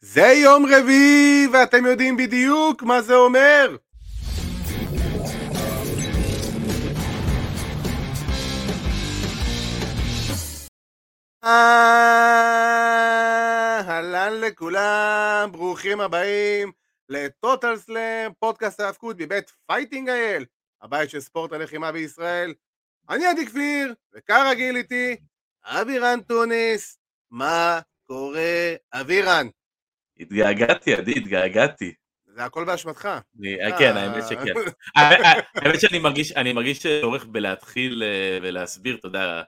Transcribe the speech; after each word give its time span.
זה 0.00 0.26
יום 0.26 0.66
רביעי, 0.66 1.46
ואתם 1.52 1.86
יודעים 1.86 2.16
בדיוק 2.16 2.82
מה 2.82 3.02
זה 3.02 3.14
אומר. 3.14 3.76
אהלן 13.84 14.32
לכולם, 14.40 15.48
ברוכים 15.52 16.00
הבאים 16.00 16.72
לטוטל 17.08 17.76
סלאם, 17.76 18.32
פודקאסט 18.38 18.80
ההאבקות 18.80 19.16
מבית 19.18 19.52
Fighting 19.66 20.08
IL, 20.08 20.44
הבית 20.82 21.10
של 21.10 21.20
ספורט 21.20 21.52
הלחימה 21.52 21.92
בישראל. 21.92 22.54
אני 23.10 23.26
עדי 23.26 23.46
כפיר, 23.46 23.94
וכרגיל 24.14 24.76
איתי, 24.76 25.16
אבירן 25.64 26.20
טוניס. 26.20 26.98
מה 27.30 27.80
קורה, 28.06 28.74
אבירן? 28.92 29.46
התגעגעתי, 30.20 30.94
עדי, 30.94 31.12
התגעגעתי. 31.16 31.92
זה 32.26 32.44
הכל 32.44 32.64
באשמתך. 32.64 33.08
אני- 33.40 33.78
כן, 33.78 33.96
האמת 33.96 34.24
שכן. 34.28 34.52
ה- 34.96 35.00
ה- 35.00 35.40
האמת 35.54 35.80
שאני 35.80 36.52
מרגיש, 36.52 36.86
צורך 37.00 37.24
בלהתחיל 37.24 38.02
אה, 38.02 38.38
ולהסביר, 38.42 38.96
אתה 38.96 39.06
יודע, 39.08 39.42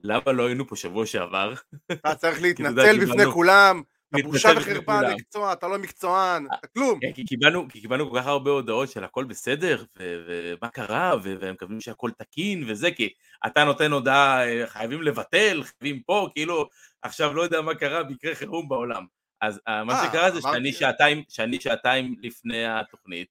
למה 0.00 0.32
לא 0.32 0.46
היינו 0.46 0.68
פה 0.68 0.76
שבוע 0.76 1.06
שעבר? 1.06 1.52
אתה 1.92 2.14
צריך 2.14 2.40
להתנצל 2.42 3.04
בפני 3.06 3.24
כולם, 3.32 3.82
אתה 4.14 4.22
בושה 4.28 4.48
וחרפה 4.56 4.98
על 4.98 5.04
כולם. 5.04 5.16
מקצוע, 5.16 5.52
אתה 5.52 5.68
לא 5.68 5.78
מקצוען, 5.78 6.46
אתה 6.46 6.66
כלום. 6.66 6.98
כן, 7.00 7.12
כי 7.12 7.24
קיבלנו, 7.24 7.66
כי 7.68 7.80
קיבלנו 7.80 8.10
כל 8.10 8.18
כך 8.20 8.26
הרבה 8.26 8.50
הודעות 8.50 8.90
של 8.90 9.04
הכל 9.04 9.24
בסדר, 9.24 9.84
ומה 10.00 10.68
קרה, 10.68 11.14
והם 11.22 11.52
מקווים 11.54 11.80
שהכל 11.80 12.10
תקין 12.18 12.64
וזה, 12.68 12.90
כי 12.90 13.08
אתה 13.46 13.64
נותן 13.64 13.92
הודעה, 13.92 14.46
אה, 14.48 14.66
חייבים 14.66 15.02
לבטל, 15.02 15.62
חייבים 15.62 16.02
פה, 16.02 16.28
כאילו, 16.34 16.68
עכשיו 17.02 17.34
לא 17.34 17.42
יודע 17.42 17.60
מה 17.60 17.74
קרה, 17.74 18.02
מקרה 18.04 18.34
חירום 18.34 18.68
בעולם. 18.68 19.04
אז 19.46 19.60
אה, 19.68 19.84
מה 19.84 19.92
אה, 19.92 20.08
שקרה 20.08 20.30
זה 20.30 20.40
שאני 20.40 20.72
שעתיים, 20.72 21.22
שאני 21.28 21.60
שעתיים 21.60 22.16
לפני 22.22 22.66
התוכנית, 22.66 23.28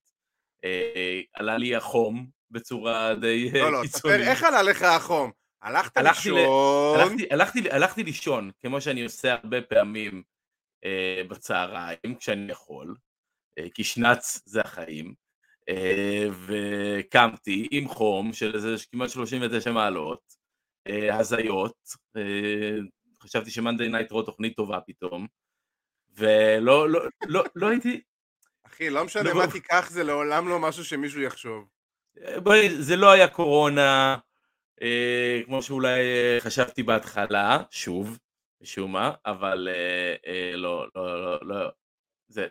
אה, 0.64 1.22
עלה 1.34 1.58
לי 1.58 1.76
החום 1.76 2.28
בצורה 2.52 3.16
די 3.16 3.52
אה, 3.56 3.62
לא, 3.62 3.72
לא, 3.72 3.82
קיצונית. 3.82 4.16
תספר 4.18 4.32
איך 4.32 4.44
עלה 4.44 4.62
לך 4.62 4.82
החום. 4.82 5.32
הלכת 5.62 5.98
לישון, 5.98 6.40
הלכתי, 7.72 8.04
לישון, 8.04 8.52
כמו 8.60 8.82
שאני 8.82 9.04
עושה 9.04 9.34
הרבה 9.34 9.62
פעמים 9.62 10.24
בצהריים, 11.30 12.16
כשאני 12.20 12.52
יכול, 12.52 12.96
כי 13.74 13.84
שנץ 13.84 14.42
זה 14.46 14.62
החיים, 14.62 15.14
וקמתי 16.46 17.68
עם 17.72 17.88
חום 17.88 18.34
של 18.34 18.56
איזה 18.56 18.76
כמעט 18.92 19.10
39 19.10 19.72
מעלות, 19.72 20.22
הזיות, 21.12 21.76
חשבתי 23.24 23.52
שמאנדי 23.52 23.90
נייט 23.90 24.12
רו 24.12 24.22
תוכנית 24.22 24.56
טובה 24.56 24.80
פתאום, 24.88 25.28
ולא 26.18 26.90
לא, 26.90 27.02
לא, 27.26 27.44
לא 27.56 27.68
הייתי, 27.68 28.02
אחי, 28.66 28.90
לא 28.90 29.06
משנה 29.06 29.30
לא. 29.30 29.36
מה 29.36 29.52
תיקח, 29.52 29.90
זה 29.90 30.04
לעולם 30.04 30.48
לא 30.48 30.60
משהו 30.60 30.86
שמישהו 30.86 31.22
יחשוב. 31.22 31.68
בואי, 32.44 32.70
זה 32.82 32.96
לא 32.96 33.12
היה 33.12 33.28
קורונה, 33.28 34.18
אה, 34.82 35.42
כמו 35.46 35.64
שאולי 35.64 36.00
אה, 36.00 36.38
חשבתי 36.40 36.84
בהתחלה, 36.84 37.64
שוב, 37.72 38.20
משום 38.62 38.92
מה, 38.92 39.12
אבל 39.26 39.68
אה, 39.72 40.16
אה, 40.28 40.56
לא, 40.56 40.88
לא, 40.96 41.24
לא, 41.24 41.40
לא, 41.48 41.70
זה, 42.28 42.48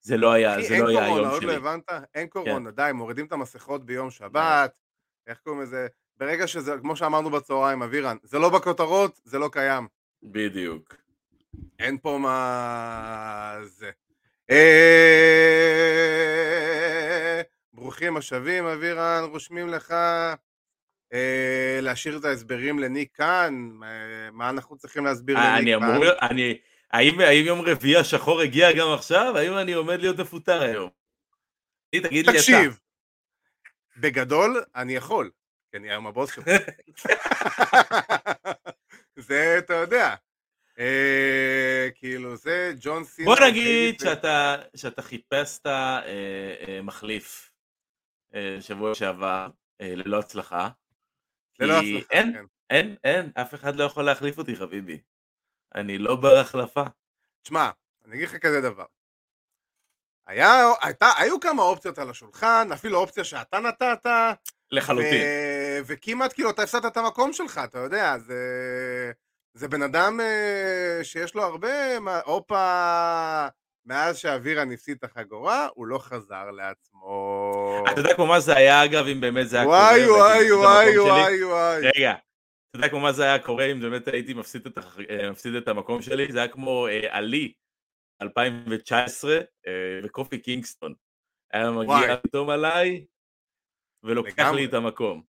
זה 0.00 0.16
לא 0.16 0.32
היה, 0.32 0.54
אחי, 0.54 0.68
זה 0.68 0.74
אין 0.74 0.82
לא 0.82 0.88
היה 0.88 1.00
קורונה, 1.00 1.20
היום 1.20 1.34
עוד 1.34 1.42
לא 1.42 1.48
שלי. 1.48 1.56
הבנת? 1.56 1.90
אין 2.14 2.26
קורונה, 2.28 2.70
די, 2.70 2.90
מורידים 2.94 3.26
את 3.26 3.32
המסכות 3.32 3.86
ביום 3.86 4.10
שבת, 4.10 4.72
איך 5.26 5.38
קוראים 5.38 5.62
לזה? 5.62 5.86
ברגע 6.16 6.46
שזה, 6.46 6.74
כמו 6.80 6.96
שאמרנו 6.96 7.30
בצהריים, 7.30 7.82
אבירן, 7.82 8.16
זה 8.22 8.38
לא 8.38 8.48
בכותרות, 8.48 9.20
זה 9.24 9.38
לא 9.38 9.48
קיים. 9.52 9.88
בדיוק. 10.22 10.94
אין 11.78 11.98
פה 11.98 12.18
מה... 12.22 13.56
זה. 13.62 13.90
אה, 14.50 15.80
ברוכים 17.72 18.16
השבים, 18.16 18.66
אבירן, 18.66 19.24
רושמים 19.30 19.68
לך 19.68 19.94
אה, 21.12 21.78
להשאיר 21.82 22.18
את 22.18 22.24
ההסברים 22.24 22.78
לניק 22.78 23.16
כאן, 23.16 23.70
מה 24.32 24.50
אנחנו 24.50 24.76
צריכים 24.76 25.04
להסביר 25.04 25.36
אה, 25.36 25.60
לניק 25.60 25.78
כאן? 25.78 26.00
אני, 26.30 26.58
האם, 26.90 27.20
האם 27.20 27.44
יום 27.44 27.60
רביעי 27.60 27.96
השחור 27.96 28.40
הגיע 28.40 28.72
גם 28.72 28.92
עכשיו? 28.94 29.36
האם 29.36 29.58
אני 29.58 29.72
עומד 29.72 30.00
להיות 30.00 30.20
מפוטר 30.20 30.62
היום? 30.62 30.90
תגיד 31.90 32.26
לי 32.26 32.32
אתה. 32.32 32.32
תקשיב, 32.32 32.78
בגדול, 33.96 34.64
אני 34.76 34.96
יכול, 34.96 35.30
כי 35.70 35.76
אני 35.76 35.90
היום 35.90 36.06
הבוס 36.06 36.34
שלך. 36.34 36.46
זה, 39.28 39.58
אתה 39.58 39.74
יודע. 39.74 40.14
אה, 40.80 41.88
כאילו, 41.94 42.36
זה 42.36 42.72
ג'ון 42.80 43.04
סינה. 43.04 43.26
בוא 43.26 43.46
נגיד 43.46 44.00
שאתה, 44.76 45.02
חיפשת 45.02 45.66
אה, 45.66 46.00
אה, 46.68 46.82
מחליף 46.82 47.50
שבוע 48.60 48.94
שעבר, 48.94 49.48
ללא 49.80 50.18
הצלחה. 50.18 50.68
ללא 51.60 51.72
הצלחה, 51.78 52.08
כן. 52.08 52.44
אין, 52.70 52.96
אין, 53.04 53.30
אף 53.34 53.54
אחד 53.54 53.76
לא 53.76 53.84
יכול 53.84 54.04
להחליף 54.04 54.38
אותי, 54.38 54.56
חביבי. 54.56 55.00
אני 55.74 55.98
לא 55.98 56.16
בר 56.16 56.38
החלפה. 56.38 56.84
תשמע, 57.42 57.70
אני 58.04 58.16
אגיד 58.16 58.28
לך 58.28 58.36
כזה 58.36 58.60
דבר. 58.60 58.84
היה, 60.26 60.64
הייתה, 60.82 61.06
היו 61.18 61.40
כמה 61.40 61.62
אופציות 61.62 61.98
על 61.98 62.10
השולחן, 62.10 62.68
אפילו 62.72 62.98
אופציה 62.98 63.24
שאתה 63.24 63.58
נתת, 63.60 64.06
לחלוטין. 64.72 65.22
ו- 65.22 65.80
וכמעט 65.86 66.32
כאילו 66.32 66.50
אתה 66.50 66.62
הפסדת 66.62 66.86
את 66.86 66.96
המקום 66.96 67.32
שלך, 67.32 67.60
אתה 67.64 67.78
יודע, 67.78 68.18
זה, 68.18 68.34
זה 69.54 69.68
בן 69.68 69.82
אדם 69.82 70.20
אה, 70.20 71.04
שיש 71.04 71.34
לו 71.34 71.42
הרבה, 71.42 71.98
הופה, 72.24 73.46
מאז 73.86 74.18
שאבירן 74.18 74.72
הפסיד 74.72 74.96
את 74.96 75.04
החגורה, 75.04 75.68
הוא 75.74 75.86
לא 75.86 75.98
חזר 75.98 76.50
לעצמו. 76.50 77.84
אתה 77.92 78.00
יודע 78.00 78.14
כמו 78.14 78.26
מה 78.26 78.40
זה 78.40 78.56
היה, 78.56 78.84
אגב, 78.84 79.06
אם 79.06 79.20
באמת 79.20 79.48
זה 79.48 79.56
היה 79.56 79.64
קורה? 79.64 79.78
וואי 79.78 80.10
וואי 80.10 80.52
וואי? 80.52 80.98
וואי 80.98 81.44
וואי. 81.44 81.80
רגע, 81.96 82.12
אתה 82.70 82.78
יודע 82.78 82.88
כמו 82.88 83.00
מה 83.00 83.12
זה 83.12 83.22
היה 83.22 83.38
קורה 83.38 83.64
אם 83.64 83.80
באמת 83.80 84.08
הייתי 84.08 84.34
מפסיד 84.34 84.66
את, 84.66 84.78
הח... 84.78 84.98
אה, 85.10 85.30
מפסיד 85.30 85.54
את 85.54 85.68
המקום 85.68 86.02
שלי? 86.02 86.32
זה 86.32 86.38
היה 86.38 86.48
כמו 86.48 86.86
אה, 86.86 87.16
עלי, 87.16 87.52
2019, 88.22 89.38
אה, 89.66 90.00
וקופי 90.04 90.38
קינגסטון. 90.38 90.94
היה 91.52 91.70
מגיע 91.70 91.88
וואי. 91.88 92.16
פתאום 92.22 92.50
עליי, 92.50 93.04
ולוקח 94.02 94.38
לגמרי. 94.38 94.60
לי 94.60 94.68
את 94.68 94.74
המקום. 94.74 95.22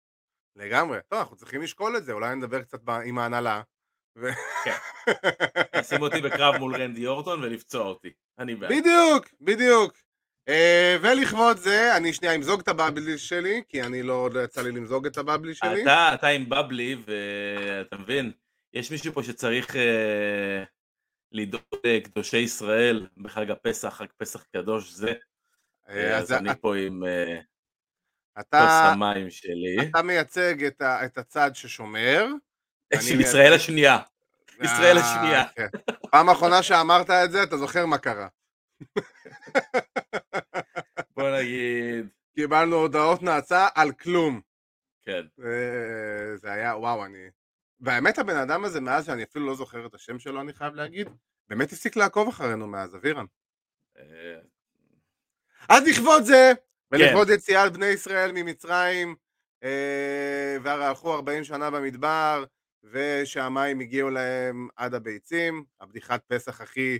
לגמרי. 0.57 0.99
טוב, 1.09 1.19
אנחנו 1.19 1.37
צריכים 1.37 1.63
לשקול 1.63 1.97
את 1.97 2.05
זה, 2.05 2.13
אולי 2.13 2.37
נדבר 2.37 2.63
קצת 2.63 2.81
עם 3.05 3.19
ההנהלה. 3.19 3.63
כן. 4.65 4.76
שים 5.82 6.03
אותי 6.03 6.21
בקרב 6.21 6.56
מול 6.56 6.76
רנדי 6.76 7.06
אורטון 7.06 7.43
ולפצוע 7.43 7.87
אותי. 7.87 8.10
אני 8.38 8.54
בעד. 8.54 8.72
בדיוק, 8.72 9.28
בדיוק. 9.41 9.93
אה, 10.48 10.97
ולכבוד 11.00 11.56
זה, 11.56 11.97
אני 11.97 12.12
שנייה 12.12 12.34
אמזוג 12.34 12.60
את 12.60 12.69
הבבלי 12.69 13.19
שלי, 13.19 13.62
כי 13.69 13.82
אני 13.82 14.03
לא, 14.03 14.12
עוד 14.12 14.34
לא 14.34 14.41
יצא 14.41 14.62
לי 14.62 14.72
למזוג 14.72 15.06
את 15.06 15.19
הבבלי 15.19 15.54
שלי. 15.54 15.82
אתה, 15.82 16.10
אתה 16.15 16.26
עם 16.26 16.48
בבלי, 16.48 16.97
ואתה 17.06 17.98
מבין, 17.98 18.32
יש 18.72 18.91
מישהו 18.91 19.12
פה 19.12 19.22
שצריך 19.22 19.76
אה, 19.76 20.65
לדאוג 21.32 21.62
לקדושי 21.84 22.38
ישראל 22.38 23.06
בחג 23.16 23.50
הפסח, 23.50 23.88
חג 23.88 24.06
פסח 24.16 24.44
קדוש 24.53 24.92
זה. 24.92 25.12
אה, 25.88 26.16
אז 26.16 26.25
אז 26.25 26.32
אני 26.32 26.50
פה 26.60 26.77
עם 26.77 27.04
אה, 27.04 27.41
כוס 28.34 28.44
אתה, 28.48 28.92
המים 28.92 29.31
שלי. 29.31 29.77
אתה 29.91 30.03
מייצג 30.03 30.65
את, 30.65 30.81
ה, 30.81 31.04
את 31.04 31.19
הצד 31.19 31.50
ששומר. 31.54 32.27
של 32.99 33.21
ישראל 33.21 33.53
השנייה. 33.53 33.99
ישראל 34.62 34.99
אה, 34.99 35.03
השנייה. 35.03 35.45
כן. 35.56 35.67
פעם 36.11 36.31
אחרונה 36.31 36.62
שאמרת 36.62 37.11
את 37.11 37.31
זה, 37.31 37.43
אתה 37.43 37.56
זוכר 37.56 37.87
מה 37.87 37.99
קרה. 37.99 38.28
בוא 41.17 41.39
נגיד, 41.39 42.09
קיבלנו 42.34 42.77
הודעות 42.77 43.23
נאצה 43.23 43.69
על 43.75 43.93
כלום. 43.93 44.41
כן. 45.03 45.23
אה, 45.45 46.37
זה 46.37 46.53
היה, 46.53 46.77
וואו, 46.77 47.05
אני... 47.05 47.19
והאמת, 47.81 48.19
הבן 48.19 48.37
אדם 48.37 48.65
הזה, 48.65 48.81
מאז 48.81 49.07
שאני 49.07 49.22
אפילו 49.22 49.47
לא 49.47 49.55
זוכר 49.55 49.87
את 49.87 49.95
השם 49.95 50.19
שלו, 50.19 50.41
אני 50.41 50.53
חייב 50.53 50.75
להגיד, 50.75 51.09
באמת 51.49 51.72
הפסיק 51.72 51.97
לעקוב 51.97 52.28
אחרינו 52.28 52.67
מאז, 52.67 52.97
אבירן. 52.97 53.25
אה, 53.98 54.39
אז 55.69 55.89
לכבוד 55.89 56.22
זה, 56.22 56.53
כן. 56.57 56.97
ולכבוד 56.97 57.28
יציאת 57.31 57.72
בני 57.72 57.87
ישראל 57.87 58.33
ממצרים, 58.34 59.15
והלכו 60.63 61.15
40 61.15 61.45
שנה 61.45 61.71
במדבר, 61.71 62.45
ושהמים 62.84 63.80
הגיעו 63.80 64.10
להם 64.10 64.68
עד 64.77 64.94
הביצים, 64.94 65.65
הבדיחת 65.80 66.24
פסח 66.28 66.60
הכי 66.60 66.98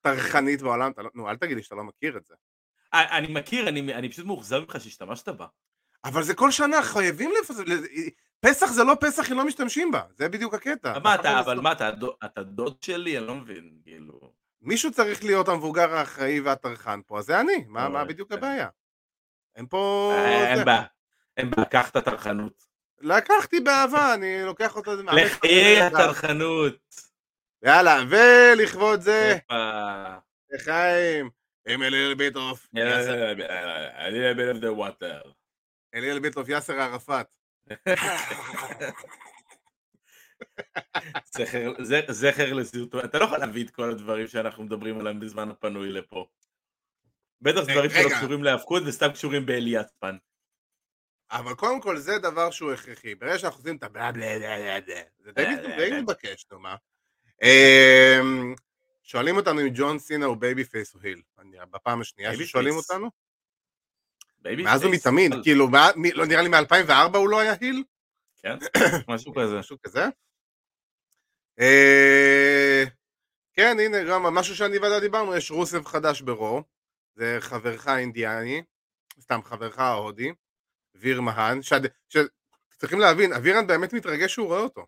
טרחנית 0.00 0.62
בעולם, 0.62 0.90
אתה 0.90 1.02
לא, 1.02 1.10
נו, 1.14 1.30
אל 1.30 1.36
תגיד 1.36 1.56
לי 1.56 1.62
שאתה 1.62 1.74
לא 1.74 1.84
מכיר 1.84 2.16
את 2.16 2.24
זה. 2.24 2.34
אני 2.92 3.26
מכיר, 3.32 3.68
אני 3.68 3.94
אני 3.94 4.08
פשוט 4.08 4.26
מאוכזב 4.26 4.58
ממך 4.58 4.80
שהשתמשת 4.80 5.28
בה. 5.28 5.46
אבל 6.04 6.22
זה 6.22 6.34
כל 6.34 6.50
שנה, 6.50 6.82
חייבים 6.82 7.30
לפזר, 7.40 7.62
פסח 8.40 8.66
זה 8.66 8.84
לא 8.84 8.96
פסח 9.00 9.32
אם 9.32 9.36
לא 9.36 9.44
משתמשים 9.44 9.90
בה, 9.90 10.02
זה 10.16 10.28
בדיוק 10.28 10.54
הקטע. 10.54 10.98
מה 10.98 11.14
אתה, 11.14 11.40
אבל 11.40 11.60
מה 11.60 11.72
אתה, 11.72 11.90
אתה 12.24 12.42
דוד 12.42 12.82
שלי? 12.82 13.18
אני 13.18 13.26
לא 13.26 13.34
מבין, 13.34 13.78
כאילו. 13.82 14.32
מישהו 14.62 14.92
צריך 14.92 15.24
להיות 15.24 15.48
המבוגר 15.48 15.94
האחראי 15.94 16.40
והטרחן 16.40 17.00
פה, 17.06 17.18
אז 17.18 17.24
זה 17.24 17.40
אני, 17.40 17.64
מה, 17.66 17.86
אוי, 17.86 18.08
בדיוק. 18.08 18.32
הבעיה? 18.32 18.68
אין 19.56 19.66
פה... 19.66 20.12
אה. 20.14 20.54
אין 20.54 20.64
בעיה, 20.64 20.84
אין 21.36 21.50
בעיה, 21.50 21.68
קח 21.68 21.90
את 21.90 21.96
הטרחנות. 21.96 22.73
לקחתי 23.04 23.60
באהבה, 23.60 24.14
אני 24.14 24.42
לוקח. 24.42 24.76
מאמץ 25.04 25.08
לחיי. 25.10 25.80
הטרחנות. 25.82 26.74
יאללה, 27.64 28.00
ולכבוד 28.08 29.00
זה. 29.00 29.36
לחיים. 30.50 31.30
עם 31.68 31.82
a 31.82 31.86
little 31.86 32.18
bit 32.18 32.36
of 32.36 32.66
יאסר- 32.74 33.34
a 33.98 34.10
little 34.10 34.36
bit 34.38 34.56
of 34.56 34.60
the 34.62 34.72
water. 34.78 35.28
a 35.96 35.98
little 35.98 36.20
bit 36.20 36.44
of 36.44 36.50
יאסר 36.50 36.80
ערפאת. 36.80 37.26
זכר- 42.10 42.52
לסרטון, 42.54 43.04
אתה 43.04 43.18
לא 43.18 43.24
יכול 43.24 43.38
להביא 43.38 43.64
את 43.64 43.70
כל 43.70 43.90
הדברים 43.90 44.26
שאנחנו 44.26 44.64
מדברים 44.64 45.00
עליהם 45.00 45.20
בזמן 45.20 45.50
הפנוי 45.50 45.92
לפה. 45.92 46.26
בטח 47.40 47.58
אה, 47.68 47.74
דברים 47.74 47.90
שלא. 47.90 48.08
קשורים 48.16 48.44
להאבקות 48.44 48.82
וסתם 48.86 49.08
קשורים 49.12 49.46
באליאספן. 49.46 50.16
אבל 51.38 51.54
קודם 51.54 51.80
כל 51.80 51.96
זה 51.98 52.18
דבר 52.18 52.50
שהוא 52.50 52.72
הכרחי. 52.72 53.14
ברגע 53.14 53.38
שאנחנו 53.38 53.58
עושים 53.60 53.76
את 53.76 53.82
הבלה 53.82 54.12
בלה 54.12 54.38
בלה 54.38 54.56
בלה 54.58 54.80
בלה, 54.80 55.00
זה 55.18 55.32
די 55.32 55.42
מת- 55.54 55.76
די 55.78 56.00
מתבקש, 56.00 56.46
נו 56.52 56.58
מה. 56.60 56.76
אמ, 57.42 58.54
שואלים 59.02 59.36
אותנו 59.36 59.60
אם 59.60 59.68
ג'ון 59.74 59.98
סינה 59.98 60.26
הוא 60.26 60.36
babyface 60.36 60.94
או 60.94 61.00
heel. 61.02 61.22
בפעם 61.70 62.00
השנייה 62.00 62.36
ששואלים. 62.36 62.74
אותנו. 62.76 63.10
מאז 64.44 64.84
ומתמיד, 64.84 65.32
אבל- 65.32 65.42
כאילו, 65.42 65.68
לא 66.14 66.26
נראה 66.26 66.42
לי 66.42 66.48
מ-2004 66.48 67.16
הוא 67.16 67.28
לא 67.28 67.40
היה 67.40 67.54
heel? 67.60 67.84
כן, 68.42 68.56
משהו 69.08 69.34
כזה. 69.34 69.58
משהו 69.58 69.76
כזה. 69.82 70.04
אה, 71.60 72.84
כן, 73.52 73.76
הנה, 73.80 74.04
גם 74.04 74.22
משהו 74.22 74.56
שאני 74.56 74.78
ואתה 74.78 75.00
דיברנו, 75.00 75.36
יש 75.36 75.50
רוסב 75.50 75.84
חדש 75.84 76.20
ברו, 76.22 76.62
זה 77.14 77.36
חברך 77.40 77.86
האינדיאני, 77.86 78.62
סתם 79.20 79.40
חברך 79.44 79.78
ההודי, 79.78 80.32
ויר 80.94 81.20
מהן, 81.20 81.62
שעד- 81.62 81.86
שצריכים 82.08 83.00
להבין, 83.00 83.32
אבירן 83.32 83.66
באמת 83.66 83.92
מתרגש 83.92 84.32
שהוא 84.32 84.46
רואה 84.46 84.60
אותו. 84.60 84.86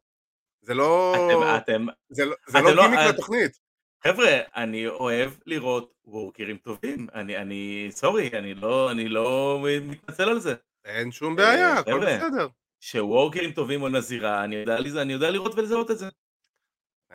זה 0.60 0.74
לא... 0.74 1.14
אתם, 1.16 1.56
אתם, 1.56 1.86
זה 2.08 2.24
לא- 2.24 2.36
זה 2.46 2.58
אתם 2.58 2.66
לא 2.66 2.74
לא- 2.76 2.82
גימיק 2.82 2.98
אה, 2.98 3.08
לתוכנית. 3.08 3.58
חבר'ה, 4.04 4.40
אני 4.56 4.86
אוהב 4.86 5.30
לראות 5.46 5.92
וורקרים 6.04 6.56
טובים. 6.56 7.06
אני, 7.14 7.36
אני, 7.36 7.88
סורי, 7.90 8.30
אני 8.38 8.54
לא, 8.54 8.90
אני 8.90 9.08
לא 9.08 9.58
מתנצל 9.82 10.28
על 10.28 10.40
זה. 10.40 10.54
אין 10.84 11.12
שום 11.12 11.36
בעיה, 11.36 11.72
אה, 11.72 11.78
הכל 11.78 11.90
חבר'ה. 11.90 12.16
בסדר. 12.18 12.48
שוורקרים 12.80 13.52
טובים 13.52 13.80
עונה 13.80 14.00
זירה, 14.00 14.44
אני 14.44 14.56
יודע, 14.56 14.76
אני 15.02 15.12
יודע 15.12 15.30
לראות 15.30 15.54
ולזהות 15.54 15.90
את 15.90 15.98
זה. 15.98 16.08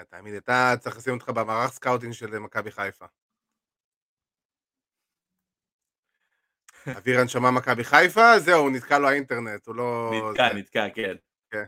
תאמין, 0.10 0.38
אתה 0.38 0.74
צריך 0.80 0.98
לשים 0.98 1.14
אותך 1.14 1.30
במערך 1.30 1.72
scouting 1.72 2.14
של 2.14 2.40
מכבי 2.40 2.72
חיפה. 2.72 3.06
אבירן 6.88 7.28
שמע 7.28 7.52
מכבי 7.52 7.84
חיפה, 7.84 8.40
זהו, 8.40 8.70
נתקע 8.70 9.00
לו 9.00 9.10
האינטרנט, 9.10 9.68
הוא 9.68 9.76
לא... 9.76 10.12
נתקע, 10.30 10.50
זה. 10.50 10.60
נתקע, 10.60 10.88
כן. 10.94 11.16
כן. 11.52 11.64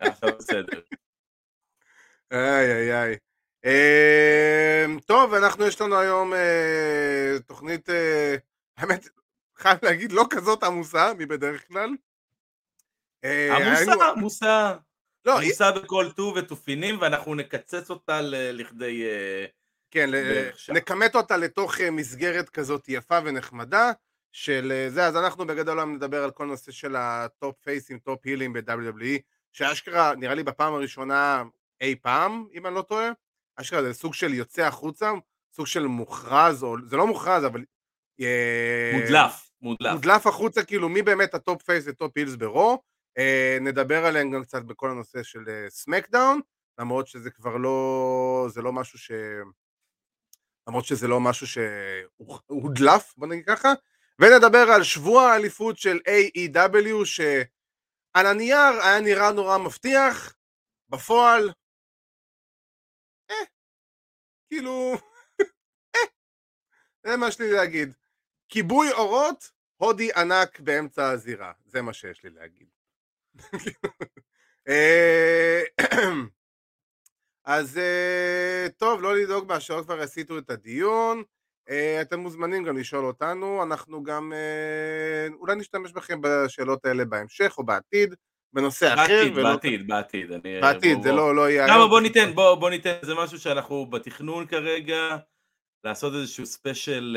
עכשיו 0.00 0.30
בסדר. 0.38 0.80
איי 2.32 2.72
איי 2.72 3.02
איי. 3.02 3.16
אמ, 3.64 5.00
טוב, 5.00 5.34
אנחנו 5.34 5.66
יש 5.66 5.80
לנו 5.80 5.98
היום 5.98 6.34
אה, 6.34 7.36
תוכנית, 7.46 7.90
אה, 7.90 8.36
האמת, 8.76 9.08
חייב 9.56 9.78
להגיד, 9.82 10.12
לא 10.12 10.24
כזאת 10.30 10.62
עמוסה 10.62 11.12
מבדרך 11.18 11.68
כלל. 11.68 11.90
אה, 13.24 13.56
עמוסה, 13.56 13.92
עמוסה. 14.16 14.74
לא, 15.24 15.40
עמוסה 15.40 15.72
בכל 15.72 16.10
טוב 16.16 16.36
ותופינים, 16.36 16.98
ואנחנו 17.00 17.34
נקצץ 17.34 17.90
אותה 17.90 18.20
ל- 18.20 18.60
לכדי... 18.60 19.04
כן. 19.90 20.10
נקמט 20.74 21.14
אותה 21.14 21.36
לתוך 21.36 21.80
מסגרת 21.80 22.48
כזאת 22.48 22.84
יפה 22.88 23.18
ונחמדה 23.24 23.92
של 24.32 24.72
אה, 24.72 24.90
זה, 24.90 25.06
אז 25.06 25.16
אנחנו 25.16 25.46
בגדול 25.46 25.78
היום 25.78 25.94
נדבר 25.94 26.24
על 26.24 26.30
כל 26.30 26.46
נושא 26.46 26.72
של 26.72 26.96
ה 26.96 27.11
top 27.11 27.56
פייסים, 27.60 27.98
top 27.98 28.20
הילים 28.24 28.52
ב-WWE, 28.52 29.18
שאשכרה, 29.52 30.14
נראה 30.14 30.34
לי 30.34 30.42
בפעם 30.42 30.74
הראשונה 30.74 31.42
אי 31.80 31.96
פעם, 32.02 32.46
אם 32.54 32.66
אני 32.66 32.74
לא 32.74 32.82
טועה, 32.82 33.10
אשכרה 33.56 33.82
זה 33.82 33.94
סוג 33.94 34.14
של 34.14 34.34
יוצא 34.34 34.62
החוצה, 34.62 35.10
סוג 35.52 35.66
של 35.66 35.86
מוכרז, 35.86 36.62
או 36.62 36.76
זה 36.86 36.96
לא 36.96 37.06
מוכרז, 37.06 37.44
אבל... 37.44 37.64
אה, 38.20 38.90
מודלף, 38.94 39.50
מודלף. 39.62 39.92
מודלף 39.92 40.26
החוצה, 40.26 40.64
כאילו 40.64 40.88
מי 40.88 41.02
באמת 41.02 41.34
ה 41.34 41.41
top 41.41 41.62
face 41.62 41.84
ו 41.88 41.94
top 41.94 42.12
heels 42.16 42.34
ברו, 42.34 42.82
אה, 43.18 43.58
נדבר 43.60 44.06
עליהם 44.06 44.30
גם 44.30 44.42
קצת 44.42 44.62
בכל 44.62 44.90
הנושא 44.90 45.22
של 45.22 45.44
סמקדאון, 45.68 46.40
למרות 46.78 47.06
שזה 47.06 47.30
כבר 47.30 47.56
לא, 47.56 48.46
זה 48.50 48.62
לא 48.62 48.72
משהו 48.72 48.98
ש... 48.98 49.10
למרות 50.68 50.84
שזה 50.84 51.08
לא 51.08 51.20
משהו 51.20 51.46
שהודלף, 51.46 53.14
בוא 53.16 53.26
נגיד 53.26 53.46
ככה, 53.46 53.72
ונדבר 54.18 54.70
על 54.74 54.82
שבוע 54.82 55.22
האליפות 55.22 55.78
של 55.78 55.98
AEW, 56.08 57.04
שעל 57.04 58.26
הנייר 58.26 58.82
היה 58.82 59.00
נראה 59.00 59.32
נורא 59.32 59.58
מבטיח, 59.58 60.34
בפועל, 60.88 61.52
אה, 63.30 63.36
כאילו, 64.50 64.94
אה, 65.94 66.00
זה 67.06 67.16
מה 67.16 67.30
שיש 67.30 67.40
להגיד. 67.40 67.94
כיבוי 68.48 68.92
אורות, 68.92 69.50
הודי 69.76 70.12
ענק 70.12 70.60
באמצע 70.60 71.10
הזירה, 71.10 71.52
זה 71.66 71.82
מה 71.82 71.92
שיש 71.92 72.24
לי 72.24 72.30
להגיד. 72.30 72.68
אה, 74.68 75.62
אז 77.44 77.78
אה, 77.78 78.66
טוב, 78.76 79.02
לא 79.02 79.16
לדאוג, 79.16 79.48
מהשעות 79.48 79.84
כבר 79.84 80.00
עשיתו 80.00 80.38
את 80.38 80.50
הדיון. 80.50 81.22
אה, 81.70 82.00
אתם 82.02 82.20
מוזמנים 82.20 82.64
גם 82.64 82.78
לשאול 82.78 83.04
אותנו, 83.04 83.62
אנחנו 83.62 84.02
גם 84.02 84.32
אה, 84.32 85.34
אולי 85.40 85.54
נשתמש 85.56 85.92
בכם 85.92 86.20
בשאלות 86.22 86.84
האלה 86.84 87.04
בהמשך 87.04 87.54
או 87.58 87.64
בעתיד, 87.64 88.14
בנושא 88.54 88.94
אחר. 88.94 89.02
בעתיד, 89.02 89.32
ולא- 89.38 89.50
בעתיד, 89.52 89.86
בעתיד. 89.86 90.32
אני- 90.32 90.60
בעתיד, 90.60 90.94
בוא- 90.94 91.02
זה 91.02 91.10
בוא. 91.10 91.18
לא 91.18 91.34
לא 91.36 91.50
יהיה... 91.50 91.66
למה. 91.66 91.86
בוא 91.86 92.00
ניתן, 92.00 92.32
בוא, 92.34 92.54
בוא 92.54 92.70
ניתן, 92.70 92.92
זה 93.02 93.14
משהו 93.14 93.38
שאנחנו 93.38 93.86
בתכנון 93.86 94.46
כרגע, 94.46 95.16
לעשות 95.84 96.14
איזשהו 96.14 96.46
ספיישל 96.46 97.16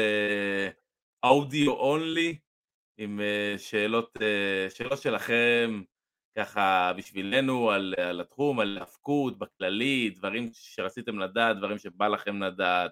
אודיו 1.26 1.72
אונלי, 1.72 2.38
עם 2.98 3.20
אה, 3.22 3.58
שאלות, 3.58 4.18
אה, 4.22 4.70
שאלות 4.70 5.02
שלכם, 5.02 5.82
ככה 6.38 6.92
בשבילנו 6.98 7.72
על, 7.72 7.94
על 7.98 8.22
התחום, 8.22 8.60
על 8.60 8.78
האבקות 8.82 9.38
בכללי, 9.40 10.10
דברים 10.10 10.50
שרציתם 10.54 11.20
לדעת, 11.20 11.58
דברים 11.58 11.78
שבא 11.78 12.08
לכם 12.08 12.44
לדעת. 12.44 12.92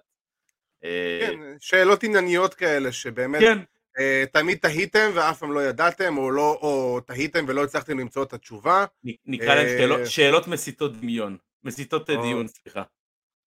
אה, 0.84 1.18
כן, 1.20 1.38
שאלות 1.60 2.02
ענייניות 2.04 2.54
כאלה, 2.54 2.92
שבאמת 2.92 3.40
כן, 3.40 3.58
אה, 3.98 4.24
תמיד 4.32 4.58
תהיתם 4.58 5.10
ואף 5.14 5.38
פעם 5.38 5.52
לא 5.52 5.64
ידעתם, 5.64 6.18
או, 6.18 6.30
לא, 6.30 6.58
או 6.62 7.00
תהיתם 7.00 7.44
ולא 7.48 7.64
הצלחתם 7.64 7.98
למצוא 7.98 8.22
את 8.22 8.32
התשובה. 8.32 8.84
נקרא 9.26 9.54
להם 9.54 9.66
אה, 9.66 9.78
שאלות, 9.78 10.00
שאלות 10.06 10.48
מסיתות 10.48 10.96
דמיון, 10.96 11.36
מסיתות 11.64 12.10
אה, 12.10 12.16
או. 12.16 12.22
דיון, 12.22 12.48
סליחה. 12.48 12.82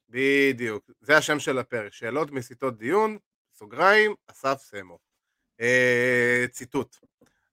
בדיוק, 0.10 0.92
זה 1.01 1.18
השם 1.18 1.39
של 1.39 1.57
הפרק, 1.57 1.94
שאלות 1.94 2.31
מסיתות 2.31 2.78
דיון, 2.78 3.18
סוגריים, 3.54 4.14
אסף 4.28 4.61
סמו. 4.61 4.97
אה, 5.61 6.45
ציטוט. 6.52 6.97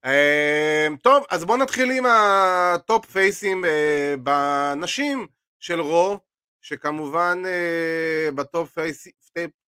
אה, 0.04 0.86
טוב, 1.02 1.24
אז 1.30 1.44
בואו 1.44 1.58
נתחיל 1.58 1.90
עם 1.90 2.04
ה 2.06 2.31
top 2.31 3.06
פייסים 3.06 3.64
אה, 3.64 4.14
בנשים 4.22 5.26
של 5.60 5.80
רו, 5.80 6.18
שכמובן 6.62 7.42
אה, 7.46 8.30
ב 8.34 8.43
top 8.43 8.70
face, 8.70 9.08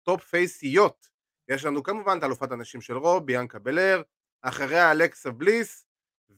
top 0.07 0.25
פייסיות, 0.25 1.09
יש 1.49 1.65
לנו 1.65 1.83
כמובן 1.83 2.19
את 2.19 2.25
אלופת 2.25 2.53
הנשים 2.53 2.81
של 2.81 2.97
רו, 2.97 3.21
ביאנקה 3.21 3.59
בלר, 3.59 4.03
אחריה 4.43 4.91
אלכסה 4.91 5.31
בליס, 5.31 5.87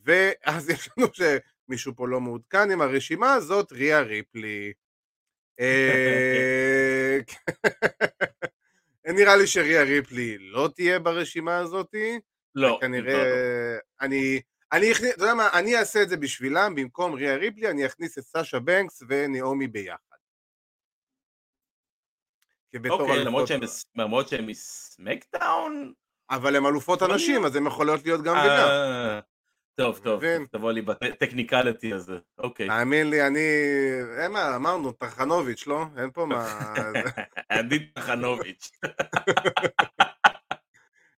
ואז 0.05 0.71
יש 0.71 0.89
לנו 0.97 1.07
שמישהו 1.13 1.93
פה 1.97 2.09
לא 2.09 2.21
מעודכן 2.21 2.71
עם 2.71 2.81
הרשימה 2.81 3.35
הזאת, 3.35 3.73
ריה 3.73 4.01
ריפלי. 4.01 4.73
אה, 5.61 7.19
נראה 9.19 9.37
לי 9.37 9.47
שריה 9.47 9.83
ריפלי 9.83 10.39
לא 10.39 10.69
תהיה 10.75 10.99
ברשימה 10.99 11.59
הזאתי, 11.59 12.21
לא, 12.55 12.79
כנראה, 12.81 13.13
לא, 13.13 13.25
לא. 13.25 13.79
אני, 14.01 14.41
אני 14.73 14.93
אכניס, 14.93 15.15
אתה 15.15 15.23
יודע 15.23 15.35
מה, 15.35 15.49
אני 15.53 15.77
אעשה 15.77 16.03
את 16.03 16.09
זה 16.09 16.17
בשבילם, 16.17 16.75
במקום 16.75 17.15
ריה 17.15 17.37
ריפלי, 17.37 17.71
אני 17.71 17.87
אכניס 17.87 18.19
את 18.19 18.25
סאשה 18.25 18.61
בנקס 18.61 19.03
ונעמי 19.09 19.67
ביחד. 19.67 20.08
אוקיי, 22.91 23.25
למרות 23.25 23.49
שהם 23.49 23.61
למרות 23.97 24.29
שהם 24.29 24.47
מסמקדאון? 24.47 25.93
אבל 26.31 26.57
הן 26.57 26.67
אלופות 26.67 27.03
הנשים, 27.03 27.35
להיות. 27.35 27.47
אז 27.47 27.57
הן 27.57 27.67
יכולות 27.67 28.05
להיות 28.05 28.23
גם 28.23 28.37
וגם. 28.37 28.69
אה, 28.69 29.21
טוב, 29.75 30.01
טוב? 30.05 30.23
תבוא 30.53 30.73
לי 30.73 30.83
בטכניקליטי 30.83 31.93
הזה, 31.93 32.19
אוקיי. 32.39 32.67
תאמין 32.67 33.11
לי, 33.11 33.27
אני... 33.27 33.49
אין 34.19 34.33
מה, 34.33 34.57
אמרנו, 34.57 34.93
טרחנוביץ', 34.93 35.67
לא? 35.67 35.85
אין 35.97 36.11
פה 36.11 36.27
מה... 36.27 36.75
עדי 37.49 37.79
טחנוביץ'. 37.79 38.71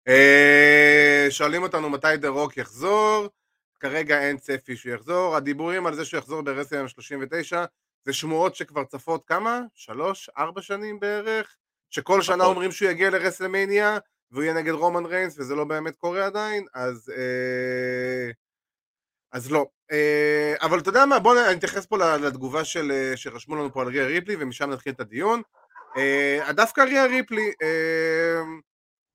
אה, 0.08 1.26
שואלים 1.30 1.62
אותנו 1.62 1.90
מתי 1.90 2.16
דה 2.16 2.28
רוק 2.28 2.56
יחזור, 2.56 3.28
כרגע 3.80 4.20
אין 4.20 4.36
צפי 4.36 4.76
שהוא 4.76 4.94
יחזור, 4.94 5.36
הדיבורים 5.36 5.86
על 5.86 5.94
זה 5.94 6.04
שהוא 6.04 6.18
יחזור 6.18 6.42
ברסלם 6.42 6.88
39 6.88 7.64
זה 8.04 8.12
שמועות 8.12 8.54
שכבר 8.54 8.84
צפות 8.84 9.22
כמה? 9.26 9.60
שלוש, 9.74 10.30
ארבע 10.38 10.62
שנים 10.62 11.00
בערך? 11.00 11.56
שכל 11.90 12.22
שנה 12.22 12.36
פחות. 12.36 12.50
אומרים 12.50 12.72
שהוא 12.72 12.90
יגיע 12.90 13.10
לרסלמניה 13.10 13.98
והוא 14.30 14.42
יהיה 14.42 14.54
נגד 14.54 14.72
רומן 14.72 15.06
ריינס 15.06 15.38
וזה 15.38 15.54
לא 15.54 15.64
באמת 15.64 15.96
קורה 15.96 16.26
עדיין, 16.26 16.66
אז... 16.74 17.12
אה, 17.16 18.30
אז 19.32 19.50
לא. 19.50 19.66
אה, 19.92 20.54
אבל 20.62 20.78
אתה 20.78 20.88
יודע 20.88 21.06
מה, 21.06 21.18
בוא 21.18 21.34
נ- 21.34 21.38
אני 21.38 21.58
אתייחס 21.58 21.86
פה 21.86 21.96
לתגובה 22.16 22.64
של, 22.64 22.92
אה, 22.92 23.16
שרשמו 23.16 23.56
לנו 23.56 23.72
פה 23.72 23.82
על 23.82 23.88
ריה 23.88 24.06
ריפלי 24.06 24.36
ומשם 24.40 24.70
נתחיל 24.70 24.92
את 24.92 25.00
הדיון. 25.00 25.42
אה, 25.96 26.52
דווקא 26.52 26.80
ריה 26.80 27.06
ריפלי, 27.06 27.52
אה, 27.62 28.40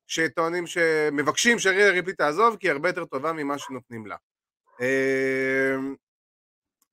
שטוענים 0.07 0.67
שמבקשים 0.67 1.59
שריה 1.59 1.89
ריפלי 1.91 2.13
תעזוב, 2.13 2.57
כי 2.59 2.67
היא 2.67 2.71
הרבה 2.71 2.89
יותר 2.89 3.05
טובה 3.05 3.33
ממה 3.33 3.57
שנותנים 3.57 4.05
לה. 4.05 4.15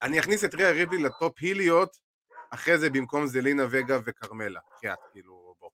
אה, 0.02 0.06
אני 0.06 0.20
אכניס 0.20 0.44
את 0.44 0.54
ריה 0.54 0.70
ריפלי 0.70 1.02
ל 1.02 1.11
top 1.11 1.38
היליות, 1.40 1.96
אחרי 2.50 2.78
זה 2.78 2.90
במקום 2.90 3.26
זלינה 3.26 3.62
וגה 3.70 3.98
וכרמלה. 4.04 4.60
בחייאת, 4.76 4.98
כאילו, 5.12 5.54
בוא. 5.60 5.70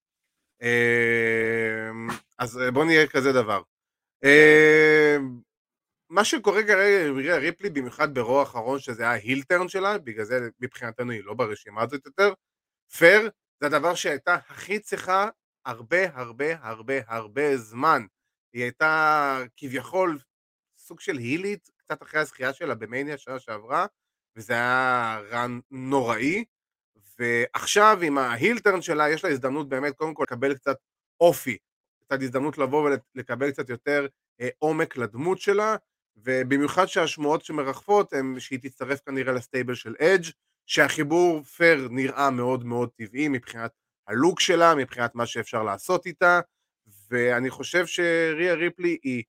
אז 2.38 2.60
בוא 2.72 2.84
נהיה 2.84 3.06
כזה 3.06 3.32
דבר. 3.32 3.62
מה 6.10 6.24
שקורה 6.24 6.62
כרגע 6.62 7.08
עם 7.08 7.18
ריה 7.18 7.36
ריפלי, 7.36 7.70
במיוחד 7.70 8.14
ברוע 8.14 8.40
האחרון, 8.40 8.78
שזה 8.78 9.02
היה 9.02 9.12
הילטרן 9.12 9.68
שלה, 9.68 9.98
בגלל 9.98 10.24
זה 10.24 10.48
מבחינתנו 10.60 11.12
היא 11.12 11.24
לא 11.24 11.34
ברשימה 11.34 11.82
הזאת 11.82 12.06
יותר, 12.06 12.32
פייר, 12.96 13.30
זה 13.60 13.66
הדבר 13.66 13.94
שהייתה 13.94 14.34
הכי 14.34 14.78
צריכה 14.78 15.28
הרבה 15.64 15.98
הרבה 16.14 16.46
הרבה 16.60 16.94
הרבה 17.06 17.56
זמן. 17.56 18.02
היא 18.52 18.62
הייתה 18.62 19.38
כביכול 19.56 20.18
סוג 20.78 21.00
של 21.00 21.16
הילית, 21.16 21.70
קצת 21.76 22.02
אחרי 22.02 22.20
הזכייה 22.20 22.52
שלה 22.52 22.74
במניה 22.74 23.18
שנה 23.18 23.38
שעברה, 23.38 23.86
וזה 24.38 24.52
היה 24.52 25.20
רן 25.30 25.58
נוראי, 25.70 26.44
ועכשיו 27.18 27.98
עם 28.02 28.18
ההילטרן 28.18 28.82
שלה 28.82 29.10
יש 29.10 29.24
לה 29.24 29.30
הזדמנות 29.30 29.68
באמת 29.68 29.96
קודם 29.96 30.14
כל 30.14 30.22
לקבל 30.22 30.54
קצת 30.54 30.76
אופי, 31.20 31.58
קצת 32.00 32.22
הזדמנות 32.22 32.58
לבוא 32.58 32.90
ולקבל 33.14 33.50
קצת 33.50 33.68
יותר 33.68 34.06
אה, 34.40 34.48
עומק 34.58 34.96
לדמות 34.96 35.40
שלה, 35.40 35.76
ובמיוחד 36.16 36.86
שהשמועות 36.86 37.44
שמרחפות 37.44 38.12
הן 38.12 38.40
שהיא 38.40 38.58
תצטרף 38.62 39.00
כנראה 39.06 39.32
לסטייבל 39.32 39.74
של 39.74 39.94
אדג' 40.00 40.30
שהחיבור 40.66 41.42
פייר 41.42 41.88
נראה 41.90 42.30
מאוד 42.30 42.64
מאוד 42.64 42.90
טבעי 42.96 43.28
מבחינת 43.28 43.70
הלוק 44.08 44.40
שלה, 44.40 44.74
מבחינת 44.74 45.14
מה 45.14 45.26
שאפשר 45.26 45.62
לעשות 45.62 46.06
איתה, 46.06 46.40
ואני 47.10 47.50
חושב 47.50 47.86
שריה 47.86 48.54
ריפלי 48.54 48.98
היא 49.02 49.22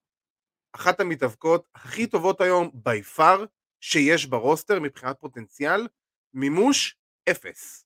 אחת 0.76 1.00
המתאבקות 1.00 1.68
הכי 1.76 2.08
טובות 2.08 2.42
היום 2.42 2.72
בי 2.74 3.04
פאר 3.04 3.46
שיש 3.82 4.26
ברוסטר 4.26 4.80
מבחינת 4.80 5.16
פוטנציאל, 5.20 5.88
מימוש 6.34 6.96
אפס. 7.30 7.86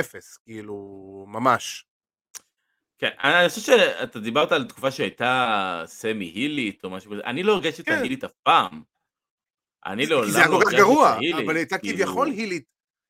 אפס, 0.00 0.36
כאילו, 0.36 0.74
ממש. 1.28 1.86
כן, 2.98 3.10
אני 3.18 3.48
חושב 3.48 3.60
שאתה 3.60 4.20
דיברת 4.20 4.52
על 4.52 4.68
תקופה 4.68 4.90
שהייתה 4.90 5.82
סמי 5.86 6.24
הילית 6.24 6.84
או 6.84 6.90
משהו 6.90 7.10
כזה, 7.10 7.20
אני 7.24 7.42
לא 7.42 7.52
הרגשתי 7.52 7.82
את 7.82 7.86
כן. 7.86 7.92
ההילית 7.92 8.24
אף 8.24 8.32
פעם. 8.42 8.82
אני 9.86 10.06
לעולם 10.06 10.28
לא 10.28 10.38
הרגשתי 10.38 10.42
את 10.42 10.48
ההילית. 10.48 10.62
זה 10.62 10.64
היה 10.64 10.64
כל 10.64 10.70
כך 10.70 10.78
גרוע, 10.78 11.44
אבל 11.44 11.56
היא 11.56 11.60
הייתה 11.60 11.78
כאילו- 11.78 11.98
כביכול 11.98 12.28
הילית. 12.28 12.64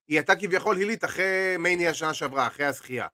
היא 0.08 0.18
הייתה 0.18 0.36
כביכול 0.36 0.76
הילית 0.76 1.04
אחרי 1.04 1.56
מייני 1.58 1.88
השנה 1.88 2.14
שעברה, 2.14 2.46
אחרי 2.46 2.66
הזכייה. 2.66 3.06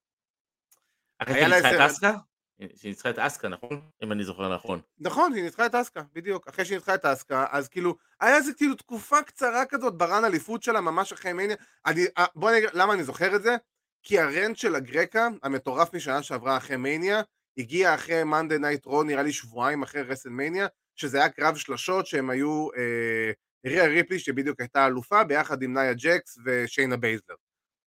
אחרי 1.18 1.46
את 1.46 1.64
אסקה? 1.80 2.16
שהיא 2.60 2.90
ניצחה 2.90 3.10
את 3.10 3.18
אסקה, 3.18 3.48
נכון? 3.48 3.80
אם 4.02 4.12
אני 4.12 4.24
זוכר 4.24 4.54
נכון. 4.54 4.80
נכון, 4.98 5.32
היא 5.32 5.44
ניצחה 5.44 5.66
את 5.66 5.74
אסקה, 5.74 6.02
בדיוק. 6.12 6.48
אחרי 6.48 6.64
שהיא 6.64 6.76
ניצחה 6.76 6.94
את 6.94 7.04
אסקה, 7.04 7.46
אז 7.50 7.68
כאילו, 7.68 7.96
היה 8.20 8.36
איזה 8.36 8.52
כאילו 8.52 8.74
תקופה 8.74 9.22
קצרה 9.22 9.66
כזאת 9.66 9.94
ב 9.94 10.02
run 10.02 10.24
אליפות 10.24 10.62
שלה, 10.62 10.80
ממש 10.80 11.12
אחרי 11.12 11.32
מניה... 11.32 11.54
אני, 11.86 12.04
אה, 12.18 12.26
בוא 12.34 12.50
נגיד, 12.50 12.68
למה 12.72 12.94
אני 12.94 13.04
זוכר 13.04 13.36
את 13.36 13.42
זה? 13.42 13.56
כי 14.02 14.18
ה 14.18 14.26
rant 14.26 14.56
של 14.56 14.74
הגרקה, 14.74 15.28
המטורף 15.42 15.94
משנה 15.94 16.22
שעברה 16.22 16.56
אחרי 16.56 16.76
מניה, 16.76 17.22
הגיע 17.58 17.94
אחרי 17.94 18.24
מאנדיי 18.24 18.58
נייט 18.58 18.86
רו, 18.86 19.02
נראה 19.02 19.22
לי 19.22 19.32
שבועיים 19.32 19.82
אחרי 19.82 20.02
רסלמניה, 20.02 20.66
שזה 20.96 21.18
היה 21.18 21.28
קרב 21.28 21.56
שלשות 21.56 22.06
שהם 22.06 22.30
היו 22.30 22.68
אה, 22.76 23.32
ריה 23.66 23.86
ריפלי 23.86 24.18
שבדיוק 24.18 24.60
הייתה 24.60 24.86
אלופה, 24.86 25.24
ביחד 25.24 25.62
עם 25.62 25.72
נאיה 25.72 25.94
ג'קס 25.94 26.38
ושיינה 26.44 26.96
בייזלר. 26.96 27.34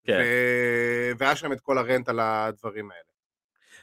כן. 0.06 0.18
ו... 0.18 1.18
והיה 1.18 1.36
שם 1.36 1.52
את 1.52 1.60
כל 1.60 1.78
ה 1.78 1.84
rant 1.84 2.08
על 2.08 2.20
הדברים 2.20 2.90
האלה. 2.90 3.09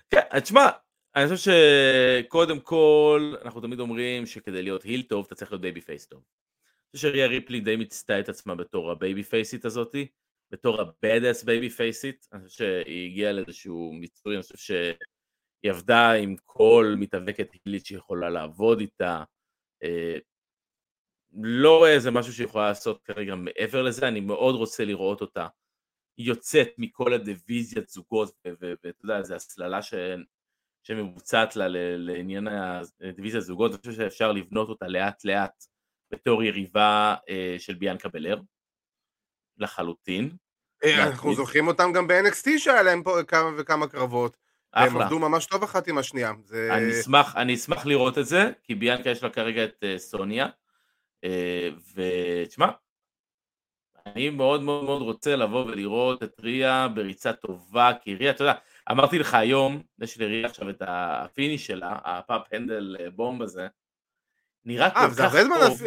כן, 0.10 0.40
תשמע, 0.42 0.68
אני 1.16 1.28
חושב 1.30 1.52
שקודם 1.52 2.60
כל, 2.60 3.34
אנחנו 3.42 3.62
תמיד 3.62 3.80
אומרים 3.80 4.26
שכדי 4.26 4.64
להיות 4.64 4.84
heel 4.84 5.02
טוב, 5.02 5.26
אתה 5.26 5.36
צריך 5.36 5.52
להיות 5.52 5.62
baby 5.62 5.82
face 5.82 6.06
טוב. 6.06 6.24
אני 6.24 6.98
חושב 6.98 7.08
שריה 7.08 7.28
ריפלי 7.28 7.60
די 7.60 7.76
מיצתה 7.76 8.20
את 8.20 8.30
עצמה 8.30 8.56
בתור 8.56 8.92
ה 8.92 8.98
baby 8.98 9.24
פייסית 9.24 9.66
הזאתי. 9.66 10.08
בתור 10.52 10.82
ה-badass 10.82 11.44
baby 11.44 11.78
פייסית, 11.78 12.28
אני 12.34 12.48
חושב 12.48 12.58
שהיא 12.58 13.12
הגיעה 13.12 13.32
לאיזשהו 13.32 13.94
מיצוי, 13.94 14.36
אני 14.36 14.44
חושב 14.44 14.58
שהיא 14.58 15.72
עבדה 15.72 16.12
עם 16.12 16.36
כל 16.46 16.96
מתאבקת 16.98 17.50
הילית 17.54 17.86
שיכולה 17.86 18.30
לעבוד 18.30 18.80
איתה, 18.80 19.24
אה, 19.84 20.18
לא 21.34 21.78
רואה 21.78 21.94
איזה 21.94 22.12
משהו 22.12 22.34
שהיא 22.34 22.46
יכולה 22.46 22.68
לעשות 22.68 23.04
כרגע 23.04 23.36
מעבר 23.36 23.82
לזה, 23.82 24.08
אני 24.08 24.20
מאוד 24.20 24.56
רוצה 24.56 24.86
לראות 24.86 25.22
אותה 25.22 25.48
יוצאת 26.18 26.70
מכל 26.78 27.14
הדיוויזיית 27.14 27.90
זוגות, 27.90 28.32
ואתה 28.62 29.04
יודע, 29.04 29.22
זו 29.22 29.36
הסללה 29.36 29.82
ש... 29.82 29.94
שמבוצעת 30.84 31.56
לה 31.56 31.66
לעניין 31.98 32.48
הדיוויזיית 33.02 33.44
זוגות, 33.44 33.72
אני 33.72 33.80
חושב 33.80 33.92
שאפשר 33.92 34.32
לבנות 34.32 34.70
אותה 34.70 34.88
לאט 34.88 35.26
לאט 35.26 35.66
בתור 36.12 36.44
יריבה 36.44 37.16
אה, 37.30 37.56
של 37.60 37.74
ביאנקה 37.74 38.10
בלר. 38.10 38.38
לחלוטין. 39.58 40.30
אה, 40.84 41.04
אנחנו 41.04 41.36
זוכרים 41.36 41.68
אותם 41.68 41.92
גם 41.94 42.08
ב-NXT 42.08 42.50
שהיה 42.58 42.84
להם 42.84 43.04
פה 43.04 43.24
כמה 43.28 43.50
וכמה 43.58 43.88
קרבות. 43.88 44.38
אחלה. 44.72 44.92
הם 44.92 45.02
עבדו 45.02 45.20
ממש 45.20 45.46
טוב 45.46 45.64
אחת 45.64 45.88
עם 45.88 45.98
השנייה. 45.98 46.32
זה... 46.46 46.70
אני, 46.74 47.00
אשמח, 47.00 47.36
אני 47.36 47.56
אשמח 47.56 47.86
לראות 47.86 48.18
את 48.18 48.26
זה, 48.26 48.52
כי 48.64 48.76
ביאנקה 48.76 49.10
יש 49.10 49.24
לה 49.24 49.30
כרגע 49.30 49.64
את 49.64 49.84
אה, 49.84 50.00
סוניה, 50.00 50.48
ותשמע, 51.96 52.68
אני 54.16 54.30
מאוד 54.30 54.64
מאוד 54.64 54.84
מאוד 54.84 55.02
רוצה 55.02 55.36
לבוא 55.36 55.66
ולראות 55.66 56.24
את 56.24 56.40
ריה 56.44 56.88
בריצה 56.88 57.34
טובה, 57.34 57.92
כי 58.02 58.16
ריה, 58.16 58.32
אתה 58.32 58.44
יודע, 58.44 58.54
אמרתי 58.92 59.20
לך 59.20 59.34
היום, 59.34 59.82
יש 60.02 60.20
לריה 60.20 60.46
עכשיו 60.48 60.70
את 60.70 60.82
ה 60.88 60.99
finish 60.99 61.68
שלה, 61.68 61.98
ה 62.04 62.12
pump 62.12 62.42
handle 62.52 62.98
bomb 63.16 63.42
הזה, 63.42 63.68
נראה 64.66 64.90
כל 64.90 65.16
כך 65.18 65.36
טוב. 65.60 65.82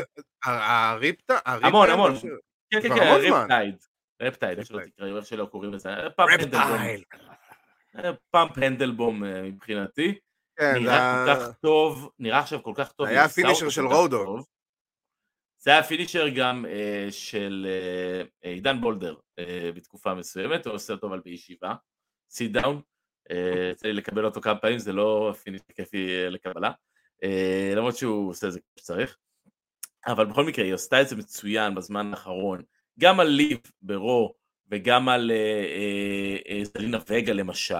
הריפטייד? 0.45 1.39
המון, 1.45 1.91
המון. 1.91 2.15
כן, 2.71 2.81
כן, 2.83 2.89
כן, 2.89 3.17
ריפטייד. 3.21 3.77
ריפטייד, 4.23 4.59
איך 4.59 4.67
שלא 4.67 4.81
תקרא, 4.87 5.17
איך 5.17 5.27
שלא 5.27 5.45
קוראים 5.45 5.73
לזה. 5.73 5.95
ריפטייד. 5.95 6.55
pump 8.31 8.59
handle 8.59 8.98
bomb 8.98 9.25
אה, 9.25 9.43
מבחינתי. 9.43 10.19
כן, 10.57 10.75
נראה 10.75 11.25
כל 11.27 11.35
כך 11.35 11.55
טוב, 11.61 12.11
נראה 12.19 12.39
עכשיו 12.39 12.63
כל 12.63 12.73
כך 12.77 12.93
טוב. 12.93 13.07
היה 13.07 13.25
ה 13.25 13.30
finisher 13.30 13.69
של 13.69 13.87
רודו. 13.87 14.45
זה 15.63 15.71
היה 15.71 15.83
finisher 15.83 16.29
גם 16.29 16.67
אה, 16.67 17.07
של 17.11 17.67
אה, 18.43 18.51
עידן 18.51 18.81
בולדר 18.81 19.15
בתקופה 19.75 20.15
מסוימת, 20.15 20.67
הוא 20.67 20.75
עושה 20.75 20.93
אותו 20.93 21.07
אבל 21.07 21.21
בישיבה, 21.25 21.75
sit 22.31 22.53
down, 22.53 22.81
יצא 23.73 23.87
לי 23.87 23.93
לקבל 23.93 24.25
אותו 24.25 24.41
כמה 24.41 24.57
פעמים, 24.57 24.79
זה 24.79 24.93
לא 24.93 25.35
finisher 25.43 25.65
כיפי 25.77 26.31
לקבלה, 26.31 26.71
למרות 27.77 27.97
שהוא 27.97 28.31
עושה 28.31 28.47
את 28.47 28.53
זה 28.53 28.61
כמו 28.61 28.73
שצריך. 28.79 29.17
אבל 30.07 30.27
בכל 30.27 30.45
מקרה 30.45 30.65
היא 30.65 30.75
עשתה 30.75 31.01
את 31.01 31.09
זה 31.09 31.17
מצוין 31.17 31.75
בזמן 31.75 32.11
האחרון, 32.11 32.63
גם 32.99 33.21
על 33.21 33.27
ליב 33.27 33.59
ברו 33.83 34.35
וגם 34.71 35.09
על 35.09 35.31
זלינה 36.63 36.97
אה, 36.97 37.03
אה, 37.11 37.17
אה 37.17 37.21
וגה 37.23 37.33
למשל. 37.33 37.75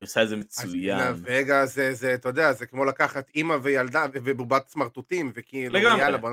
היא 0.00 0.06
עושה 0.06 0.22
את 0.22 0.28
זה 0.28 0.36
מצוין. 0.36 0.98
זלינה 0.98 1.12
וגה 1.16 1.66
זה, 1.66 1.94
זה, 1.94 2.14
אתה 2.14 2.28
יודע, 2.28 2.52
זה 2.52 2.66
כמו 2.66 2.84
לקחת 2.84 3.28
אימא 3.34 3.56
וילדה 3.62 4.06
ובובת 4.12 4.68
סמרטוטים, 4.68 5.32
וכאילו, 5.34 5.78
יאללה, 5.78 6.18
בוא, 6.18 6.30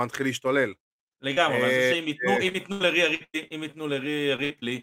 בוא 0.00 0.06
נתחיל 0.06 0.26
להשתולל. 0.26 0.72
לגמרי, 1.22 1.56
אבל 1.56 1.64
אני 1.64 1.74
חושב 1.74 1.94
שאם 1.94 2.08
ייתנו, 2.08 2.32
אם 3.50 3.62
ייתנו 3.62 3.88
לריה 3.88 4.36
ריפלי, 4.36 4.80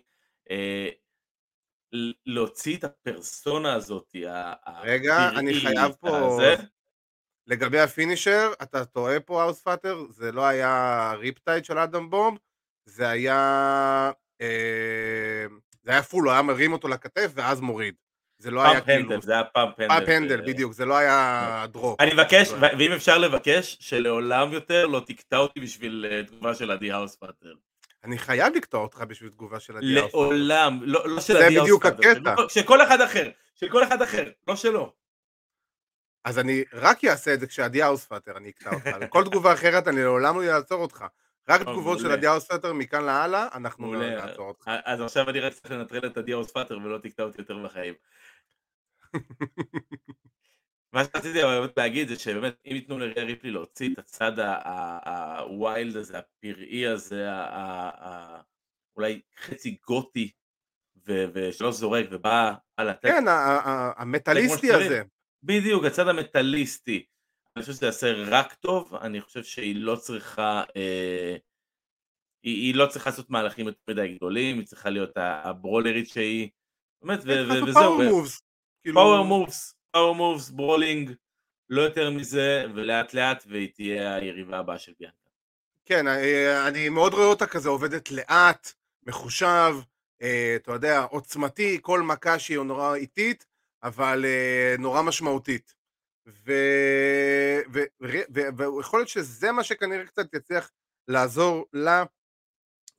אה, 0.52 0.90
להוציא 2.26 2.78
את 2.78 2.84
הפרסונה 2.84 3.74
הזאת, 3.74 4.16
רגע, 4.84 5.30
אני 5.30 5.54
חייב 5.54 5.92
פה... 6.00 6.40
לגבי 7.48 7.80
ה 7.80 7.87
finisher, 7.87 8.52
אתה 8.62 8.86
טועה 8.86 9.20
פה 9.20 9.42
האוס 9.42 9.62
פאטר, 9.62 10.06
זה 10.10 10.32
לא 10.32 10.46
היה 10.46 11.14
ריפטייד 11.18 11.66
של 11.66 11.78
אדם 11.78 12.10
בומב, 12.10 12.38
זה 12.86 13.10
היה... 13.10 14.12
אה, 14.42 15.46
זה 15.84 15.92
היה 15.92 16.04
full, 16.04 16.26
הוא 16.26 16.34
היה 16.34 16.42
מרים 16.42 16.74
אותו 16.74 16.88
לכתף 16.88 17.32
ואז 17.36 17.62
מוריד. 17.62 17.96
זה 18.40 18.52
לא 18.52 18.64
היה 18.64 18.82
כאילו... 18.82 19.22
זה 19.22 19.34
היה 19.34 19.44
pump 19.44 19.80
handle. 19.80 19.96
pump 19.96 20.10
handle, 20.10 20.42
בדיוק, 20.42 20.74
זה 20.74 20.86
לא 20.86 20.98
היה 20.98 21.66
drop. 21.72 22.02
אני 22.02 22.14
מבקש, 22.14 22.50
ואם 22.78 22.92
אפשר 22.92 23.18
לבקש, 23.18 23.78
שלעולם 23.80 24.54
יותר 24.54 24.86
לא 24.86 25.02
תקטע 25.06 25.38
אותי 25.38 25.60
בשביל 25.60 26.06
אה, 26.12 26.24
תגובה 26.24 26.56
של 26.56 26.72
עדי 26.72 26.92
האוס 26.92 27.16
פאטר. 27.16 27.54
אני 28.04 28.18
חייב 28.18 28.56
לקטוע 28.56 28.82
אותך 28.82 28.98
בשביל 28.98 29.30
תגובה 29.30 29.60
של 29.60 29.78
עדי 29.78 30.00
האוס 30.00 30.12
פאטר. 30.12 30.26
לעולם, 30.26 30.80
לא, 30.84 31.10
לא 31.10 31.22
של 31.22 31.38
עדי 31.38 31.58
האוס 31.58 31.70
פאטר. 31.84 32.04
זה 32.04 32.20
בדיוק 32.20 32.36
הקטע. 32.36 32.50
של 32.50 32.64
כל 32.64 32.82
אחד 32.82 33.02
אחר, 33.02 33.30
של 33.56 33.70
כל 33.70 33.84
אחד 33.84 34.02
אחר, 34.02 34.24
לא 34.48 34.56
שלו. 34.56 34.94
אז 36.26 36.40
אני 36.40 36.64
רק 36.74 37.06
אעשה 37.06 37.34
את 37.34 37.40
זה 37.40 37.48
כשעדי 37.48 37.82
האוספאטר, 37.82 38.38
אני 38.38 38.50
אקטע 38.50 38.70
אותך. 38.74 39.06
כל 39.10 39.24
תגובה 39.24 39.54
אחרת 39.54 39.88
אני 39.88 40.04
לעולם 40.04 40.42
לא 40.42 40.56
אעצור 40.56 40.82
אותך. 40.82 41.06
רק 41.50 41.62
תגובות 41.62 42.00
של 42.00 42.12
עדי 42.12 42.28
האוספאטר 42.28 42.74
מכאן 42.74 43.04
להלאה, 43.04 43.48
אנחנו 43.56 43.94
נעצור 43.94 44.48
אותך. 44.48 44.72
אז 44.86 45.02
עכשיו 45.02 45.30
אני 45.30 45.40
רק 45.40 45.54
צריך 45.54 45.72
לנטרל 45.72 46.06
את 46.06 46.18
עדי 46.18 46.34
האוספאטר 46.34 46.78
ולא 46.84 46.98
תקטע 46.98 47.24
אותי 47.24 47.42
יותר 47.42 47.58
בחיים. 47.64 47.94
מה 50.94 51.04
שרציתי 51.04 51.40
להגיד 51.78 52.08
זה 52.08 52.20
שבאמת 52.20 52.56
אם 52.66 52.76
ייתנו 52.76 53.00
לריה 53.00 53.24
ריפלי 53.24 53.52
להוציא 53.52 53.90
את 53.94 54.00
הצד 54.00 54.32
ה 55.06 55.24
wild 55.24 55.96
הזה, 55.96 56.18
הפראי 56.18 56.88
הזה, 56.88 57.30
אולי 58.96 59.22
חצי 59.38 59.78
גותי 59.88 60.32
ושלא 61.06 61.72
זורק 61.72 62.06
ובא 62.12 62.54
לתת... 62.80 63.06
כן, 63.06 63.24
המטאליסטי 63.98 64.74
הזה. 64.74 65.02
בדיוק, 65.44 65.86
הצד 65.86 66.08
המטאליסטי. 66.08 67.06
אני 67.56 67.64
חושב 67.64 67.74
שזה 67.74 67.86
יעשה 67.86 68.14
רק 68.28 68.54
טוב, 68.54 68.96
אני 68.96 69.22
חושב 69.22 69.44
שהיא 69.44 69.76
לא 69.76 69.96
צריכה... 69.96 70.64
אה, 70.76 71.36
היא 72.44 72.76
לא 72.76 72.88
צריכה 72.88 73.10
לעשות 73.10 73.30
מהלכים 73.30 73.68
יותר 73.68 73.82
מדי 73.90 74.16
גדולים, 74.16 74.60
היא 74.60 74.68
צריכה 74.68 74.90
להיות 74.90 75.12
הברולרית 75.16 76.08
שהיא, 76.08 76.50
באמת, 77.02 77.20
וזהו. 77.68 78.24
moves. 78.92 79.04
power 79.04 79.24
moves, 79.24 79.76
power 79.92 80.16
moves, 80.16 80.50
brawling, 80.50 81.12
לא 81.70 81.82
יותר 81.82 82.10
מזה, 82.10 82.66
ולאט 82.76 83.14
לאט, 83.14 83.44
והיא 83.48 83.70
תהיה 83.74 84.16
היריבה 84.16 84.58
הבאה 84.60 84.80
של 84.80 84.94
ביאנקה. 85.00 85.18
כן, 85.86 86.08
אה, 86.08 86.68
אני 86.68 86.90
מאוד 86.90 87.14
רואה 87.14 87.26
אותה 87.26 87.48
כזה 87.48 87.70
עובדת 87.70 88.12
לאט, 88.12 88.74
מחושב, 89.04 89.76
אה, 90.22 90.54
אתה 90.56 90.72
יודע, 90.72 91.02
עוצמתי, 91.04 91.78
כל 91.82 92.02
מכה 92.02 92.40
שהיא 92.40 92.60
נורא 92.60 92.96
איטית, 92.96 93.46
אבל 93.84 94.26
אה, 94.26 94.76
נורא 94.80 95.02
משמעותית. 95.02 95.74
ויכול 98.00 99.00
להיות 99.00 99.08
שזה 99.08 99.52
מה 99.52 99.64
שכנראה 99.64 100.06
קצת 100.06 100.34
יצליח 100.34 100.72
לעזור 101.08 101.66
לה 101.74 102.04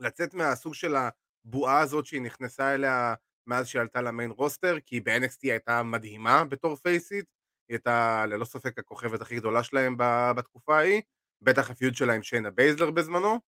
לצאת 0.00 0.34
מהסוג 0.34 0.74
של 0.74 0.94
הבועה 0.96 1.80
הזאת 1.80 2.06
שהיא 2.06 2.22
נכנסה 2.22 2.74
אליה 2.74 3.14
מאז 3.48 3.66
שהיא 3.66 3.80
עלתה 3.80 4.02
למיין 4.02 4.30
רוסטר, 4.30 4.76
כי 4.86 5.00
ב-NXT 5.00 5.38
היא 5.42 5.52
הייתה 5.52 5.82
מדהימה 5.82 6.44
בתור 6.44 6.76
פייסית, 6.76 7.24
היא 7.68 7.74
הייתה 7.74 8.26
ללא 8.26 8.44
ספק 8.44 8.78
הכוכבת 8.78 9.20
הכי 9.20 9.36
גדולה 9.36 9.62
שלהם 9.62 9.94
בתקופה 10.36 10.76
ההיא, 10.78 11.02
בטח 11.42 11.70
ה-feud 11.70 11.94
שלה 11.94 12.12
עם 12.12 12.22
שיינה 12.22 12.50
בייזלר 12.50 12.90
בזמנו, 12.90 13.38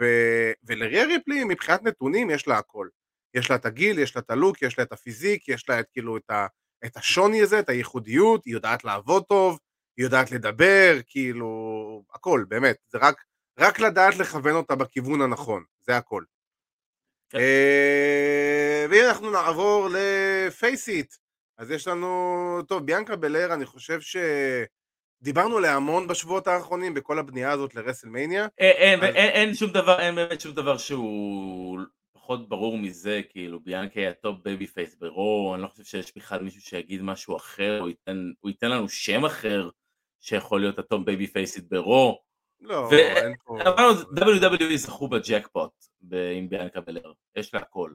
ו... 0.00 0.04
ולריאה 0.64 1.04
ריפלי 1.04 1.44
מבחינת 1.44 1.82
נתונים 1.82 2.30
יש 2.30 2.48
לה 2.48 2.58
הכל. 2.58 2.88
יש 3.34 3.50
לה 3.50 3.56
את 3.56 3.66
הגיל, 3.66 3.98
יש 3.98 4.16
לה 4.16 4.22
את 4.22 4.30
ה-look, 4.30 4.62
יש 4.62 4.78
לה 4.78 4.84
את 4.84 4.92
ה-physique, 4.92 5.48
יש 5.48 5.68
לה 5.68 5.80
את 5.80 5.86
כאילו 5.92 6.16
את, 6.16 6.30
ה... 6.30 6.46
את 6.84 6.96
השוני 6.96 7.42
הזה, 7.42 7.58
את 7.58 7.68
הייחודיות, 7.68 8.44
היא 8.44 8.54
יודעת 8.54 8.84
לעבוד 8.84 9.24
טוב, 9.24 9.58
היא 9.96 10.04
יודעת 10.04 10.30
לדבר, 10.30 10.96
כאילו, 11.06 12.04
הכל, 12.14 12.44
באמת, 12.48 12.76
זה 12.88 12.98
רק, 12.98 13.22
רק 13.58 13.80
לדעת 13.80 14.16
לכוון 14.16 14.54
אותה 14.54 14.74
בכיוון 14.74 15.22
הנכון, 15.22 15.64
זה 15.80 15.96
הכל. 15.96 16.24
כן. 17.32 17.38
אה, 17.38 18.86
והנה 18.90 19.08
אנחנו 19.08 19.30
נעבור 19.30 19.88
לפייסיות, 19.90 21.14
אז 21.58 21.70
יש 21.70 21.88
לנו, 21.88 22.58
טוב, 22.68 22.86
ביאנקה 22.86 23.16
בלר, 23.16 23.54
אני 23.54 23.66
חושב 23.66 24.00
ש... 24.00 24.16
דיברנו 25.22 25.58
עליה 25.58 25.76
המון 25.76 26.08
בשבועות 26.08 26.46
האחרונים 26.46 26.94
בכל 26.94 27.18
הבנייה 27.18 27.50
הזאת 27.50 27.74
לרסלמניה. 27.74 28.46
אין, 28.58 28.98
אז... 28.98 29.04
אין, 29.04 29.16
אין, 29.16 29.30
אין 29.30 29.54
שום 29.54 29.70
דבר, 29.70 30.00
אין 30.00 30.14
באמת 30.14 30.40
שום 30.40 30.52
דבר 30.52 30.78
שהוא 30.78 31.80
פחות 32.12 32.48
ברור 32.48 32.78
מזה, 32.78 33.20
כאילו 33.28 33.60
ביאנקה 33.60 34.00
היה 34.00 34.12
top 34.12 34.38
babyface 34.42 34.94
ב-Raw, 34.94 35.52
אני 35.54 35.62
לא 35.62 35.68
חושב 35.68 35.84
שיש 35.84 36.16
בכלל 36.16 36.42
מישהו 36.42 36.60
שיגיד 36.60 37.02
משהו 37.02 37.36
אחר, 37.36 37.78
הוא 37.80 37.88
ייתן, 37.88 38.30
הוא 38.40 38.50
ייתן 38.50 38.70
לנו 38.70 38.88
שם 38.88 39.24
אחר 39.24 39.68
שיכול 40.20 40.60
להיות 40.60 40.78
ה-top 40.78 41.04
בייבי 41.04 41.26
פייסית 41.26 41.68
ב-Raw. 41.68 42.18
לא, 42.62 42.88
ו... 42.90 42.94
אין 42.94 43.34
פה... 43.44 43.58
WWE 44.16 44.76
זכו 44.76 45.08
בג'קפוט 45.08 45.84
עם 46.10 46.48
ביאנקה 46.48 46.80
בלר, 46.80 47.12
יש 47.36 47.54
לה 47.54 47.60
הכל. 47.60 47.92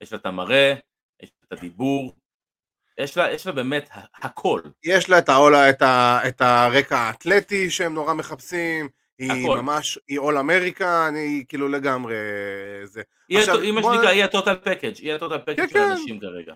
יש 0.00 0.12
לה 0.12 0.18
את 0.18 0.26
המראה, 0.26 0.74
יש 1.22 1.32
לה 1.40 1.46
את 1.46 1.58
הדיבור, 1.58 2.12
יש 2.98 3.16
לה, 3.16 3.32
יש 3.32 3.46
לה 3.46 3.52
באמת 3.52 3.88
הכל. 4.14 4.60
יש 4.84 5.10
לה 5.10 5.18
את, 5.18 5.28
העולה, 5.28 5.70
את, 5.70 5.82
ה, 5.82 6.20
את 6.28 6.40
הרקע 6.40 6.98
האתלטי 6.98 7.70
שהם 7.70 7.94
נורא 7.94 8.14
מחפשים, 8.14 8.88
היא 9.18 9.46
הכל. 9.46 9.60
ממש, 9.60 9.98
היא 10.08 10.18
אול 10.18 10.38
אמריקה, 10.38 11.08
אני 11.08 11.44
כאילו 11.48 11.68
לגמרי 11.68 12.14
זה. 12.84 13.02
היא 13.28 13.38
עכשיו, 13.38 13.54
מה 13.74 13.80
בוא... 13.80 13.94
שנקרא, 13.94 14.08
היא 14.08 14.24
הטוטל 14.24 14.56
פקאג', 14.56 14.94
היא 14.98 15.12
הטוטל 15.12 15.38
פקאג' 15.38 15.68
של 15.68 15.74
כן. 15.74 15.90
אנשים 15.90 16.20
כרגע. 16.20 16.54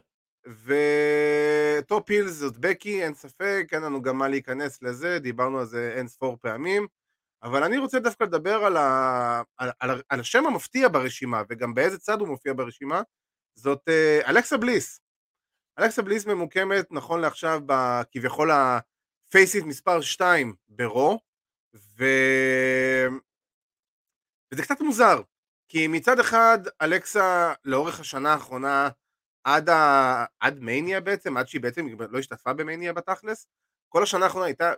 וטופ 0.65 2.11
הילס 2.11 2.33
זאת 2.33 2.59
בקי, 2.59 3.05
אין 3.05 3.15
ספק, 3.15 3.67
אין 3.73 3.83
לנו 3.83 4.03
גם 4.03 4.19
מה 4.19 4.29
להיכנס 4.29 4.83
לזה, 4.83 5.19
דיברנו 5.19 5.59
על 5.59 5.67
זה 5.67 5.93
אין 5.97 6.09
ספור 6.09 6.37
פעמים, 6.41 6.87
אבל 7.43 7.65
אני 7.65 7.79
רוצה 7.79 7.99
דווקא 7.99 8.25
לדבר 8.25 8.65
על, 8.65 8.77
ה... 8.77 9.43
על, 9.57 9.71
על, 9.81 10.03
על 10.09 10.21
השם 10.21 10.47
המפתיע 10.47 10.89
ברשימה, 10.89 11.43
וגם 11.49 11.75
באיזה 11.75 11.99
צד 11.99 12.21
הוא 12.21 12.29
מופיע 12.29 12.53
ברשימה, 12.53 13.03
זאת 13.55 13.89
uh, 13.89 14.29
אלכסה 14.29 14.57
בליס. 14.57 15.01
אלכסה 15.79 16.03
בליס 16.03 16.27
ממוקמת 16.27 16.87
נכון 16.91 17.21
לעכשיו 17.21 17.61
בכביכול 17.67 18.51
הפייסיט 18.51 19.65
מספר 19.65 20.01
2 20.01 20.55
ברו, 20.69 21.19
ו... 21.75 22.05
וזה 24.53 24.63
קצת 24.63 24.81
מוזר, 24.81 25.23
כי 25.69 25.87
מצד 25.87 26.21
אחד 26.21 26.59
אלכסה 26.83 27.53
לאורך 27.65 28.01
השנה 28.01 28.33
האחרונה 28.33 28.89
עד, 29.45 29.69
ה... 29.69 30.25
עד 30.41 30.59
מניה 30.61 31.01
בעצם, 31.01 31.37
עד 31.37 31.49
שהיא 31.49 31.61
בעצם 31.61 31.87
לא 32.11 32.19
השתתפה 32.19 32.53
במניה 32.53 32.93
בתכלס, 32.93 33.47
כל 33.89 34.03
השנה 34.03 34.25
האחרונה 34.25 34.47
הייתה 34.47 34.73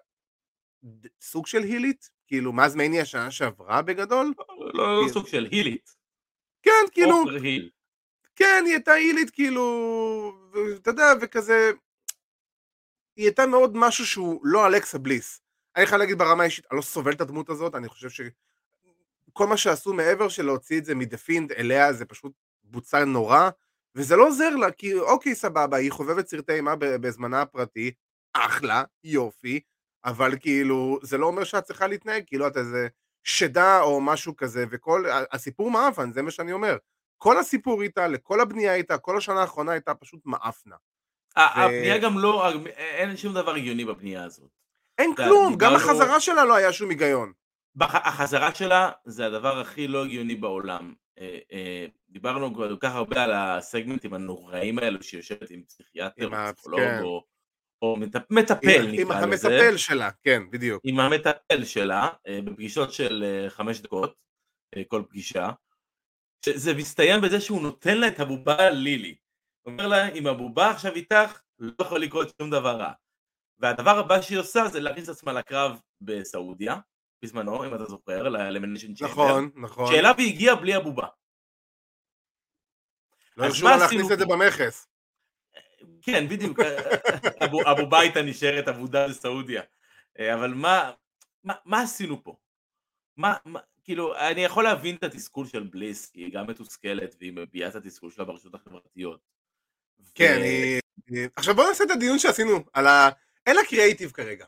סוג 1.20 1.46
של 1.46 1.62
הילית, 1.62 2.10
כאילו 2.30 2.52
מאז 2.52 2.76
מניה 2.76 3.02
השנה 3.02 3.30
שעברה 3.30 3.82
בגדול. 3.82 4.32
לא, 4.38 4.70
לא, 4.74 5.02
לא 5.02 5.08
סוג 5.12 5.26
של 5.26 5.48
הילית. 5.50 5.96
כן, 6.62 6.84
כאילו... 6.92 7.24
כן, 8.36 8.62
היא 8.66 8.74
הייתה 8.74 8.92
הילית 8.92 9.30
כאילו, 9.30 10.32
אתה 10.76 10.90
יודע, 10.90 11.12
וכזה, 11.20 11.70
היא 13.16 13.24
הייתה 13.24 13.46
מאוד 13.46 13.76
משהו 13.76 14.06
שהוא 14.06 14.40
לא 14.44 14.66
אלכסה 14.66 14.98
בליס. 14.98 15.40
אני 15.76 15.84
יכול 15.84 15.98
להגיד 15.98 16.18
ברמה 16.18 16.42
האישית, 16.42 16.66
אני 16.70 16.76
לא 16.76 16.82
סובל 16.82 17.12
את 17.12 17.20
הדמות 17.20 17.48
הזאת, 17.50 17.74
אני 17.74 17.88
חושב 17.88 18.08
שכל 18.10 19.46
מה 19.46 19.56
שעשו 19.56 19.92
מעבר 19.92 20.28
של 20.28 20.42
להוציא 20.42 20.78
את 20.78 20.84
זה 20.84 20.94
מדפינד 20.94 21.52
אליה 21.52 21.92
זה 21.92 22.04
פשוט 22.04 22.32
בוצע 22.64 23.04
נורא, 23.04 23.50
וזה 23.94 24.16
לא 24.16 24.28
עוזר 24.28 24.56
לה, 24.56 24.70
כי 24.70 24.94
אוקיי, 24.94 25.34
סבבה, 25.34 25.76
היא 25.76 25.92
חובבת 25.92 26.28
סרטי 26.28 26.52
אימה 26.52 26.76
בזמנה 26.76 27.42
הפרטי, 27.42 27.92
אחלה, 28.32 28.84
יופי, 29.04 29.60
אבל 30.04 30.38
כאילו, 30.40 30.98
זה 31.02 31.18
לא 31.18 31.26
אומר 31.26 31.44
שאת 31.44 31.64
צריכה 31.64 31.86
להתנהג 31.86 32.22
כאילו 32.26 32.46
את 32.46 32.56
איזה 32.56 32.88
שדה 33.24 33.80
או 33.80 34.00
משהו 34.00 34.36
כזה, 34.36 34.64
וכל, 34.70 35.04
הסיפור 35.32 35.70
מאפן, 35.70 36.12
זה 36.12 36.22
מה 36.22 36.30
שאני 36.30 36.52
אומר. 36.52 36.76
כל 37.18 37.38
הסיפור 37.38 37.82
איתה, 37.82 38.08
לכל 38.08 38.40
הבנייה 38.40 38.74
איתה, 38.74 38.98
כל 38.98 39.16
השנה 39.16 39.40
האחרונה 39.40 39.72
הייתה 39.72 39.94
פשוט 39.94 40.20
מאפנה. 40.24 40.76
הבנייה 41.36 41.98
גם 41.98 42.18
לא, 42.18 42.52
אין 42.76 43.16
שום 43.16 43.34
דבר 43.34 43.54
הגיוני 43.54 43.84
בבנייה 43.84 44.24
הזאת. 44.24 44.50
אין 44.98 45.14
כלום, 45.14 45.56
גם 45.56 45.74
החזרה 45.74 46.20
שלה 46.20 46.44
לא 46.44 46.54
היה 46.54 46.72
שום 46.72 46.90
היגיון. 46.90 47.32
החזרה 47.80 48.54
שלה 48.54 48.90
זה 49.04 49.26
הדבר 49.26 49.58
הכי 49.58 49.88
לא 49.88 50.04
הגיוני 50.04 50.34
בעולם. 50.34 50.94
אה, 51.18 51.38
אה, 51.52 51.86
דיברנו 52.10 52.54
כל 52.54 52.76
כך 52.80 52.94
הרבה 52.94 53.24
על 53.24 53.32
הסגמנטים 53.32 54.14
הנוראים 54.14 54.78
האלו 54.78 55.02
שיושבת 55.02 55.50
עם 55.50 55.62
פסיכיאטר 55.62 56.26
או 56.26 56.54
פסיכולוג 56.54 56.80
כן. 56.80 57.02
או 57.82 57.96
מטפל 58.30 58.86
נקרא 58.86 58.92
לזה. 58.92 59.02
עם 59.02 59.12
המטפל 59.12 59.76
שלה, 59.76 60.10
כן, 60.22 60.42
בדיוק. 60.50 60.82
עם 60.84 61.00
המטפל 61.00 61.64
שלה, 61.64 62.08
אה, 62.26 62.40
בפגישות 62.44 62.92
של 62.92 63.46
חמש 63.48 63.80
דקות, 63.80 64.14
כל 64.88 65.02
פגישה. 65.08 65.50
שזה 66.44 66.74
מסתיים 66.74 67.20
בזה 67.20 67.40
שהוא 67.40 67.62
נותן 67.62 67.98
לה 67.98 68.08
את 68.08 68.20
הבובה 68.20 68.70
לילי. 68.70 69.16
הוא 69.62 69.72
אומר 69.72 69.86
לה, 69.86 70.08
אם 70.08 70.26
הבובה 70.26 70.70
עכשיו 70.70 70.94
איתך, 70.94 71.40
לא 71.58 71.72
יכול 71.80 72.00
לקרות 72.00 72.32
שום 72.38 72.50
דבר 72.50 72.76
רע. 72.76 72.92
והדבר 73.58 73.98
הבא 73.98 74.22
שהיא 74.22 74.38
עושה 74.38 74.68
זה 74.68 74.80
להכניס 74.80 75.04
את 75.04 75.08
עצמה 75.08 75.32
לקרב 75.32 75.80
בסעודיה, 76.00 76.78
בזמנו, 77.22 77.64
אם 77.64 77.74
אתה 77.74 77.84
זוכר, 77.84 78.28
למנשן 78.28 78.94
צ'מבר. 78.94 79.10
נכון, 79.12 79.50
נכון. 79.54 79.94
שאליו 79.94 80.14
היא 80.18 80.34
הגיעה 80.34 80.56
בלי 80.56 80.74
הבובה. 80.74 81.06
לא 83.36 83.44
הרשו 83.44 83.64
לה 83.64 83.76
להכניס 83.76 84.12
את 84.12 84.18
זה 84.18 84.26
במכס. 84.26 84.88
כן, 86.02 86.28
בדיוק. 86.28 86.58
הבובה 87.66 88.00
הייתה 88.00 88.22
נשארת 88.22 88.68
אבודה 88.68 89.08
בסעודיה. 89.08 89.62
אבל 90.18 90.54
מה, 90.54 90.92
מה, 91.44 91.54
מה 91.64 91.82
עשינו 91.82 92.24
פה? 92.24 92.36
מה, 93.16 93.34
מה, 93.44 93.60
כאילו, 93.84 94.16
אני 94.16 94.44
יכול 94.44 94.64
להבין 94.64 94.96
את 94.96 95.04
התסכול 95.04 95.46
של 95.46 95.62
בליס, 95.62 96.10
היא 96.14 96.32
גם 96.32 96.46
מתוסכלת 96.46 97.14
והיא 97.18 97.32
מביעה 97.32 97.68
את 97.68 97.74
התסכול 97.74 98.10
שלה 98.10 98.24
ברשתות 98.24 98.54
החברתיות. 98.54 99.20
כן, 100.14 100.36
ו... 100.40 100.42
היא... 100.42 100.80
עכשיו 101.36 101.54
בוא 101.54 101.68
נעשה 101.68 101.84
את 101.84 101.90
הדיון 101.90 102.18
שעשינו 102.18 102.64
על 102.72 102.86
ה... 102.86 103.08
אין 103.46 103.56
לה 103.56 103.64
קריאייטיב 103.64 104.10
כרגע. 104.10 104.44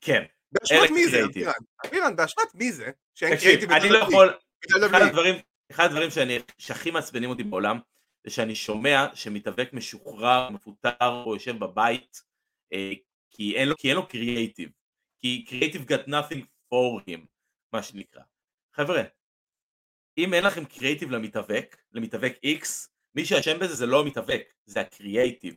כן. 0.00 0.24
באשמת 0.52 0.90
מי 0.90 1.08
זה, 1.08 1.24
אבירן? 1.24 1.52
אבירן, 1.86 2.16
באשמת 2.16 2.54
מי 2.54 2.72
זה? 2.72 2.90
שאין 3.14 3.36
קריאייטיב 3.36 3.72
אני 3.72 3.88
לא 3.88 3.98
יכול... 3.98 4.34
אחד 4.90 5.02
הדברים, 5.02 5.34
אחד 5.70 5.84
הדברים 5.84 6.10
שאני, 6.10 6.38
שהכי 6.58 6.90
מעצבנים 6.90 7.30
אותי 7.30 7.42
בעולם, 7.42 7.78
זה 8.24 8.30
שאני 8.30 8.54
שומע 8.54 9.06
שמתאבק 9.14 9.72
משוחרר, 9.72 10.50
מפוטר, 10.50 11.22
או 11.26 11.34
יושב 11.34 11.58
בבית, 11.58 12.22
אה, 12.72 12.92
כי 13.30 13.56
אין 13.56 13.68
לו, 13.68 13.76
כי 13.76 13.88
אין 13.88 13.96
לו 13.96 14.08
קריאייטיב. 14.08 14.70
כי 15.20 15.44
קריאייטיב 15.48 15.82
got 15.92 16.08
nothing 16.08 16.44
for 16.70 17.08
him, 17.08 17.20
מה 17.72 17.82
שנקרא. 17.82 18.22
חבר'ה, 18.72 19.02
אם 20.18 20.34
אין 20.34 20.44
לכם 20.44 20.64
קריאיטיב 20.64 21.10
למתאבק, 21.10 21.76
למתאבק 21.92 22.32
X, 22.46 22.66
מי 23.14 23.24
שאשם 23.24 23.58
בזה 23.58 23.74
זה 23.74 23.86
לא 23.86 24.00
המתאבק, 24.00 24.54
זה 24.66 24.80
הקריאייטיב. 24.80 25.56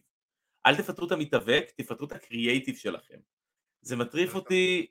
אל 0.66 0.76
תפטרו 0.76 1.08
את 1.08 1.12
המתאבק, 1.12 1.72
תפטרו 1.76 2.08
את 2.08 2.12
הקריאייטיב 2.12 2.76
שלכם. 2.76 3.20
זה 3.82 3.96
מטריף 3.96 4.36
אותי 4.36 4.88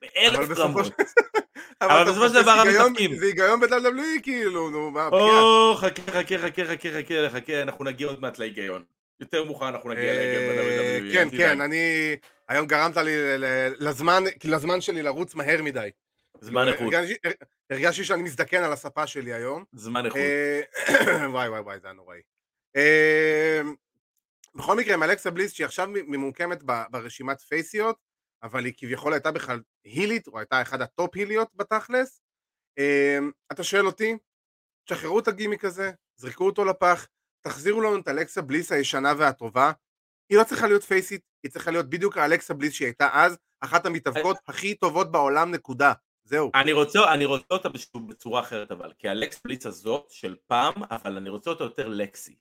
באלף 0.00 0.58
רמות. 0.58 0.92
אבל 1.80 2.04
בסופו 2.10 2.28
של 2.28 2.42
דבר 2.42 2.50
המתאבקים. 2.50 3.16
זה 3.16 3.26
היגיון 3.26 3.60
ב-WWE 3.60 4.22
כאילו, 4.22 4.70
נו, 4.70 4.90
מה. 4.90 5.08
או, 5.12 5.74
חכה, 5.76 6.02
חכה, 6.12 6.38
חכה, 6.38 6.64
חכה, 6.64 6.88
חכה, 6.92 7.30
חכה, 7.30 7.62
אנחנו 7.62 7.84
נגיע 7.84 8.06
עוד 8.06 8.20
מעט 8.20 8.38
להיגיון. 8.38 8.84
יותר 9.20 9.44
מאוחר 9.44 9.68
אנחנו 9.68 9.90
נגיע 9.90 10.14
להיגיון 10.14 10.58
אה, 10.58 10.64
ב-WWE. 10.64 11.12
כן, 11.12 11.28
כן. 11.38 11.60
אני... 11.60 12.16
היום 12.48 12.66
גרמת 12.66 12.96
לי 12.96 13.12
לזמן, 13.78 14.24
לזמן 14.44 14.80
שלי 14.80 15.02
לרוץ 15.02 15.34
מהר 15.34 15.62
מדי. 15.62 15.90
זמן 16.40 16.68
איכות, 16.68 16.94
הרגשתי- 17.70 18.04
שאני 18.04 18.22
מזדקן 18.22 18.62
על 18.62 18.72
הספה 18.72 19.06
שלי 19.06 19.32
היום. 19.32 19.64
זמן 19.72 20.06
איכות. 20.06 20.20
אה, 20.20 20.60
וואי 21.32 21.48
וואי 21.48 21.60
וואי, 21.60 21.80
זה 21.80 21.86
היה 21.86 21.94
נוראי. 21.94 22.20
אה, 22.76 23.60
בכל 24.54 24.76
מקרה, 24.76 24.94
עם 24.94 25.02
אלכסה 25.02 25.30
בליס, 25.30 25.52
שהיא 25.52 25.64
עכשיו 25.64 25.88
ממוקמת 25.90 26.62
ברשימת 26.90 27.40
פייסיות, 27.40 27.96
אבל 28.42 28.64
היא 28.64 28.74
כביכול 28.76 29.12
הייתה 29.12 29.32
בכלל 29.32 29.60
הילית, 29.84 30.28
או 30.28 30.38
הייתה 30.38 30.62
אחד 30.62 30.82
ה-top 30.82 31.14
היליות 31.14 31.48
בתכלס. 31.54 32.20
אה, 32.78 33.18
אתה 33.52 33.64
שואל 33.64 33.86
אותי, 33.86 34.16
תשחררו 34.84 35.18
את 35.18 35.28
הגימיק 35.28 35.64
הזה, 35.64 35.90
זרקו 36.16 36.46
אותו 36.46 36.64
לפח, 36.64 37.06
תחזירו 37.46 37.80
לנו 37.80 37.98
את 37.98 38.08
אלכסה 38.08 38.42
בליס 38.42 38.72
הישנה 38.72 39.12
והטובה. 39.18 39.72
היא 40.30 40.38
לא 40.38 40.44
צריכה 40.44 40.66
להיות 40.66 40.82
פייסית, 40.82 41.22
היא 41.42 41.52
צריכה 41.52 41.70
להיות 41.70 41.90
בדיוק 41.90 42.16
האלכסה 42.16 42.54
בליס 42.54 42.72
שהיא 42.72 42.86
הייתה 42.86 43.08
אז, 43.12 43.38
אחת 43.60 43.86
המתאבקות 43.86 44.36
הכי 44.46 44.74
טובות 44.74 45.12
בעולם, 45.12 45.50
נקודה. 45.50 45.92
זהו. 46.24 46.50
אני 46.54 46.72
רוצה, 46.72 47.14
אני 47.14 47.24
רוצה 47.24 47.46
אותה 47.50 47.68
בצורה 48.08 48.40
אחרת 48.40 48.70
אבל, 48.70 48.92
כי 48.98 49.08
אלכסה 49.08 49.40
בליס 49.44 49.66
הזאת 49.66 50.06
של 50.10 50.36
פעם, 50.46 50.74
אבל 50.90 51.16
אני 51.16 51.30
רוצה 51.30 51.50
אותה 51.50 51.64
יותר 51.64 51.88
לקסי. 51.88 52.36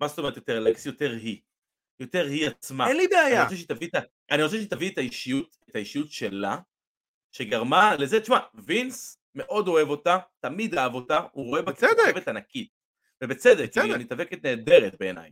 מה 0.00 0.08
זאת 0.08 0.18
אומרת 0.18 0.36
יותר 0.36 0.60
לקסי? 0.60 0.88
יותר 0.88 1.10
היא. 1.10 1.40
יותר 2.00 2.24
היא 2.26 2.46
עצמה. 2.46 2.88
אין 2.88 2.96
לי 2.96 3.02
אני 3.04 3.10
בעיה. 3.14 3.42
רוצה 3.44 3.56
שהיא 3.56 3.68
תביא 3.68 3.88
את, 3.88 3.94
אני 4.30 4.42
תביא 4.70 4.90
את 4.90 4.98
האישיות, 4.98 5.56
את 5.70 5.76
האישיות 5.76 6.10
שלה, 6.12 6.58
שגרמה 7.32 7.94
לזה, 7.96 8.20
תשמע, 8.20 8.38
וינס 8.54 9.18
מאוד 9.34 9.68
אוהב 9.68 9.88
אותה, 9.88 10.18
תמיד 10.40 10.74
אהב 10.74 10.94
אותה, 10.94 11.20
הוא 11.32 11.46
רואה 11.46 11.62
בה 11.62 11.72
בצדק. 11.72 11.88
כוכבת 12.06 12.28
ענקית. 12.28 12.68
ובצדק, 13.24 13.72
כי 13.72 13.80
היא 13.80 13.88
בצדק. 13.88 14.00
מתאבקת 14.00 14.44
נהדרת 14.44 14.94
בעיניי. 15.00 15.30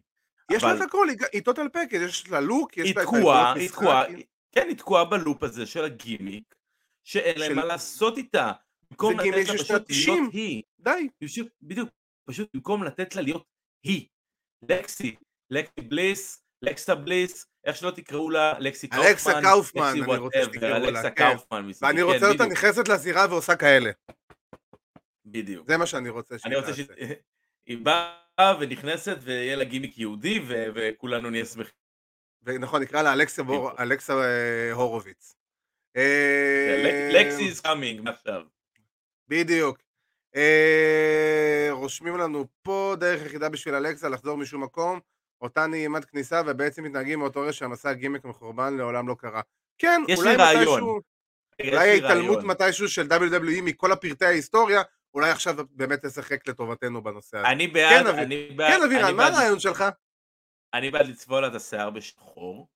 יש 0.53 0.63
לה 0.63 0.71
אבל- 0.71 0.77
את 0.83 0.83
הכל, 0.89 1.07
היא- 1.33 1.43
טוטל 1.43 1.69
פקד, 1.69 1.99
יש 2.09 2.29
לה 2.31 2.41
לוק, 2.41 2.77
יש 2.77 2.97
לה 2.97 3.03
את 3.03 3.07
תקועה, 3.07 3.53
היכולות 3.53 3.57
היא 3.57 3.69
תקועה, 3.69 4.05
כן, 4.53 4.69
היא 4.69 4.77
תקועה 4.77 5.05
בלופ 5.05 5.43
הזה 5.43 5.67
של 5.67 5.85
הגימיק, 5.85 6.55
שאין 7.05 7.39
להם 7.39 7.57
מה 7.57 7.65
לעשות 7.65 8.19
איתה. 8.19 8.53
במקום 8.91 9.21
לתת 9.21 9.49
לה 9.49 9.55
פשוט 9.55 9.71
להיות 9.71 9.87
90. 9.89 10.31
היא. 10.33 10.63
די. 10.81 11.09
בדיוק, 11.63 11.89
פשוט 12.25 12.49
במקום 12.55 12.85
לתת 12.85 13.17
לה 13.17 13.23
להיות 13.23 13.45
היא. 13.83 14.07
לקסי, 14.69 15.15
לקסי 15.51 15.81
בליס, 15.81 16.42
לקסה 16.63 16.95
בליס, 16.95 17.47
איך 17.65 17.77
שלא 17.77 17.91
תקראו 17.91 18.31
לה, 18.31 18.59
לקסי 18.59 18.89
קאופמן, 18.89 19.07
אלכסה 19.09 19.41
קאופמן, 19.43 19.83
אני 19.83 20.17
רוצה 20.17 20.45
שתקראו 20.45 20.71
לה, 20.71 20.77
אלכסה 20.77 21.11
כן. 21.11 21.31
קאופמן, 21.31 21.71
ואני 21.83 21.97
כן, 21.97 22.03
רוצה 22.03 22.29
אותה 22.29 22.47
נכנסת 22.47 22.89
לזירה 22.89 23.27
ועושה 23.31 23.57
כאלה. 23.57 23.91
בדיוק. 25.25 25.69
זה 25.69 25.77
מה 25.77 25.87
שאני 25.87 26.09
רוצה 26.09 26.39
שהיא 26.39 26.53
אני 26.53 26.57
רוצה 26.57 26.71
תעשה. 26.71 26.83
שהיא 27.67 27.79
באה 27.85 28.59
ונכנסת 28.61 29.17
ויהיה 29.21 29.57
לה 29.57 29.65
גימיק 29.65 29.99
יהודי 29.99 30.41
וכולנו 30.49 31.31
נהיה 31.31 31.45
שמחים. 31.45 31.75
ונכון, 32.43 32.83
נקרא 32.83 33.03
לה 33.03 33.13
אלכסה 33.79 34.13
אה, 34.13 34.73
הורוביץ. 34.73 35.35
אה, 35.97 37.11
לקסי 37.13 37.51
is 37.53 37.67
coming, 37.67 38.11
עכשיו. 38.11 38.43
בדיוק. 39.29 39.79
אה, 40.37 41.69
רושמים 41.71 42.17
לנו 42.17 42.47
פה 42.63 42.95
דרך 43.01 43.27
יחידה 43.27 43.49
בשביל 43.49 43.75
אלכסה 43.75 44.09
לחזור 44.09 44.37
משום 44.37 44.63
מקום, 44.63 45.01
אותה 45.43 45.67
נעימת 45.67 46.05
כניסה 46.05 46.43
ובעצם 46.47 46.85
מתנהגים 46.85 47.19
מאותו 47.19 47.41
רגע 47.41 47.53
שהמסע 47.53 47.91
הגימיק 47.91 48.25
מחורבן 48.25 48.77
לעולם 48.77 49.09
לא 49.09 49.15
קרה. 49.19 49.41
כן, 49.79 50.03
יש 50.09 50.19
אולי 50.19 50.31
לי 50.31 50.37
רעיון. 50.37 50.63
מתישהו, 50.63 51.01
יש 51.61 51.75
אולי 51.75 51.85
לי 51.85 51.91
ההתעלמות. 52.07 52.45
מתישהו 52.45 52.89
של 52.89 53.07
WWE 53.13 53.63
מכל 53.63 53.93
הפרטי 53.93 54.25
ההיסטוריה, 54.25 54.83
אולי 55.15 55.31
עכשיו 55.31 55.55
באמת 55.71 56.05
תשחק 56.07 56.49
לטובתנו 56.49 57.03
בנושא 57.03 57.39
הזה. 57.39 57.49
אני 57.49 57.69
בעד, 57.69 58.07
אביר- 58.07 58.23
אני 58.23 58.49
בעד, 58.57 58.73
כן, 58.73 58.83
אבירן, 58.83 59.17
מה 59.17 59.27
הרעיון 59.27 59.61
שלך? 59.61 59.85
אני 60.75 60.91
בעד 60.91 61.07
לצבוע 61.07 61.41
לה 61.41 61.47
את 61.47 61.55
השיער 61.55 61.91
בשחור, 61.91 62.69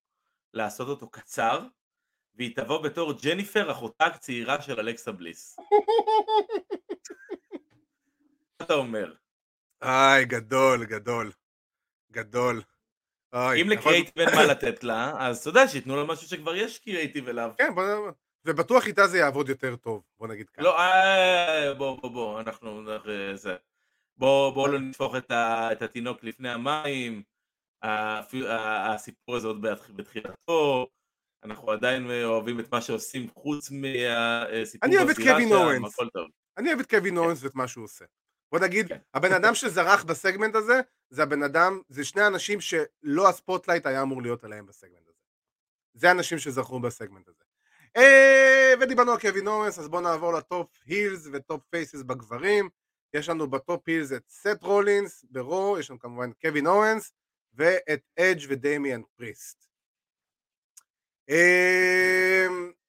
לעשות 0.55 0.89
אותו 0.89 1.09
קצר, 1.11 1.61
והיא 2.35 2.57
תבוא 2.57 2.83
בתור 2.83 3.13
ג'ניפר, 3.23 3.71
אחותה 3.73 4.05
הצעירה 4.07 4.63
של 4.63 4.81
אלכסה 4.81 5.13
בליס. 5.13 5.57
מה 8.61 8.67
אתה 8.67 8.75
אומר? 8.75 9.15
איי, 9.83 10.25
גדול, 10.25 10.85
גדול. 10.85 11.33
גדול. 12.17 12.63
אוי, 13.33 13.63
אם 13.63 13.73
יכול- 13.73 13.73
לקריאייטיב 13.73 14.19
אין 14.19 14.35
מה 14.35 14.45
לתת 14.45 14.85
לה, 14.85 15.13
אז 15.19 15.39
אתה 15.39 15.49
יודע, 15.49 15.69
שייתנו 15.69 15.97
לה 15.97 16.05
משהו 16.05 16.29
שכבר 16.29 16.57
יש 16.57 16.79
קריאייטיב 16.79 17.29
אליו. 17.29 17.51
כן, 17.59 17.75
בוא 17.75 17.85
נ... 17.85 18.11
ובטוח 18.45 18.87
איתה 18.87 19.07
זה 19.07 19.19
יעבוד 19.19 19.49
יותר 19.49 19.77
טוב, 19.77 20.03
בוא 20.19 20.29
נגיד 20.29 20.51
ככה. 20.51 20.63
לא, 20.63 20.79
אה, 20.79 21.75
בוא, 21.75 22.01
בוא, 22.01 22.11
בוא, 22.11 22.41
אנחנו, 22.41 22.93
אנחנו, 22.93 23.37
זה. 23.37 23.57
בוא, 24.17 24.51
בוא 24.55 24.69
לא 24.69 24.79
נשפוך 24.79 25.17
את, 25.17 25.31
ה, 25.31 25.73
את 25.73 25.83
התינוק 25.83 26.25
לפני 26.25 26.49
המים, 26.51 27.23
הסיפור 27.83 29.37
הזה 29.37 29.47
עוד 29.47 29.67
בתחילתו, 29.97 30.87
אנחנו 31.45 31.71
עדיין 31.71 32.11
אוהבים 32.25 32.61
את 32.61 32.73
מה 32.73 32.81
שעושים 32.81 33.29
חוץ 33.35 33.71
מהסיפור 33.71 34.89
אני 34.89 34.97
אוהב 34.97 35.09
את 35.09 35.17
קווין 35.17 35.53
אורנס. 35.53 35.97
אני 36.59 36.69
אוהב 36.69 36.81
את 36.81 36.91
קווין 36.91 37.17
אוונס 37.17 37.43
ואת 37.43 37.55
מה 37.55 37.69
שהוא 37.69 37.85
עושה. 37.85 38.05
בוא 38.57 38.67
נגיד, 38.67 38.89
כן. 38.89 38.99
הבן 39.15 39.33
אדם 39.33 39.55
שזרח 39.55 40.05
בסגמנט 40.05 40.55
הזה, 40.55 40.81
זה 41.11 41.23
הבן 41.23 41.43
אדם, 41.43 41.81
זה 41.89 42.05
שני 42.05 42.27
אנשים 42.27 42.61
שלא 42.61 43.29
ה-spotlight 43.29 43.87
היה 43.87 44.03
אמור 44.03 44.23
להיות 44.23 44.45
עליהם 44.45 44.67
בסגמנט 44.67 45.09
הזה. 45.09 45.19
זה 45.95 46.09
האנשים 46.09 46.39
שזכו 46.39 46.81
בסגמנט 46.81 47.29
הזה. 47.29 47.45
אה, 47.97 48.75
ודיברנו 48.81 49.13
על 49.13 49.21
קווין 49.21 49.47
אוונס, 49.47 49.79
אז 49.79 49.89
בואו 49.89 50.03
נעבור 50.03 50.33
ל-top 50.33 50.71
heels 50.87 51.29
ו-top 51.33 51.63
faces 51.71 52.03
בגברים. 52.03 52.69
יש 53.15 53.29
לנו 53.29 53.51
ב-top 53.51 53.89
heels 53.89 54.13
את 54.13 54.23
סת' 54.29 54.63
רולינס 54.63 55.25
ב-Raw, 55.31 55.77
יש 55.79 55.91
לנו 55.91 55.99
כמובן 55.99 56.31
קווין 56.43 56.67
אוונס, 56.67 57.13
ואת 57.55 58.01
אדג' 58.19 58.47
ודמיאן 58.49 59.03
פריסט. 59.17 59.69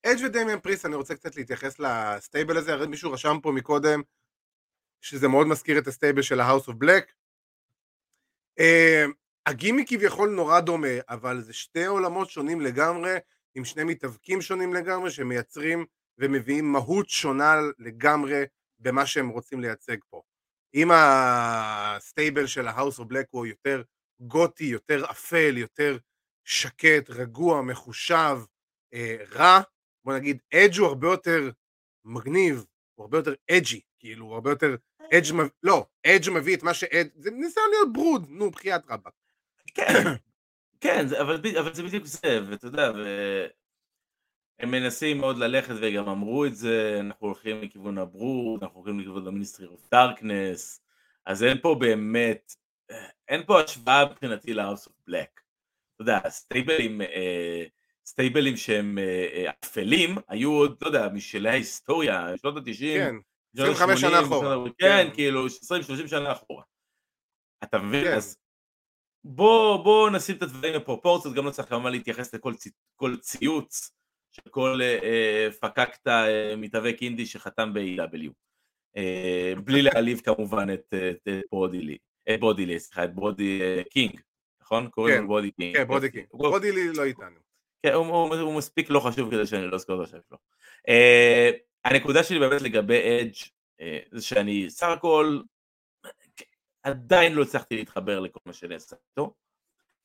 אדג' 0.05 0.25
ודמיאן 0.25 0.59
פריסט, 0.59 0.85
אני 0.85 0.95
רוצה 0.95 1.15
קצת 1.15 1.35
להתייחס 1.35 1.79
ל-stable 1.79 2.57
הזה, 2.57 2.73
הרי 2.73 2.87
מישהו 2.87 3.11
רשם 3.11 3.37
פה 3.41 3.51
מקודם 3.51 4.01
שזה 5.01 5.27
מאוד 5.27 5.47
מזכיר 5.47 5.79
את 5.79 5.87
ה-stable 5.87 6.21
של 6.21 6.39
ה-House 6.39 6.67
of 6.67 6.73
Black. 6.83 7.11
הגימיק 9.45 9.89
כביכול 9.89 10.29
נורא 10.29 10.59
דומה, 10.59 10.87
אבל 11.09 11.41
זה 11.41 11.53
שתי 11.53 11.85
עולמות 11.85 12.29
שונים 12.29 12.61
לגמרי, 12.61 13.17
עם 13.55 13.65
שני 13.65 13.83
מתאבקים 13.83 14.41
שונים 14.41 14.73
לגמרי, 14.73 15.11
שמייצרים 15.11 15.85
ומביאים 16.17 16.71
מהות 16.71 17.09
שונה 17.09 17.55
לגמרי 17.79 18.43
במה 18.79 19.05
שהם 19.05 19.29
רוצים 19.29 19.61
לייצג 19.61 19.97
פה. 20.09 20.21
אם 20.73 20.91
ה-stable 20.93 22.47
של 22.47 22.67
ה-House 22.67 22.99
of 22.99 23.03
Black 23.03 23.27
הוא 23.29 23.45
יותר 23.45 23.81
גותי, 24.19 24.63
יותר 24.63 25.05
אפל, 25.11 25.57
יותר 25.57 25.97
שקט, 26.45 27.09
רגוע, 27.09 27.61
מחושב, 27.61 28.37
אה, 28.93 29.15
רע, 29.31 29.59
בוא 30.05 30.13
נגיד, 30.13 30.41
אדג' 30.53 30.77
הוא 30.77 30.87
הרבה 30.87 31.07
יותר 31.07 31.49
מגניב, 32.05 32.65
הוא 32.95 33.03
הרבה 33.03 33.17
יותר 33.17 33.33
edgy, 33.51 33.81
כאילו, 33.99 34.25
הוא 34.25 34.33
הרבה 34.33 34.49
יותר, 34.49 34.75
אדג' 35.13 35.33
מב... 35.33 35.47
לא, 35.63 35.85
אדג' 36.07 36.29
מביא 36.29 36.55
את 36.55 36.63
מה 36.63 36.73
שאדג', 36.73 37.09
זה 37.15 37.31
ניסיון 37.31 37.65
להיות 37.71 37.93
Brood, 37.93 38.25
נו, 38.29 38.51
בחייאת 38.51 38.81
רבאק. 38.89 39.13
כן, 39.73 40.03
כן, 40.81 41.05
אבל, 41.21 41.41
זה 41.73 41.83
בדיוק 41.83 42.05
זה, 42.05 42.39
ואתה 42.49 42.67
יודע, 42.67 42.91
והם 44.59 44.71
מנסים 44.71 45.17
מאוד 45.17 45.37
ללכת 45.37 45.73
וגם 45.81 46.09
אמרו 46.09 46.45
את 46.45 46.55
זה, 46.55 46.97
אנחנו 46.99 47.27
הולכים 47.27 47.61
לכיוון 47.61 47.97
ה-Brood, 47.97 48.63
אנחנו 48.63 48.79
הולכים 48.79 48.99
לכיוון 48.99 49.27
ה-Ministry 49.27 49.67
of 49.67 49.87
Darkness, 49.91 50.81
אז 51.25 51.43
אין 51.43 51.57
פה 51.61 51.75
באמת, 51.79 52.53
אין 53.27 53.43
פה 53.45 53.61
השוואה 53.61 54.05
מבחינתי 54.05 54.53
ל-House 54.53 54.87
of 54.87 55.09
Black. 55.09 55.41
אתה 55.95 56.01
יודע, 56.01 56.19
סטייבלים, 56.29 57.01
אה, 57.01 57.63
סטייבלים 58.05 58.57
שהם 58.57 58.97
אה, 58.97 59.27
אה, 59.33 59.51
אפלים, 59.63 60.15
היו 60.27 60.51
עוד, 60.51 60.77
לא 60.81 60.87
יודע, 60.87 61.09
משלי 61.13 61.49
ההיסטוריה, 61.49 62.37
שנות 62.37 62.57
ה-90, 62.57 62.79
כן, 62.79 63.15
25 63.59 64.01
שנה 64.01 64.17
ה-80, 64.19 64.25
אחורה. 64.25 64.55
כן, 64.79 65.07
כן. 65.07 65.13
כאילו, 65.13 65.47
20-30 65.47 65.51
שנה 66.07 66.31
אחורה. 66.31 66.63
אתה 67.63 67.77
מבין? 67.77 68.03
כן. 68.03 68.13
אז 68.13 68.37
בוא, 69.23 69.83
בוא 69.83 70.09
נשים 70.09 70.35
את 70.37 70.41
הדברים 70.41 70.73
בפרופורציות, 70.75 71.33
גם 71.35 71.45
לא 71.45 71.51
צריך 71.51 71.69
כמובן 71.69 71.91
להתייחס 71.91 72.33
לכל 72.35 72.53
צי, 72.53 72.69
כל 72.95 73.15
ציוץ 73.17 73.91
של 74.31 74.49
כל 74.49 74.79
אה, 74.81 74.99
אה, 75.03 75.47
פקקטה 75.61 76.27
אה, 76.27 76.55
מתאבק 76.57 76.97
אינדי 77.01 77.25
שחתם 77.25 77.73
ב-AEW. 77.73 78.31
אה, 78.97 79.53
בלי 79.63 79.81
להעליב 79.81 80.19
כמובן 80.19 80.67
את, 80.73 80.93
את, 80.93 81.27
את 81.27 81.43
ברודי 81.51 81.80
לי, 81.80 81.97
את 82.33 82.39
ברודי 82.39 82.64
לי, 82.64 82.79
סליחה, 82.79 83.03
את 83.03 83.15
ברודי 83.15 83.61
אה, 83.61 83.81
קינג, 83.89 84.21
נכון? 84.61 84.89
קוראים 84.89 85.15
כן, 85.15 85.21
לו 85.21 85.27
ברודי 85.27 85.51
קינג. 85.51 85.77
כן, 85.77 85.87
ברודי. 85.87 86.11
קינג. 86.11 86.25
הוא- 86.29 86.41
ברודי 86.41 86.71
לי 86.71 86.93
לא 86.93 87.03
איתנו. 87.03 87.39
כן, 87.85 87.93
הוא, 87.93 88.05
הוא, 88.05 88.35
הוא 88.35 88.57
מספיק 88.57 88.89
לא 88.89 88.99
חשוב 88.99 89.31
כדי 89.31 89.45
שאני 89.45 89.67
לא 89.67 89.75
אזכור 89.75 90.03
את 90.03 90.07
השם 90.07 90.17
שלו. 90.29 90.37
הנקודה 91.87 92.23
שלי 92.23 92.39
באמת 92.39 92.61
לגבי 92.61 93.19
אדג' 93.21 93.33
אה, 93.33 94.09
זה 94.11 94.21
שאני 94.21 94.69
סך 94.69 94.87
הכל 94.87 95.39
עדיין 96.83 97.33
לא 97.33 97.41
הצלחתי 97.41 97.77
להתחבר 97.77 98.19
לכל 98.19 98.39
מה 98.45 98.53
שנעשה 98.53 98.95
איתו. 99.09 99.33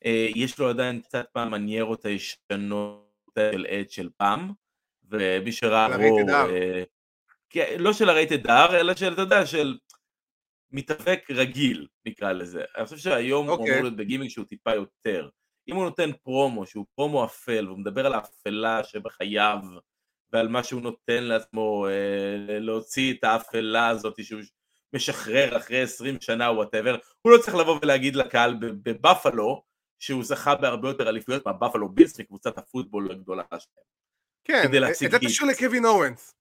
Uh, 0.04 0.08
יש 0.34 0.58
לו 0.58 0.68
עדיין 0.68 1.00
קצת 1.00 1.26
מהמניירות 1.34 2.04
הישנות 2.04 3.12
של 3.52 3.66
אדג' 3.70 3.90
של 3.90 4.08
פעם, 4.16 4.52
ומי 5.10 5.52
שראה 5.52 5.96
רו, 5.96 6.18
אר. 6.18 6.48
uh, 6.48 7.78
לא 7.78 7.92
של 7.92 8.08
הרייטד 8.08 8.46
R, 8.46 8.74
אלא 8.74 8.94
של, 8.94 9.12
אתה 9.12 9.22
יודע, 9.22 9.46
של 9.46 9.78
מתאבק 10.70 11.30
רגיל, 11.30 11.86
נקרא 12.06 12.32
לזה. 12.32 12.62
אני 12.76 12.84
חושב 12.84 12.96
שהיום 12.96 13.46
okay. 13.46 13.50
הוא 13.50 13.56
אמור 13.56 13.66
אוקיי. 13.66 13.82
להיות 13.82 13.96
בגימיק 13.96 14.30
שהוא 14.30 14.44
טיפה 14.44 14.74
יותר. 14.74 15.28
אם 15.68 15.76
הוא 15.76 15.84
נותן 15.84 16.10
פרומו, 16.22 16.66
שהוא 16.66 16.86
פרומו 16.94 17.24
אפל, 17.24 17.66
והוא 17.66 17.78
מדבר 17.78 18.06
על 18.06 18.12
האפלה 18.12 18.84
שבחייו, 18.84 19.58
ועל 20.32 20.48
מה 20.48 20.64
שהוא 20.64 20.82
נותן 20.82 21.24
לעצמו, 21.24 21.86
אה, 21.88 22.58
להוציא 22.58 23.14
את 23.14 23.24
האפלה 23.24 23.88
הזאת 23.88 24.24
שהוא 24.24 24.40
משחרר 24.92 25.56
אחרי 25.56 25.82
20 25.82 26.20
שנה 26.20 26.48
או 26.48 26.54
whatever, 26.54 26.96
הוא 27.22 27.32
לא 27.32 27.38
צריך 27.38 27.54
לבוא 27.54 27.78
ולהגיד 27.82 28.16
לקהל 28.16 28.54
בבפלו, 28.60 29.64
שהוא 29.98 30.24
זכה 30.24 30.54
בהרבה 30.54 30.88
יותר 30.88 31.08
אליפויות 31.08 31.46
מהבפלו 31.46 31.88
בילס 31.88 32.20
מקבוצת 32.20 32.58
הפוטבול 32.58 33.10
הגדולה 33.10 33.42
שלהם. 33.50 33.84
כן, 34.44 34.62
את 34.90 34.94
זה 34.94 35.18
תשאיר 35.20 35.50
לקווין 35.50 35.84
אוונס. 35.84 36.34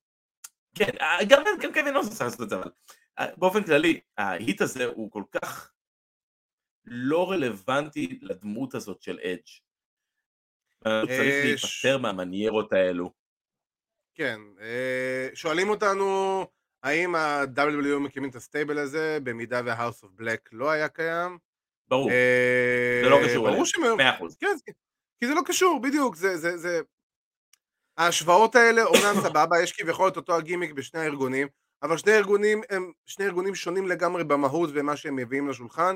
כן, 0.75 0.91
אה, 1.01 1.25
גם 1.29 1.43
כן 1.61 1.73
קווין 1.73 1.95
אוונס 1.95 2.09
צריך 2.09 2.21
לעשות 2.21 2.41
את 2.41 2.49
זה, 2.49 2.55
אבל 2.55 2.71
אה, 3.19 3.35
באופן 3.37 3.63
כללי, 3.63 3.99
ה-heat 4.17 4.61
הזה 4.61 4.85
הוא 4.85 5.11
כל 5.11 5.23
כך 5.31 5.71
לא 6.85 7.31
רלוונטי 7.31 8.19
לדמות 8.21 8.75
הזאת 8.75 9.01
של 9.01 9.19
אדג'. 9.19 9.47
הוא 10.85 11.05
צריך 11.05 11.45
להיפטר 11.45 11.97
מהמניירות 11.97 12.73
האלו. 12.73 13.20
כן, 14.21 14.41
שואלים 15.33 15.69
אותנו 15.69 16.45
האם 16.83 17.15
ה-WW 17.15 17.99
מקימים 17.99 18.29
את 18.29 18.35
הסטייבל 18.35 18.77
הזה 18.77 19.17
במידה 19.23 19.61
וה-House 19.65 20.03
of 20.03 20.21
Black 20.21 20.49
לא 20.51 20.71
היה 20.71 20.89
קיים? 20.89 21.37
ברור, 21.87 22.09
זה 23.03 23.09
לא 23.09 23.19
קשור 23.25 23.49
ברור 23.49 23.63
אליהם, 23.79 23.97
מאה 23.97 24.15
אחוז. 24.15 24.37
כן, 24.39 24.55
כי 25.19 25.27
זה 25.27 25.33
לא 25.33 25.41
קשור, 25.45 25.81
בדיוק, 25.81 26.15
זה, 26.15 26.37
זה, 26.37 26.57
זה... 26.57 26.81
ההשוואות 27.97 28.55
האלה, 28.55 28.83
אומנם 28.83 29.15
סבבה, 29.27 29.61
יש 29.63 29.71
כביכול 29.71 30.09
את 30.09 30.17
אותו 30.17 30.35
הגימיק 30.35 30.71
בשני 30.71 30.99
הארגונים, 30.99 31.47
אבל 31.83 31.97
שני 31.97 32.11
ארגונים 32.11 32.61
הם 32.69 32.91
שני 33.05 33.25
ארגונים 33.25 33.55
שונים 33.55 33.87
לגמרי 33.87 34.23
במהות 34.23 34.69
ומה 34.73 34.97
שהם 34.97 35.15
מביאים 35.15 35.49
לשולחן, 35.49 35.95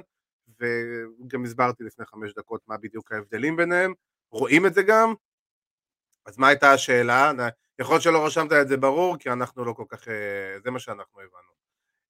וגם 0.60 1.44
הסברתי 1.44 1.84
לפני 1.84 2.06
חמש 2.06 2.34
דקות 2.34 2.62
מה 2.68 2.78
בדיוק 2.78 3.12
ההבדלים 3.12 3.56
ביניהם, 3.56 3.94
רואים 4.32 4.66
את 4.66 4.74
זה 4.74 4.84
גם, 4.84 5.14
אז 6.26 6.38
מה 6.38 6.48
הייתה 6.48 6.74
השאלה? 6.74 7.32
יכול 7.80 7.94
להיות 7.94 8.04
שלא 8.04 8.26
רשמת 8.26 8.52
את 8.52 8.68
זה 8.68 8.78
ברור, 8.78 9.18
כי 9.18 9.30
אנחנו 9.30 9.66
לא 9.66 9.74
כל 9.74 9.84
כך... 9.88 10.08
אה, 10.08 10.60
זה 10.64 10.72
מה 10.72 10.80
שאנחנו 10.80 11.20
הבנו. 11.20 11.56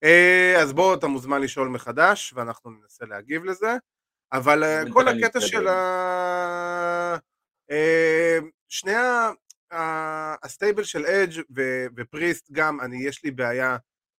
אה, 0.04 0.62
אז 0.62 0.72
בוא, 0.72 0.94
אתה 0.94 1.06
מוזמן 1.06 1.40
לשאול 1.40 1.68
מחדש, 1.68 2.32
ואנחנו 2.36 2.70
ננסה 2.70 3.06
להגיב 3.06 3.44
לזה, 3.44 3.76
אבל 4.32 4.64
אה, 4.64 4.82
כל 4.92 5.08
הקטע 5.08 5.40
של 5.40 5.68
ה... 5.68 7.16
שני 8.68 8.94
ה... 8.94 9.30
ה-stable 10.42 10.84
של 10.84 11.06
אדג' 11.06 11.42
ופריסט 11.96 12.48
גם, 12.52 12.80
אני, 12.80 13.06
יש 13.06 13.24
לי 13.24 13.30
בעיה 13.30 13.76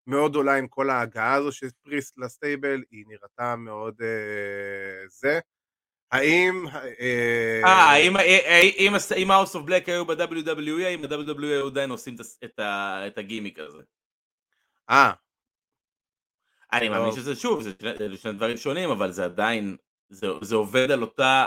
מאוד 0.07 0.31
גדולה 0.31 0.55
עם 0.55 0.67
כל 0.67 0.89
ההגעה 0.89 1.33
הזו 1.33 1.51
של 1.51 1.67
פריסט 1.83 2.17
ל-stable, 2.17 2.83
היא 2.91 3.05
נראתה 3.07 3.55
מאוד 3.55 3.95
זה. 5.07 5.39
האם... 6.11 6.67
אה, 6.99 8.61
אם 9.17 9.31
House 9.31 9.55
of 9.55 9.65
Black 9.65 9.89
היו 9.89 10.05
ב-WWE, 10.05 10.83
האם 10.85 11.03
ה-WWE 11.03 11.67
עדיין 11.67 11.89
עושים 11.89 12.15
את 13.07 13.17
הגימיק 13.17 13.59
הזה? 13.59 13.81
אה. 14.89 15.11
אני 16.73 16.89
מאמין 16.89 17.11
שזה 17.11 17.35
שוב, 17.35 17.61
זה 17.61 17.71
שני 18.17 18.33
דברים 18.33 18.57
שונים, 18.57 18.89
אבל 18.89 19.11
זה 19.11 19.25
עדיין, 19.25 19.77
זה 20.41 20.55
עובד 20.55 20.91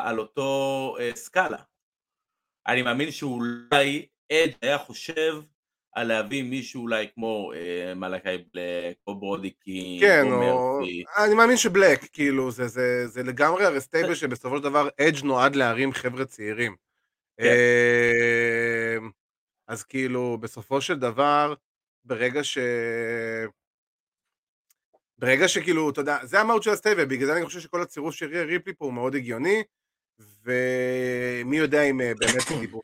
על 0.05 0.19
אותו 0.19 0.97
סקאלה. 1.15 1.59
אני 2.67 2.83
מאמין 2.83 3.11
שאולי 3.11 4.07
אדג' 4.33 4.51
היה 4.63 4.79
חושב 4.79 5.43
על 5.93 6.07
להביא 6.07 6.43
מישהו 6.43 6.83
אולי 6.83 7.07
כמו 7.15 7.53
אה, 7.53 7.95
מלאקי 7.95 8.29
בלק, 8.55 8.97
או 9.07 9.21
ברודי 9.21 9.51
קינג, 9.51 10.01
כן, 10.01 10.27
או 10.33 10.39
מרפי. 10.81 11.05
אני 11.25 11.35
מאמין 11.35 11.57
שבלק, 11.57 12.01
כאילו, 12.13 12.51
זה, 12.51 12.69
זה, 12.69 13.07
זה 13.09 13.23
לגמרי 13.23 13.65
הרי 13.65 13.81
stable 13.81 14.15
שבסופו 14.15 14.57
של 14.57 14.63
דבר 14.63 14.89
אדג' 15.01 15.25
נועד 15.25 15.57
להרים 15.57 15.93
חבר'ה 15.93 16.25
צעירים. 16.25 16.77
כן. 17.37 17.45
אה, 17.45 18.99
אז 19.69 19.83
כאילו, 19.83 20.39
בסופו 20.41 20.81
של 20.81 20.99
דבר, 20.99 21.55
ברגע 22.05 22.45
ש... 22.45 22.59
ברגע 25.19 25.49
שכאילו, 25.49 25.91
אתה 25.91 26.01
יודע, 26.01 26.19
זה 26.23 26.41
המהות 26.41 26.63
של 26.63 26.71
ה-stable, 26.71 27.05
בגלל 27.05 27.27
זה 27.27 27.37
אני 27.37 27.47
חושב 27.47 27.61
שכל 27.61 27.83
הצירוף 27.83 28.15
של 28.15 28.27
ריפלי 28.27 28.75
פה 28.75 28.85
הוא 28.85 28.93
מאוד 28.93 29.15
הגיוני, 29.15 29.63
ומי 30.45 31.57
יודע 31.57 31.83
אם 31.83 32.01
אה, 32.01 32.13
באמת 32.19 32.61
דיברו 32.61 32.83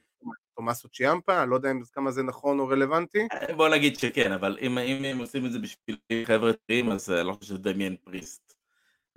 תומאסו 0.57 0.89
צ'יאמפה, 0.89 1.43
אני 1.43 1.51
לא 1.51 1.55
יודע 1.55 1.71
אם 1.71 1.81
כמה 1.93 2.11
זה 2.11 2.23
נכון 2.23 2.59
או 2.59 2.69
רלוונטי. 2.69 3.27
אה, 3.33 3.55
בוא 3.55 3.69
נגיד 3.69 3.97
שכן, 3.99 4.33
אבל 4.33 4.59
אם, 4.61 4.79
אם 4.79 5.05
הם 5.05 5.19
עושים 5.19 5.47
את 5.47 5.53
זה 5.53 5.59
בשביל 5.59 5.97
חבר'ה 6.25 6.53
טריים, 6.53 6.91
אז 6.91 7.11
אני 7.11 7.19
אה, 7.19 7.25
לא 7.25 7.33
חושב 7.33 7.55
שדמיין 7.55 7.97
פריסט 8.05 8.55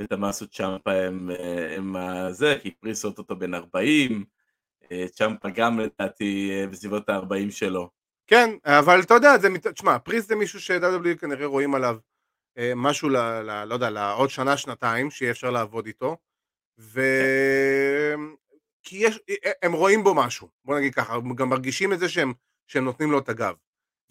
ותומאסו 0.01 0.47
צ'אמפה 0.47 0.91
הם, 0.91 1.31
אה, 1.31 1.75
הם 1.75 1.95
זה, 2.31 2.57
כי 2.61 2.71
פריסט 2.71 3.05
אותו 3.05 3.35
בן 3.35 3.53
40, 3.53 4.25
צ'אמפה 5.11 5.49
גם 5.49 5.79
לדעתי 5.79 6.51
בסביבות 6.71 7.09
ה-40 7.09 7.51
שלו. 7.51 7.89
כן, 8.27 8.49
אבל 8.65 9.01
אתה 9.01 9.13
יודע, 9.13 9.37
זה, 9.37 9.47
תשמע, 9.73 9.99
פריסט 9.99 10.27
זה 10.27 10.35
מישהו 10.35 10.59
ש-W 10.59 11.17
כנראה 11.19 11.45
רואים 11.45 11.75
עליו 11.75 11.97
משהו, 12.75 13.09
ל, 13.09 13.17
ל, 13.17 13.63
לא 13.63 13.73
יודע, 13.73 13.89
לעוד 13.89 14.29
שנה, 14.29 14.57
שנתיים, 14.57 15.11
שיהיה 15.11 15.31
אפשר 15.31 15.49
לעבוד 15.49 15.85
איתו. 15.85 16.17
ו... 16.79 17.01
כי 18.89 18.97
יש, 18.97 19.19
הם 19.61 19.73
רואים 19.73 20.03
בו 20.03 20.13
משהו, 20.15 20.47
בוא 20.65 20.77
נגיד 20.79 20.95
ככה, 20.95 21.13
הם 21.13 21.35
גם 21.35 21.49
מרגישים 21.49 21.93
את 21.93 21.99
זה 21.99 22.09
שהם, 22.09 22.33
שהם 22.67 22.83
נותנים 22.85 23.11
לו 23.11 23.19
את 23.19 23.29
הגב. 23.29 23.53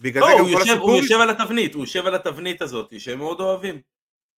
בגלל 0.01 0.23
לא, 0.23 0.29
זה 0.29 0.33
הוא, 0.33 0.49
יושב, 0.49 0.71
הסיפור... 0.71 0.91
הוא 0.91 1.01
יושב 1.01 1.21
על 1.21 1.31
התבנית, 1.31 1.75
הוא 1.75 1.83
יושב 1.83 2.07
על 2.07 2.15
התבנית 2.15 2.63
הזאת 2.63 3.01
שהם 3.01 3.19
מאוד 3.19 3.41
אוהבים. 3.41 3.81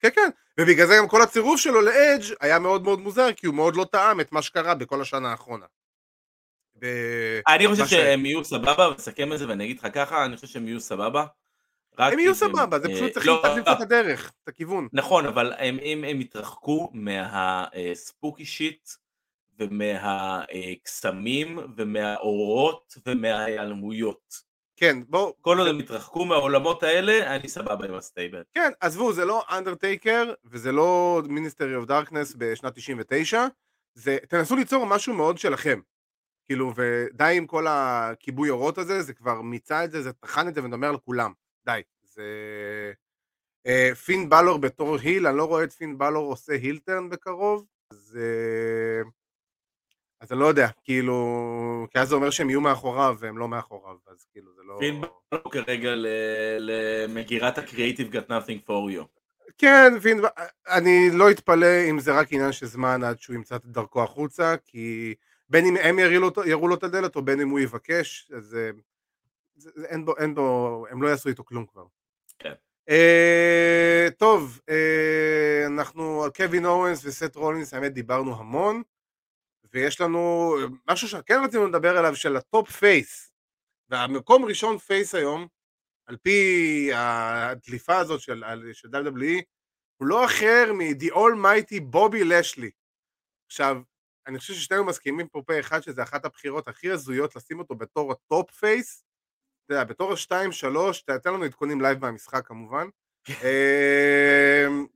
כן, 0.01 0.09
כן, 0.15 0.31
ובגלל 0.61 0.87
זה 0.87 0.95
גם 0.99 1.09
כל 1.09 1.23
הצירוף 1.23 1.61
שלו 1.61 1.81
לאדג' 1.81 2.25
היה 2.41 2.59
מאוד 2.59 2.83
מאוד 2.83 3.01
מוזר, 3.01 3.33
כי 3.33 3.47
הוא 3.47 3.55
מאוד 3.55 3.77
לא 3.77 3.85
טעם 3.93 4.21
את 4.21 4.33
מה 4.33 4.43
שקרה 4.43 4.75
בכל 4.75 5.01
השנה 5.01 5.31
האחרונה. 5.31 5.67
ב... 6.79 6.87
אני 7.49 7.69
חושב 7.69 7.87
שהם 7.87 8.27
יהיו 8.27 8.45
סבבה, 8.45 8.91
נסכם 8.95 9.33
את 9.33 9.39
זה 9.39 9.49
ואני 9.49 9.65
אגיד 9.65 9.79
לך 9.79 9.87
ככה, 9.95 10.25
אני 10.25 10.37
חושב 10.37 10.47
שהם 10.49 10.69
יהיו 10.69 10.81
סבבה. 10.81 11.27
הם 11.99 12.19
יהיו 12.19 12.35
סבבה, 12.35 12.79
זה 12.79 12.89
פשוט 12.89 13.13
צריך 13.13 13.27
לא, 13.27 13.41
להחליף 13.45 13.69
את 13.69 13.81
הדרך, 13.81 14.33
את 14.45 14.49
הכיוון. 14.49 14.89
נכון, 14.93 15.27
אבל 15.27 15.53
אם 15.83 16.05
הם 16.05 16.21
יתרחקו 16.21 16.91
מהספוקי 16.93 18.45
שיט, 18.45 18.89
ומהקסמים 19.59 21.59
ומהאורות 21.77 22.95
ומההיעלמויות. 23.07 24.49
כן, 24.77 24.97
בואו... 25.09 25.35
כל 25.41 25.59
עוד 25.59 25.69
הם 25.69 25.81
יתרחקו 25.81 26.25
מהעולמות 26.25 26.83
האלה, 26.83 27.37
אני 27.37 27.49
סבבה 27.49 27.87
עם 27.87 27.95
ה 27.95 28.01
stable. 28.01 28.43
כן, 28.53 28.71
עזבו, 28.81 29.13
זה 29.13 29.25
לא 29.25 29.45
אנדרטייקר, 29.51 30.33
וזה 30.45 30.73
לא 30.73 31.21
Ministry 31.29 31.77
of 31.77 31.85
Darkness 31.85 32.35
בשנת 32.39 32.75
99, 32.75 33.47
זה, 33.95 34.19
תנסו 34.29 34.57
ליצור 34.57 34.87
משהו 34.87 35.15
מאוד 35.15 35.39
שלכם. 35.39 35.81
כאילו, 36.47 36.73
ודי 36.77 37.35
עם 37.37 37.47
כל 37.47 37.67
הכיבוי 37.69 38.51
אורות 38.51 38.79
הזה, 38.79 39.03
זה 39.03 39.15
כבר 39.15 39.43
מיצה 39.43 39.85
את 39.85 39.91
זה, 39.91 40.03
זה 40.03 40.13
טחן 40.13 40.49
את 40.49 40.55
זה 40.55 40.65
ונאמר 40.65 40.93
לכולם. 40.93 41.33
די. 41.67 41.81
זה... 42.03 42.23
אה, 43.67 43.95
פין 43.95 44.29
באלור 44.29 44.59
בתור 44.59 44.97
heel, 44.97 45.27
אני 45.27 45.37
לא 45.37 45.45
רואה 45.45 45.65
את 45.65 45.73
פין 45.73 45.99
באלור 45.99 46.31
עושה 46.31 46.53
heel 46.53 46.82
turn 46.82 47.11
בקרוב, 47.11 47.67
אז... 47.93 48.19
אה, 48.21 49.03
אז 50.21 50.33
אני 50.33 50.41
לא 50.41 50.47
יודע, 50.47 50.69
כאילו, 50.85 51.87
כי 51.91 51.99
אז 51.99 52.09
זה 52.09 52.15
אומר 52.15 52.31
שהם 52.31 52.51
יהיו 52.51 52.61
מאחוריו 52.61 53.17
והם 53.19 53.39
לא 53.39 53.49
מאחוריו, 53.49 53.97
אז 54.07 54.27
כאילו 54.33 54.53
זה 54.57 54.63
לא... 54.65 54.77
פין 54.81 55.01
בלו 55.01 55.51
כרגע 55.51 55.91
למגירת 56.59 57.59
ה-Creative 57.59 58.13
got 58.13 58.31
nothing 58.31 58.69
for 58.69 58.97
you. 58.97 59.05
כן, 59.59 60.01
פין, 60.03 60.21
אני 60.69 61.11
לא 61.13 61.31
אתפלא 61.31 61.91
אם 61.91 62.01
זה 62.01 62.13
רק 62.19 62.33
עניין 62.33 62.53
של 62.53 62.67
זמן 62.67 63.05
עד 63.05 63.21
שהוא 63.21 63.37
ימצא 63.37 63.57
את 63.57 63.67
דרכו 63.67 64.03
החוצה, 64.03 64.55
כי 64.65 65.15
בין 65.49 65.67
אם 65.67 65.77
הם 65.77 65.99
יראו 65.99 66.21
לו, 66.21 66.31
יראו 66.47 66.69
לו 66.69 66.75
את 66.75 66.85
הדלת 66.85 67.17
או 67.17 67.23
בין 67.23 67.41
אם 67.41 67.49
הוא 67.49 67.61
יבקש, 67.61 68.31
אז 68.37 68.45
זה, 68.45 68.71
זה, 69.57 69.71
אין, 69.85 70.05
בו, 70.05 70.17
אין 70.19 70.35
בו, 70.35 70.85
הם 70.91 71.03
לא 71.03 71.09
יעשו 71.09 71.29
איתו 71.29 71.45
כלום 71.45 71.67
כבר. 71.67 71.85
כן. 72.39 72.53
Uh, 72.91 74.11
טוב, 74.17 74.61
uh, 74.67 75.67
אנחנו 75.67 76.25
על 76.25 76.31
קווין 76.31 76.67
אורנס 76.67 77.05
וסט 77.05 77.37
רולינס, 77.37 77.75
האמת 77.75 77.93
דיברנו 77.93 78.41
המון. 78.41 78.83
ויש 79.73 80.01
לנו 80.01 80.55
משהו 80.91 81.09
שכן 81.09 81.41
רצינו 81.45 81.67
לדבר 81.67 81.99
עליו 81.99 82.17
של 82.17 82.37
ה 82.37 82.45
top 82.45 82.71
face 82.71 83.33
והמקום 83.89 84.45
ראשון 84.45 84.79
face 84.79 85.15
היום 85.15 85.47
על 86.07 86.17
פי 86.17 86.91
הדליפה 86.95 87.97
הזאת 87.97 88.21
של, 88.21 88.45
של 88.73 88.89
WWE 88.89 89.43
הוא 89.97 90.09
לא 90.09 90.25
אחר 90.25 90.73
מ-The 90.73 91.15
Almighty 91.15 91.81
בובי 91.83 92.25
לשלי 92.25 92.71
עכשיו 93.47 93.83
אני 94.27 94.39
חושב 94.39 94.55
ששנינו 94.55 94.85
מסכימים 94.85 95.29
פה 95.29 95.43
פה 95.47 95.61
אחד 95.61 95.81
שזה 95.81 96.03
אחת 96.03 96.25
הבחירות 96.25 96.69
הכי 96.69 96.91
הזויות 96.91 97.37
לשים 97.37 97.59
אותו 97.59 97.75
בתור 97.75 98.13
ה 98.13 98.22
top 98.22 98.51
face 98.51 99.05
אתה 99.69 99.75
יודע, 99.75 99.85
בתור 99.85 100.13
השתיים 100.13 100.53
שלוש, 100.53 101.03
תתן 101.03 101.35
לנו 101.35 101.45
עדכונים 101.45 101.81
live 101.81 101.99
מהמשחק 102.01 102.47
כמובן. 102.47 102.89
אמ, 103.29 104.87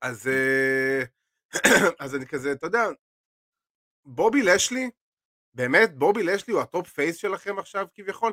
אז 0.00 0.28
אה, 0.28 1.02
אז 2.04 2.14
אני 2.16 2.26
כזה, 2.26 2.52
אתה 2.52 2.66
יודע, 2.66 2.84
בובי 4.04 4.42
לשלי, 4.42 4.90
באמת, 5.54 5.94
בובי 5.94 6.22
לשלי 6.22 6.54
הוא 6.54 6.62
ה 6.62 6.69
top 6.69 6.88
face 6.88 7.16
שלכם 7.16 7.58
עכשיו 7.58 7.86
כביכול? 7.94 8.32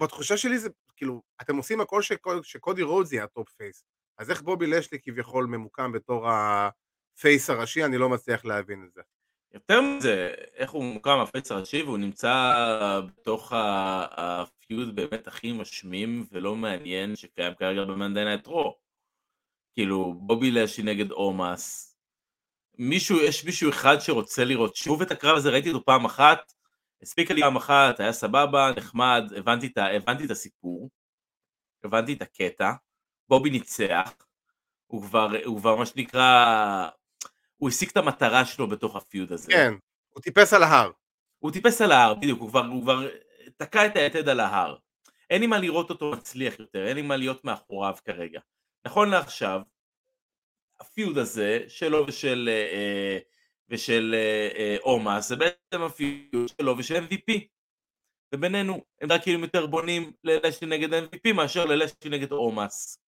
בתחושה 0.00 0.36
שלי 0.36 0.58
זה, 0.58 0.68
כאילו, 0.96 1.22
אתם 1.40 1.56
עושים 1.56 1.80
הכל 1.80 2.02
שקוד, 2.02 2.44
שקודי 2.44 2.82
רודס 2.82 3.12
יהיה 3.12 3.24
ה 3.24 3.30
top 3.30 3.48
face, 3.48 3.84
אז 4.18 4.30
איך 4.30 4.42
בובי 4.42 4.66
לשלי 4.66 4.98
כביכול 5.02 5.46
ממוקם 5.46 5.92
בתור 5.92 6.28
ה 6.30 6.54
face 6.54 7.50
הראשי, 7.50 7.84
אני 7.84 7.98
לא 7.98 8.08
מצליח 8.08 8.44
להבין 8.44 8.84
את 8.88 8.92
זה. 8.92 9.02
יותר 9.54 9.80
מזה, 9.80 10.34
איך 10.54 10.70
הוא 10.70 10.84
ממוקם 10.84 11.18
ה 11.18 11.25
face 11.25 11.52
הראשי 11.52 11.82
והוא 11.82 11.98
נמצא 11.98 12.52
בתוך 13.06 13.52
ה 13.56 13.84
feud 13.84 14.96
באמת 14.96 15.26
הכי 15.26 15.52
משמים 15.52 16.26
ולא 16.32 16.56
מעניין 16.56 17.16
שקיים 17.16 17.54
כרגע 17.54 17.84
ב 17.84 17.90
Monday 17.90 18.24
Night 18.24 18.46
Raw. 18.46 18.78
כאילו, 19.74 20.14
בובי 20.14 20.50
לשלי 20.50 20.84
נגד 20.84 21.10
אורמאס, 21.10 21.91
מישהו, 22.78 23.20
יש 23.20 23.44
מישהו 23.44 23.70
אחד 23.70 23.98
שרוצה 23.98 24.44
לראות 24.44 24.76
שוב 24.76 25.02
את 25.02 25.10
הקרב 25.10 25.36
הזה, 25.36 25.50
ראיתי 25.50 25.68
אותו 25.68 25.84
פעם 25.84 26.04
אחת, 26.04 26.52
הספיקה 27.02 27.34
לי 27.34 27.40
פעם 27.40 27.56
אחת, 27.56 28.00
היה 28.00 28.12
סבבה, 28.12 28.70
נחמד, 28.76 29.32
הבנתי 29.36 29.66
את, 29.66 29.78
הבנתי 29.78 30.24
את 30.24 30.30
הסיפור, 30.30 30.90
הבנתי 31.84 32.12
את 32.12 32.22
הקטע, 32.22 32.72
בובי 33.28 33.50
ניצח, 33.50 34.12
הוא 34.86 35.02
כבר, 35.02 35.28
הוא 35.44 35.58
כבר 35.58 35.76
מה 35.76 35.86
שנקרא, 35.86 36.88
הוא 37.56 37.68
השיג 37.68 37.88
את 37.88 37.96
המטרה 37.96 38.44
שלו 38.44 38.68
בתוך 38.68 38.96
הפיוד 38.96 39.32
הזה. 39.32 39.52
כן, 39.52 39.74
הוא 40.08 40.22
טיפס 40.22 40.52
על 40.52 40.62
ההר. 40.62 40.90
הוא 41.38 41.52
טיפס 41.52 41.80
על 41.80 41.92
ההר, 41.92 42.14
בדיוק, 42.14 42.40
הוא 42.40 42.48
כבר, 42.48 42.66
הוא 42.66 42.82
כבר 42.82 43.08
תקע 43.56 43.86
את 43.86 43.96
היתד 43.96 44.28
על 44.28 44.40
ההר. 44.40 44.76
אין 45.30 45.40
לי 45.40 45.46
מה 45.46 45.58
לראות 45.58 45.90
אותו 45.90 46.10
מצליח 46.10 46.58
יותר, 46.58 46.86
אין 46.86 46.96
לי 46.96 47.02
מה 47.02 47.16
להיות 47.16 47.44
מאחוריו 47.44 47.94
כרגע. 48.04 48.40
נכון 48.86 49.10
לעכשיו, 49.10 49.60
הפיוד 50.80 51.18
הזה 51.18 51.64
שלו 51.68 52.04
ושל, 52.08 52.48
אה, 52.52 52.72
אה 52.72 53.18
ושל 53.68 54.14
אה, 54.58 54.76
אומה 54.82 55.20
זה 55.20 55.36
בעצם 55.36 55.82
הפיוד 55.82 56.48
שלו 56.58 56.78
ושל 56.78 56.96
MVP. 56.96 57.40
ובינינו 58.34 58.84
הם 59.00 59.12
רק 59.12 59.22
כאילו 59.22 59.40
יותר 59.40 59.66
בונים 59.66 60.12
ללשלי 60.24 60.68
נגד 60.68 60.94
MVP 60.94 61.32
מאשר 61.34 61.64
ללשלי 61.64 62.10
נגד 62.10 62.32
אומאס. 62.32 62.98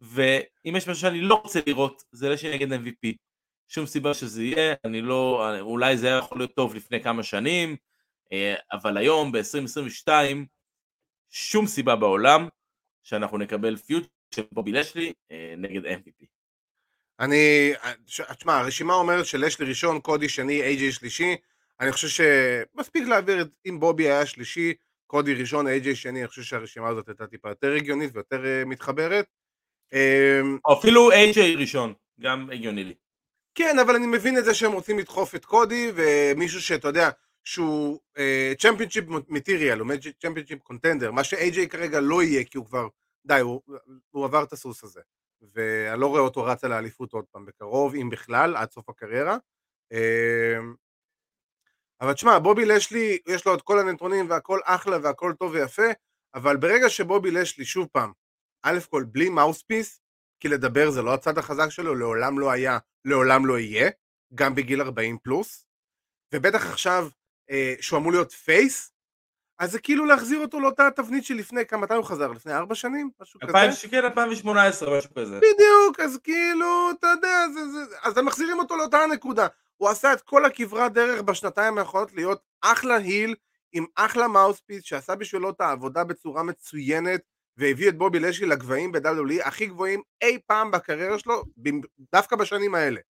ואם 0.00 0.76
יש 0.76 0.88
משהו 0.88 1.00
שאני 1.00 1.20
לא 1.20 1.34
רוצה 1.34 1.60
לראות 1.66 2.02
זה 2.12 2.28
לשלי 2.28 2.54
נגד 2.54 2.72
MVP. 2.72 3.14
שום 3.68 3.86
סיבה 3.86 4.14
שזה 4.14 4.44
יהיה, 4.44 4.74
אני 4.84 5.00
לא, 5.00 5.50
אולי 5.60 5.98
זה 5.98 6.06
היה 6.06 6.18
יכול 6.18 6.38
להיות 6.38 6.54
טוב 6.54 6.74
לפני 6.74 7.02
כמה 7.02 7.22
שנים, 7.22 7.76
אה, 8.32 8.54
אבל 8.72 8.96
היום 8.96 9.32
ב-2022 9.32 10.08
שום 11.30 11.66
סיבה 11.66 11.96
בעולם 11.96 12.48
שאנחנו 13.02 13.38
נקבל 13.38 13.76
פיוט 13.76 14.08
של 14.34 14.42
בובי 14.52 14.72
לשלי 14.72 15.12
אה, 15.30 15.54
נגד 15.58 15.84
MVP. 15.86 16.26
אני, 17.22 17.72
תשמע, 18.38 18.58
הרשימה 18.58 18.94
אומרת 18.94 19.26
שלשלי 19.26 19.66
ראשון, 19.66 20.00
קודי 20.00 20.28
שני, 20.28 20.62
איי-ג'יי 20.62 20.92
שלישי, 20.92 21.36
אני 21.80 21.92
חושב 21.92 22.08
שמספיק 22.08 23.08
להעביר 23.08 23.40
את, 23.40 23.48
אם 23.66 23.80
בובי 23.80 24.04
היה 24.04 24.26
שלישי, 24.26 24.74
קודי 25.06 25.34
ראשון, 25.34 25.66
איי-ג'יי 25.66 25.96
שני, 25.96 26.20
אני 26.20 26.28
חושב 26.28 26.42
שהרשימה 26.42 26.88
הזאת 26.88 27.08
הייתה 27.08 27.26
טיפה 27.26 27.48
יותר 27.48 27.72
הגיונית 27.72 28.10
ויותר 28.14 28.42
uh, 28.42 28.68
מתחברת. 28.68 29.26
אמ, 29.92 30.58
אפילו 30.72 31.10
איי-ג'יי 31.10 31.54
ראשון, 31.54 31.94
גם 32.20 32.48
הגיוני 32.52 32.84
לי. 32.84 32.94
כן, 33.54 33.78
אבל 33.78 33.94
אני 33.94 34.06
מבין 34.06 34.38
את 34.38 34.44
זה 34.44 34.54
שהם 34.54 34.72
רוצים 34.72 34.98
לדחוף 34.98 35.34
את 35.34 35.44
קודי, 35.44 35.92
ומישהו 35.94 36.62
שאתה 36.62 36.88
יודע, 36.88 37.10
שהוא 37.44 38.00
צ'מפיונשיפ 38.58 39.04
מטיריאל, 39.28 39.78
הוא 39.78 39.88
צ'מפיונשיפ 40.22 40.62
קונטנדר, 40.62 41.10
מה 41.10 41.24
שאיי-ג'יי 41.24 41.68
כרגע 41.68 42.00
לא 42.00 42.22
יהיה, 42.22 42.44
כי 42.44 42.58
הוא 42.58 42.66
כבר, 42.66 42.88
די, 43.26 43.40
הוא, 43.40 43.60
הוא 44.10 44.24
עבר 44.24 44.42
את 44.42 44.52
הסוס 44.52 44.84
הזה. 44.84 45.00
ואני 45.54 46.00
לא 46.00 46.06
רואה 46.06 46.20
אותו 46.20 46.44
רץ 46.44 46.64
על 46.64 46.72
האליפות 46.72 47.12
עוד 47.12 47.24
פעם 47.30 47.46
בקרוב, 47.46 47.94
אם 47.94 48.10
בכלל, 48.10 48.56
עד 48.56 48.70
סוף 48.70 48.88
הקריירה. 48.88 49.36
אמ, 49.92 50.74
אבל 52.00 52.12
תשמע, 52.12 52.38
בובי 52.38 52.64
לשלי, 52.64 53.18
יש 53.26 53.46
לו 53.46 53.54
את 53.54 53.62
כל 53.62 53.78
הנתונים 53.78 54.30
והכל 54.30 54.60
אחלה 54.64 54.96
והכל 55.02 55.34
טוב 55.38 55.52
ויפה, 55.52 55.86
אבל 56.34 56.56
ברגע 56.56 56.88
שבובי 56.88 57.30
לשלי, 57.30 57.64
שוב 57.64 57.88
פעם, 57.92 58.12
א' 58.62 58.78
כל 58.90 59.04
בלי 59.08 59.28
מאוספיס, 59.28 60.00
כי 60.40 60.48
לדבר 60.48 60.90
זה 60.90 61.02
לא 61.02 61.14
הצד 61.14 61.38
החזק 61.38 61.68
שלו, 61.68 61.94
לעולם 61.94 62.38
לא 62.38 62.50
היה, 62.50 62.78
לעולם 63.04 63.46
לא 63.46 63.58
יהיה, 63.58 63.90
גם 64.34 64.54
בגיל 64.54 64.80
40 64.82 65.18
פלוס, 65.18 65.66
ובטח 66.34 66.66
עכשיו 66.66 67.08
אה, 67.50 67.74
שהוא 67.80 67.98
אמור 67.98 68.12
להיות 68.12 68.32
פייס, 68.32 68.91
אז 69.58 69.72
זה 69.72 69.80
כאילו 69.80 70.04
להחזיר 70.04 70.40
אותו 70.40 70.60
לאותה 70.60 70.88
תבנית 70.96 71.24
שלפני, 71.24 71.66
כמה 71.66 71.80
מתי 71.80 71.94
הוא 71.94 72.04
חזר? 72.04 72.28
לפני 72.28 72.52
ארבע 72.52 72.74
שנים? 72.74 73.10
משהו 73.20 73.40
כזה? 73.40 73.52
כן, 73.52 74.04
2018, 74.04 74.98
משהו 74.98 75.14
כזה. 75.14 75.36
בדיוק, 75.36 76.00
אז 76.00 76.18
כאילו, 76.24 76.90
אתה 76.98 77.06
יודע, 77.06 77.46
זה, 77.54 77.68
זה, 77.68 77.96
אז 78.02 78.18
הם 78.18 78.26
מחזירים 78.26 78.58
אותו 78.58 78.76
לאותה 78.76 78.98
הנקודה. 78.98 79.46
הוא 79.76 79.88
עשה 79.88 80.12
את 80.12 80.20
כל 80.20 80.44
הכברת 80.44 80.92
דרך 80.92 81.22
בשנתיים 81.22 81.78
האחרונות 81.78 82.12
להיות 82.12 82.40
אחלה 82.60 82.96
היל, 82.96 83.34
עם 83.72 83.84
אחלה 83.94 84.28
מאוספיס, 84.28 84.84
שעשה 84.84 85.14
בשבילו 85.14 85.50
את 85.50 85.60
העבודה 85.60 86.04
בצורה 86.04 86.42
מצוינת, 86.42 87.20
והביא 87.56 87.88
את 87.88 87.98
בובי 87.98 88.20
לשי 88.20 88.46
לגבהים 88.46 88.92
ב-WWE 88.92 89.44
הכי 89.44 89.66
גבוהים 89.66 90.02
אי 90.22 90.38
פעם 90.46 90.70
בקריירה 90.70 91.18
שלו, 91.18 91.42
דווקא 92.12 92.36
בשנים 92.36 92.74
האלה. 92.74 93.00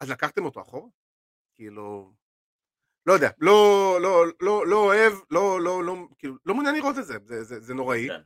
אז 0.00 0.10
לקחתם 0.10 0.44
אותו 0.44 0.60
אחורה? 0.60 0.88
כאילו... 1.54 2.12
לא 3.06 3.12
יודע, 3.12 3.30
לא, 3.38 3.98
לא, 4.02 4.24
לא, 4.40 4.66
לא 4.66 4.76
אוהב, 4.76 5.12
לא, 5.30 5.60
לא, 5.60 5.84
לא, 5.84 5.96
כאילו, 6.18 6.34
לא 6.46 6.54
מעוניין 6.54 6.74
לראות 6.74 6.98
את 6.98 7.06
זה, 7.06 7.18
זה, 7.24 7.44
זה, 7.44 7.60
זה 7.60 7.74
נוראי. 7.74 8.08
כן. 8.08 8.20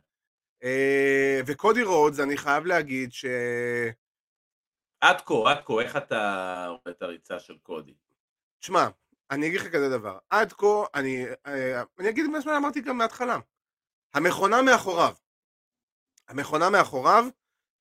Uh, 0.63 1.43
וקודי 1.45 1.83
רודס, 1.83 2.19
אני 2.19 2.37
חייב 2.37 2.65
להגיד 2.65 3.11
ש... 3.11 3.25
עד 5.01 5.21
כה, 5.21 5.51
עד 5.51 5.57
כה, 5.65 5.81
איך 5.81 5.97
אתה 5.97 6.65
רואה 6.67 6.95
את 6.95 7.01
הריצה 7.01 7.39
של 7.39 7.57
קודי? 7.57 7.93
תשמע, 8.59 8.87
אני 9.31 9.47
אגיד 9.47 9.61
לך 9.61 9.67
כזה 9.67 9.89
דבר, 9.89 10.17
עד 10.29 10.53
כה, 10.53 10.83
אני, 10.95 11.25
uh, 11.33 11.49
אני 11.99 12.09
אגיד 12.09 12.27
מה 12.27 12.41
שאמרתי 12.41 12.81
גם 12.81 12.97
מההתחלה, 12.97 13.37
המכונה 14.13 14.61
מאחוריו, 14.61 15.13
המכונה 16.27 16.69
מאחוריו, 16.69 17.25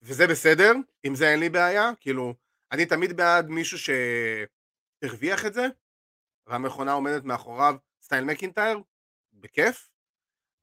וזה 0.03 0.27
בסדר, 0.27 0.73
עם 1.03 1.15
זה 1.15 1.29
אין 1.29 1.41
לי 1.41 1.49
בעיה, 1.49 1.91
כאילו, 2.01 2.35
אני 2.73 2.87
תמיד 2.87 3.17
בעד 3.17 3.49
מישהו 3.49 3.79
שהרוויח 3.79 5.47
את 5.47 5.55
זה, 5.55 5.67
והמכונה 6.47 6.93
עומדת 6.93 7.25
מאחוריו 7.25 7.77
סטייל 8.03 8.25
מקינטייר, 8.25 8.79
בכיף, 9.33 9.89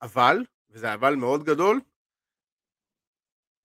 אבל, 0.02 0.38
וזה 0.69 0.93
אבל 0.93 1.15
מאוד 1.15 1.43
גדול, 1.43 1.80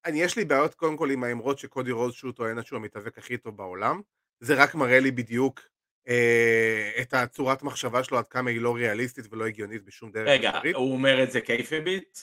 אני, 0.05 0.23
יש 0.23 0.37
לי 0.37 0.45
בעיות 0.45 0.75
קודם 0.75 0.97
כל 0.97 1.11
עם 1.11 1.25
האמרות 1.25 1.59
שקודי 1.59 1.91
רוז 1.91 2.15
שהוא 2.15 2.33
טוען 2.33 2.63
שהוא 2.63 2.77
המתאבק 2.77 3.19
הכי 3.19 3.37
טוב 3.37 3.57
בעולם, 3.57 4.01
זה 4.41 4.63
רק 4.63 4.75
מראה 4.75 5.01
לי 5.01 5.11
בדיוק 5.11 5.61
אה, 6.09 6.91
את 7.03 7.15
הצורת 7.15 7.63
מחשבה 7.63 8.05
שלו 8.05 8.19
עד 8.19 8.29
כמה 8.29 8.51
היא 8.51 8.61
לא 8.61 8.75
ריאליסטית 8.75 9.33
ולא 9.33 9.47
הגיונית 9.47 9.85
בשום 9.85 10.13
דרך 10.13 10.29
רגע, 10.29 10.51
אפשרית. 10.51 10.77
הוא 10.77 10.93
אומר 10.93 11.23
את 11.23 11.31
זה 11.31 11.41
kayfabe 11.41 11.95
ית? 11.95 12.19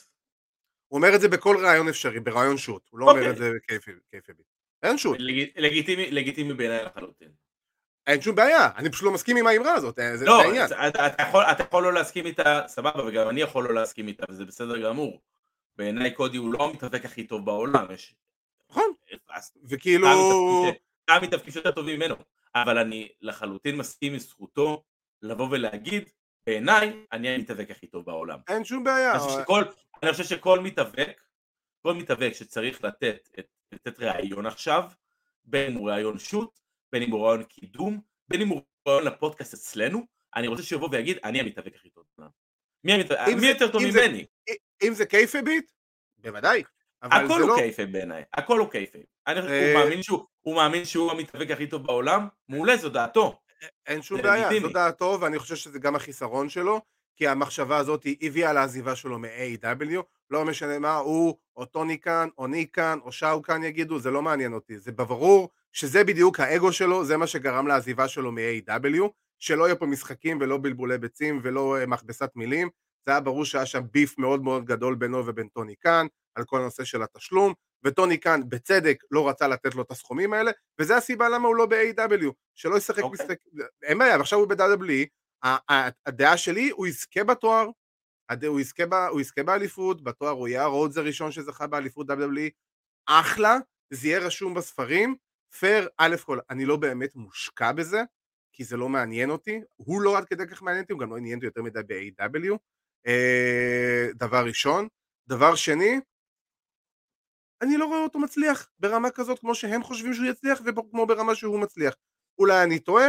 הוא 0.87 0.97
אומר 0.97 1.15
את 1.15 1.21
זה 1.21 1.27
בכל 1.27 1.57
ריאיון 1.57 1.89
אפשרי, 1.89 2.19
בריאיון 2.19 2.57
shoot, 2.57 2.87
הוא 2.89 2.99
לא 2.99 3.05
okay. 3.05 3.09
אומר 3.09 3.21
את 3.21 3.35
אוקיי. 3.35 3.51
זה 3.51 3.59
kayfabe 4.11 4.35
ית. 4.35 4.45
אין 4.83 4.97
shoot. 4.97 5.17
לג... 5.19 5.45
לגיטימי, 5.55 6.11
לגיטימי 6.11 6.53
בעיניי 6.53 6.85
לחלוטין. 6.85 7.31
אין 8.07 8.21
שום 8.21 8.35
בעיה, 8.35 8.69
אני 8.75 8.89
פשוט 8.91 9.03
לא 9.03 9.11
מסכים 9.11 9.37
עם 9.37 9.47
האמרה 9.47 9.73
הזאת, 9.73 9.99
אה, 9.99 10.17
זה, 10.17 10.25
לא, 10.25 10.37
זה 10.37 10.43
העניין. 10.43 10.65
אתה, 10.65 11.07
אתה, 11.07 11.23
יכול, 11.23 11.43
אתה 11.43 11.63
יכול 11.63 11.83
לא 11.83 11.93
להסכים 11.93 12.25
איתה, 12.25 12.61
סבבה, 12.67 13.07
וגם 13.07 13.29
אני 13.29 13.41
יכול 13.41 13.67
לא 13.67 13.73
להסכים 13.73 14.07
איתה, 14.07 14.25
וזה 14.29 14.45
בסדר 14.45 14.77
גמור. 14.77 15.21
בעיניי 15.77 16.11
קודי 16.11 16.37
הוא 16.37 16.53
לא 16.53 16.65
המתאבק 16.65 17.05
הכי 17.05 17.23
טוב 17.23 17.45
בעולם, 17.45 17.85
יש... 17.93 18.15
נכון, 18.69 18.93
וכאילו... 19.69 20.07
כמה 21.07 21.19
מתאבקים 21.19 21.51
שיותר 21.51 21.71
טובים 21.71 21.99
ממנו, 21.99 22.15
אבל 22.55 22.77
אני 22.77 23.09
לחלוטין 23.21 23.77
מסכים 23.77 24.13
עם 24.13 24.19
זכותו 24.19 24.83
לבוא 25.21 25.47
ולהגיד, 25.51 26.09
בעיניי, 26.47 26.93
אני 27.11 27.29
המתאבק 27.29 27.71
הכי 27.71 27.87
טוב 27.87 28.05
בעולם. 28.05 28.39
אין 28.47 28.65
שום 28.65 28.83
בעיה. 28.83 29.11
אני 29.11 29.19
חושב 29.19 29.41
שכל, 29.41 29.63
אני 30.03 30.11
חושב 30.11 30.23
שכל 30.23 30.59
מתאבק, 30.59 31.21
כל 31.81 31.93
מתאבק 31.93 32.31
שצריך 32.33 32.83
לתת, 32.83 33.29
לתת 33.71 33.99
ראיון 33.99 34.45
עכשיו, 34.45 34.83
בין 35.45 35.75
הוא 35.75 35.89
ראיון 35.89 36.19
שוט, 36.19 36.59
בין 36.91 37.03
אם 37.03 37.11
הוא 37.11 37.27
רעיון 37.27 37.43
קידום, 37.43 37.99
בין 38.27 38.41
אם 38.41 38.47
הוא 38.47 38.61
רעיון 38.87 39.03
לפודקאסט 39.03 39.53
אצלנו, 39.53 40.05
אני 40.35 40.47
רוצה 40.47 40.63
שיבוא 40.63 40.89
ויגיד, 40.91 41.17
אני 41.23 41.39
המתאבק 41.39 41.75
הכי 41.75 41.89
טוב. 41.89 42.05
מי, 42.83 42.93
המת... 42.93 43.11
מי 43.41 43.47
יותר 43.47 43.71
טוב 43.71 43.81
ממני? 43.85 44.25
אם 44.83 44.93
זה 44.93 45.05
קייפביט, 45.05 45.71
בוודאי. 46.17 46.63
הכל 47.01 47.41
הוא 47.41 47.49
לא... 47.49 47.55
קייפב 47.57 47.87
בעיניי, 47.91 48.23
הכל 48.33 48.59
הוא 48.59 48.69
קייפב. 48.69 48.99
הוא 49.27 49.35
אה, 49.35 49.73
מאמין 49.73 50.03
שהוא, 50.03 50.25
הוא 50.41 50.55
מאמין 50.55 50.85
שהוא 50.85 51.11
המתאבק 51.11 51.51
הכי 51.51 51.67
טוב 51.67 51.83
בעולם, 51.83 52.27
מעולה, 52.49 52.77
זו 52.77 52.89
דעתו. 52.89 53.39
אין 53.87 54.01
שום 54.01 54.21
בעיה, 54.21 54.49
זו 54.61 54.69
דעתו, 54.69 55.17
ואני 55.21 55.39
חושב 55.39 55.55
שזה 55.55 55.79
גם 55.79 55.95
החיסרון 55.95 56.49
שלו, 56.49 56.81
כי 57.15 57.27
המחשבה 57.27 57.77
הזאת 57.77 58.05
הביאה 58.21 58.53
לעזיבה 58.53 58.95
שלו 58.95 59.19
מ-AW, 59.19 60.01
לא 60.29 60.45
משנה 60.45 60.79
מה, 60.79 60.95
הוא, 60.95 61.37
או 61.57 61.65
טוני 61.65 61.99
כאן, 61.99 62.29
או 62.37 62.45
כאן, 62.73 62.99
או 63.03 63.11
שאו 63.11 63.41
כאן 63.41 63.63
יגידו, 63.63 63.99
זה 63.99 64.11
לא 64.11 64.21
מעניין 64.21 64.53
אותי. 64.53 64.77
זה 64.77 64.91
ברור 64.91 65.49
שזה 65.75 66.03
בדיוק 66.03 66.39
האגו 66.39 66.73
שלו, 66.73 67.05
זה 67.05 67.17
מה 67.17 67.27
שגרם 67.27 67.67
לעזיבה 67.67 68.07
שלו 68.07 68.31
מ-AW, 68.31 69.09
שלא 69.39 69.63
יהיו 69.65 69.79
פה 69.79 69.85
משחקים 69.85 70.37
ולא 70.41 70.57
בלבולי 70.57 70.97
ביצים 70.97 71.39
ולא 71.43 71.77
אה, 71.77 71.85
מכבסת 71.85 72.29
מילים, 72.35 72.69
זה 73.05 73.11
היה 73.11 73.19
ברור 73.19 73.45
שהיה 73.45 73.65
שם 73.65 73.81
beef 73.91 74.17
מאוד 74.17 74.43
מאוד 74.43 74.65
גדול 74.65 74.95
בינו 74.95 75.25
ובין 75.25 75.47
טוני 75.47 75.75
קאן, 75.75 76.07
על 76.35 76.43
כל 76.43 76.61
הנושא 76.61 76.83
של 76.83 77.03
התשלום, 77.03 77.53
וטוני 77.83 78.17
קאן 78.17 78.41
בצדק 78.49 79.03
לא 79.11 79.29
רצה 79.29 79.47
לתת 79.47 79.75
לו 79.75 79.81
את 79.81 79.91
הסכומים 79.91 80.33
האלה, 80.33 80.51
וזה 80.79 80.97
הסיבה 80.97 81.29
למה 81.29 81.47
הוא 81.47 81.55
לא 81.55 81.65
ב-AEW, 81.65 82.31
שלא 82.55 82.77
ישחק 82.77 82.99
okay. 82.99 83.03
אוקיי. 83.03 83.25
משחק, 83.25 83.37
אין 83.83 83.97
בעיה, 83.97 84.17
ועכשיו 84.17 84.39
הוא 84.39 84.47
ב-WWE, 84.47 85.07
הדעה 86.05 86.37
שלי, 86.37 86.69
הוא 86.69 86.87
יזכה 86.87 87.23
בתואר, 87.23 87.67
הוא 88.47 88.59
יזכה 88.59 88.85
ב- 88.85 88.93
הוא 88.93 89.21
יזכה 89.21 89.43
באליפות, 89.43 90.03
בתואר 90.03 90.31
הוא 90.31 90.47
יהיה 90.47 90.63
הרודס 90.63 90.97
הראשון 90.97 91.31
שזכה 91.31 91.67
באליפות 91.67 92.09
WWE, 92.09 92.49
אחלה, 93.05 93.57
זה 93.93 94.07
יהיה 94.07 94.19
רשום 94.19 94.53
בספרים, 94.53 95.15
פייר, 95.59 95.87
א' 95.97 96.15
כל, 96.25 96.39
אני 96.49 96.65
לא 96.65 96.75
באמת 96.75 97.15
מושקע 97.15 97.71
בזה, 97.71 98.01
כי 98.53 98.63
זה 98.63 98.77
לא 98.77 98.89
מעניין 98.89 99.29
אותי, 99.29 99.61
הוא 99.75 100.01
לא 100.01 100.17
עד 100.17 100.25
כדי 100.25 100.47
כך 100.47 100.61
מעניין 100.61 100.83
אותי, 100.83 100.93
הוא 100.93 101.01
גם 101.01 101.09
לא 101.09 101.17
עניין 101.17 101.35
אותי 101.35 101.45
יותר 101.45 101.61
מדי 101.61 101.79
ב-AW, 101.87 102.57
אה, 103.07 104.07
דבר 104.13 104.45
ראשון. 104.45 104.87
דבר 105.27 105.55
שני, 105.55 105.99
אני 107.61 107.77
לא 107.77 107.85
רואה 107.85 108.03
אותו 108.03 108.19
מצליח 108.19 108.69
ברמה 108.79 109.11
כזאת 109.11 109.39
כמו 109.39 109.55
שהם 109.55 109.83
חושבים 109.83 110.13
שהוא 110.13 110.25
יצליח 110.25 110.61
וכמו 110.65 111.05
ברמה 111.05 111.35
שהוא 111.35 111.59
מצליח. 111.59 111.95
אולי 112.39 112.63
אני 112.63 112.79
טועה, 112.79 113.07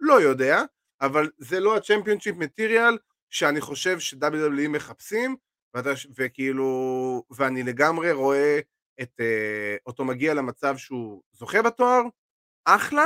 לא 0.00 0.20
יודע, 0.20 0.62
אבל 1.00 1.30
זה 1.38 1.60
לא 1.60 1.76
הצ'מפיונשיפ 1.76 2.36
מטיריאל 2.36 2.98
שאני 3.30 3.60
חושב 3.60 3.98
ש-WWE 3.98 4.68
מחפשים, 4.68 5.36
ואתה, 5.74 5.90
וכאילו, 6.16 7.22
ואני 7.30 7.62
לגמרי 7.62 8.12
רואה 8.12 8.60
את 9.02 9.20
אה, 9.20 9.76
אותו 9.86 10.04
מגיע 10.04 10.34
למצב 10.34 10.76
שהוא 10.76 11.22
זוכה 11.32 11.62
בתואר, 11.62 12.02
אחלה, 12.64 13.04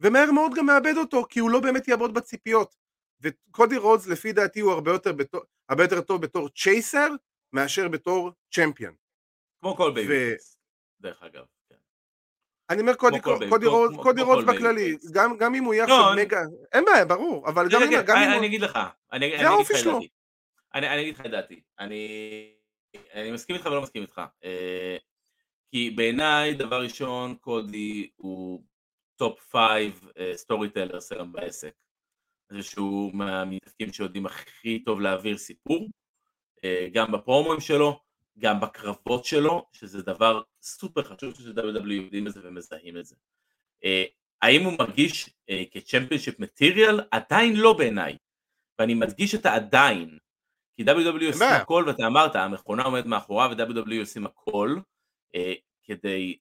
ומהר 0.00 0.30
מאוד 0.32 0.52
גם 0.56 0.66
מאבד 0.66 0.94
אותו, 0.96 1.24
כי 1.28 1.40
הוא 1.40 1.50
לא 1.50 1.60
באמת 1.60 1.88
יעמוד 1.88 2.14
בציפיות. 2.14 2.74
וקודי 3.20 3.76
רודס 3.76 4.06
לפי 4.06 4.32
דעתי 4.32 4.60
הוא 4.60 4.72
הרבה 4.72 4.90
יותר, 4.90 5.12
בתור, 5.12 5.40
הרבה 5.68 5.84
יותר 5.84 6.00
טוב 6.00 6.22
בתור 6.22 6.48
chaser 6.48 7.08
מאשר 7.52 7.88
בתור 7.88 8.30
champion. 8.54 8.94
כמו 9.60 9.76
כל 9.76 9.92
baby 9.94 10.34
דרך 11.00 11.22
אגב. 11.22 11.44
כן. 11.68 11.74
אני 12.70 12.80
אומר 12.80 12.94
קודי, 12.94 13.20
קודי 13.20 13.48
קודי 14.02 14.22
רודס 14.22 14.44
כל 14.44 14.54
בכללי. 14.54 14.96
גם, 15.12 15.36
גם 15.36 15.54
אם 15.54 15.64
הוא 15.64 15.74
יהיה 15.74 15.86
לא, 15.86 16.00
עכשיו 16.00 16.24
מגה, 16.24 16.40
אין 16.72 16.84
בעיה, 16.84 17.04
ברור, 17.04 17.48
אבל 17.48 17.68
גם 17.70 17.82
אם, 17.82 17.88
הוא... 17.88 17.98
אני 18.38 18.46
אגיד 18.46 18.60
לך, 18.60 18.78
אני 19.12 19.36
אני 19.36 19.46
אגיד 19.56 19.70
לך 19.70 19.70
את. 19.70 19.84
דעתי. 19.84 20.08
אני 20.74 20.88
אני 20.88 21.02
אגיד 21.02 21.14
לך 21.14 21.26
את 21.26 21.30
דעתי. 21.30 21.60
אני 21.78 22.59
אני 23.14 23.30
מסכים 23.30 23.56
איתך 23.56 23.66
ולא 23.66 23.82
מסכים 23.82 24.02
איתך. 24.02 24.20
אה, 24.44 24.96
כי 25.70 25.90
בעיניי, 25.90 26.54
דבר 26.54 26.82
ראשון, 26.82 27.34
קודי 27.34 28.10
הוא 28.16 28.62
top 29.16 29.40
five 29.40 30.08
storytellers 30.34 31.32
בעסק. 31.32 31.74
זה 32.50 32.62
שהוא 32.62 33.14
מהמתאבקים 33.14 33.92
שיודעים 33.92 34.26
הכי 34.26 34.78
טוב 34.84 35.00
להעביר 35.00 35.38
סיפור, 35.38 35.88
אה, 36.64 36.88
גם 36.92 37.12
בפרומואים 37.12 37.60
שלו, 37.60 38.00
גם 38.38 38.60
בקרבות 38.60 39.24
שלו, 39.24 39.66
שזה 39.72 40.02
דבר 40.02 40.42
סופר 40.62 41.02
חשוב 41.02 41.34
ש-WWE 41.34 41.92
יודעים 41.92 42.26
את 42.26 42.32
זה 42.32 42.40
ומזהים 42.44 42.96
את 42.96 43.04
זה. 43.04 43.16
אה, 43.84 44.04
האם 44.42 44.64
הוא 44.64 44.72
מרגיש 44.78 45.30
כ 45.70 45.80
championship 45.80 46.40
material? 46.40 47.00
עדיין 47.10 47.56
לא 47.56 47.72
בעיניי. 47.72 48.16
ואני 48.78 48.94
מדגיש 48.94 49.34
את 49.34 49.46
העדיין. 49.46 50.18
כי 50.76 50.84
WWE 50.84 51.26
עושים. 51.26 51.42
הכל, 51.42 51.84
ואתה 51.86 52.06
אמרת, 52.06 52.36
המכונה 52.36 52.82
עומדת 52.82 53.06
מאחוריו, 53.06 53.50
ו-WWE 53.58 54.00
עושים 54.00 54.26
הכל 54.26 54.76
אה, 55.34 55.54
כדי, 55.84 56.38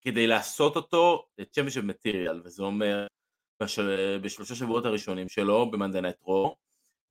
כדי 0.00 0.26
לעשות 0.26 0.76
אותו 0.76 1.26
championship 1.50 1.84
material, 1.84 2.40
וזה 2.44 2.62
אומר 2.62 3.06
בש... 3.60 3.78
בשלושה 4.22 4.54
שבועות 4.54 4.86
הראשונים 4.86 5.28
שלו, 5.28 5.70
ב 5.70 5.74
Monday 5.74 6.00
Night 6.00 6.22
Raw, 6.22 6.56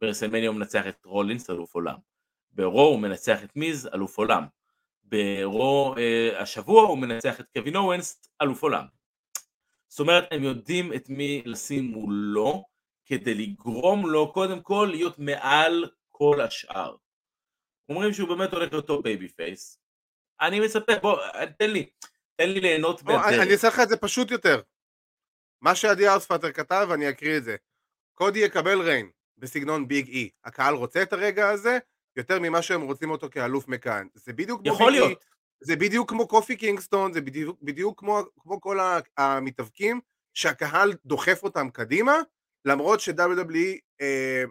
ברסלמניה 0.02 0.50
הוא 0.50 0.56
מנצח 0.56 0.88
את 0.88 1.06
רולינס, 1.06 1.50
אלוף 1.50 1.76
עולם. 1.76 1.96
ב 2.52 2.59
Raw 2.59 2.82
הוא 2.82 3.00
מנצח 3.00 3.44
את 3.44 3.56
מיז, 3.56 3.90
אלוף 3.94 4.18
עולם. 4.18 4.46
ב 5.04 5.27
Raw 5.27 5.96
אה, 5.98 6.42
השבוע 6.42 6.84
הוא 6.84 6.98
מנצח 6.98 7.40
את 7.40 7.46
קווין 7.58 7.76
אוונס, 7.76 8.22
אלוף 8.42 8.64
עולם. 8.64 8.86
זאת 9.88 10.00
אומרת, 10.00 10.28
הם 10.32 10.44
יודעים 10.44 10.94
את 10.94 11.10
מי 11.10 11.42
לשים 11.46 11.86
מולו, 11.86 12.64
כדי 13.06 13.34
לגרום 13.34 14.10
לו 14.10 14.34
קודם 14.34 14.62
כל 14.62 14.88
להיות 14.92 15.20
מעל 15.20 15.90
כל 16.22 16.42
השאר. 16.42 16.96
אומרים 17.90 18.14
שהוא 18.14 18.30
באמת 18.30 18.54
הולך 18.54 18.72
להיות 18.72 18.88
top 18.88 19.04
babyface. 19.04 19.78
אני 20.42 20.60
מצפה, 20.60 20.96
בוא, 21.02 21.18
תן 21.60 21.72
לי, 21.72 21.90
תן 22.36 22.50
לי 22.50 22.60
ליהנות 22.60 23.02
או, 23.02 23.08
אני 23.08 23.18
מהדרך. 23.18 23.52
אעשה 23.52 23.68
לך 23.68 23.80
את 23.84 23.90
זה 23.90 23.98
פשוט 23.98 24.32
יותר. 24.32 24.62
מה 25.62 25.76
שעדי 25.76 26.08
ארספאטר 26.08 26.52
כתב, 26.52 26.90
אני 26.94 27.10
אקריא 27.10 27.38
את 27.38 27.44
זה. 27.44 27.56
קודי 28.14 28.40
יקבל 28.40 28.82
reign 28.82 29.10
בסגנון 29.38 29.88
ביג 29.88 30.08
אי. 30.08 30.30
הקהל 30.44 30.74
רוצה 30.74 31.02
את 31.02 31.14
הרגע 31.14 31.50
הזה 31.50 31.78
יותר 32.16 32.40
ממה 32.40 32.62
שהם 32.62 32.82
רוצים 32.82 33.12
אותו 33.12 33.30
כאלוף 33.32 33.68
מכהן. 33.68 34.08
זה 34.14 34.34
בדיוק 34.34 34.62
כמו 34.62 34.74
יכול 34.74 34.94
אי, 34.94 35.00
להיות. 35.00 35.26
זה 35.62 35.76
בדיוק 35.76 36.10
כמו 36.10 36.28
קופי 36.28 36.56
קינגסטון, 36.56 37.14
זה 37.14 37.22
בדיוק, 37.22 37.58
בדיוק 37.62 38.00
כמו, 38.00 38.20
כמו 38.40 38.62
כל 38.62 38.78
המתאבקים 39.18 40.00
שהקהל 40.34 40.94
דוחף 41.06 41.44
אותם 41.44 41.70
קדימה, 41.70 42.18
למרות 42.66 43.00
ש-WWE, 43.00 43.80
אה, 44.02 44.44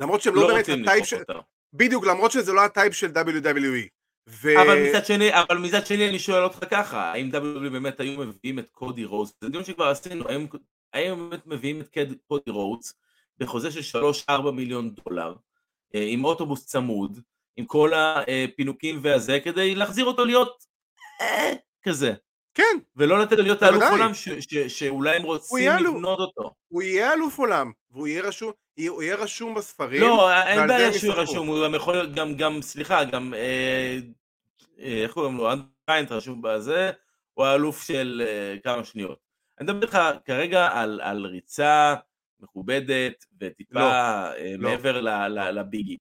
למרות 0.00 0.22
שהם 0.22 0.34
לא, 0.34 0.42
לא 0.42 0.48
באמת 0.54 0.68
ה 0.68 0.75
type 0.75 1.04
של, 1.04 1.16
אותו. 1.16 1.42
בדיוק, 1.72 2.06
למרות 2.06 2.32
שזה 2.32 2.52
לא 2.52 2.60
ה 2.64 2.70
type 2.70 2.94
של 2.94 3.06
WWE. 3.10 3.88
ו... 4.28 4.62
אבל 4.62 4.88
מצד 4.88 5.06
שני, 5.06 5.40
אבל 5.42 5.58
מצד 5.58 5.86
שני 5.86 6.08
אני 6.08 6.18
שואל 6.18 6.42
אותך 6.44 6.58
ככה, 6.70 7.12
האם 7.12 7.30
WWE 7.32 7.70
באמת 7.72 8.00
היו 8.00 8.20
מביאים 8.20 8.58
את 8.58 8.68
קודי 8.72 9.04
רודס, 9.04 9.32
זה 9.40 9.48
דיון 9.48 9.64
שכבר 9.64 9.88
עשינו, 9.88 10.28
האם 10.28 10.46
האם 10.92 11.12
הם 11.12 11.30
באמת 11.30 11.46
מביאים 11.46 11.80
את 11.80 11.88
קד- 11.88 12.14
קודי 12.28 12.50
רודס 12.50 12.94
בחוזה 13.38 13.70
של 13.82 13.98
3-4 14.30 14.50
מיליון 14.50 14.90
דולר, 15.04 15.34
אה, 15.94 16.04
עם 16.08 16.24
אוטובוס 16.24 16.66
צמוד, 16.66 17.20
עם 17.56 17.64
כל 17.64 17.92
הפינוקים 17.94 18.98
והזה, 19.02 19.38
כדי 19.44 19.74
להחזיר 19.74 20.04
אותו 20.04 20.24
להיות 20.24 20.64
אה, 21.20 21.52
כזה, 21.82 22.14
כן, 22.54 22.78
ולא 22.96 23.18
לתת 23.18 23.32
לו 23.36 23.42
להיות 23.42 23.62
האלוף. 23.62 23.82
עולם 23.90 24.14
ש- 24.14 24.28
ש- 24.28 24.54
שאולי 24.78 25.16
הם 25.16 25.22
רוצים. 25.22 25.70
לבנות 25.72 26.18
אותו. 26.18 26.54
הוא 26.68 26.82
יהיה 26.82 27.12
אלוף 27.12 27.38
עולם, 27.38 27.72
והוא 27.90 28.06
יהיה 28.08 28.22
רשום, 28.22 28.52
הוא 28.88 29.02
יהיה 29.02 29.16
רשום 29.16 29.54
בספרים. 29.54 30.00
לא, 30.00 30.42
אין 30.42 30.68
בעיה 30.68 30.92
שהוא 30.92 31.12
ישחקו. 31.12 31.20
רשום, 31.22 31.46
הוא 31.46 31.64
גם 31.64 31.74
יכול 31.74 31.94
להיות, 31.94 32.14
גם, 32.14 32.34
גם, 32.34 32.62
סליחה, 32.62 33.04
גם, 33.04 33.34
אה, 33.34 33.98
אה, 34.78 35.02
איך 35.02 35.12
קוראים 35.12 35.36
לו, 35.36 35.52
אנדריינט 35.52 36.12
רשום 36.12 36.42
בזה, 36.42 36.90
הוא 37.34 37.46
האלוף 37.46 37.82
של 37.82 38.22
אה, 38.26 38.56
כמה 38.64 38.84
שניות. 38.84 39.18
אני 39.60 39.72
מדבר 39.72 39.86
איתך 39.86 39.98
כרגע 40.24 40.68
על, 40.72 41.00
על 41.00 41.26
ריצה 41.26 41.94
מכובדת 42.40 43.24
וטיפה 43.40 43.80
לא, 43.80 43.92
אה, 43.92 44.54
לא. 44.58 44.70
מעבר 44.70 45.00
ל- 45.00 45.08
ל- 45.28 45.50
לביגי. 45.58 45.96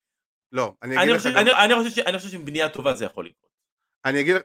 לא, 0.51 0.73
אני 0.83 0.97
אני 0.97 1.03
אגיד 1.03 1.15
לך 1.15 1.25
אני, 1.25 1.53
אני, 1.53 1.75
חושב 1.75 1.89
ש, 1.89 1.99
אני 1.99 2.17
חושב 2.17 2.29
שעם 2.29 2.45
בנייה 2.45 2.69
טובה 2.69 2.93
זה 2.93 3.05
יכול 3.05 3.25
לקרות. 3.25 3.51
אני 4.05 4.21
אגיד 4.21 4.35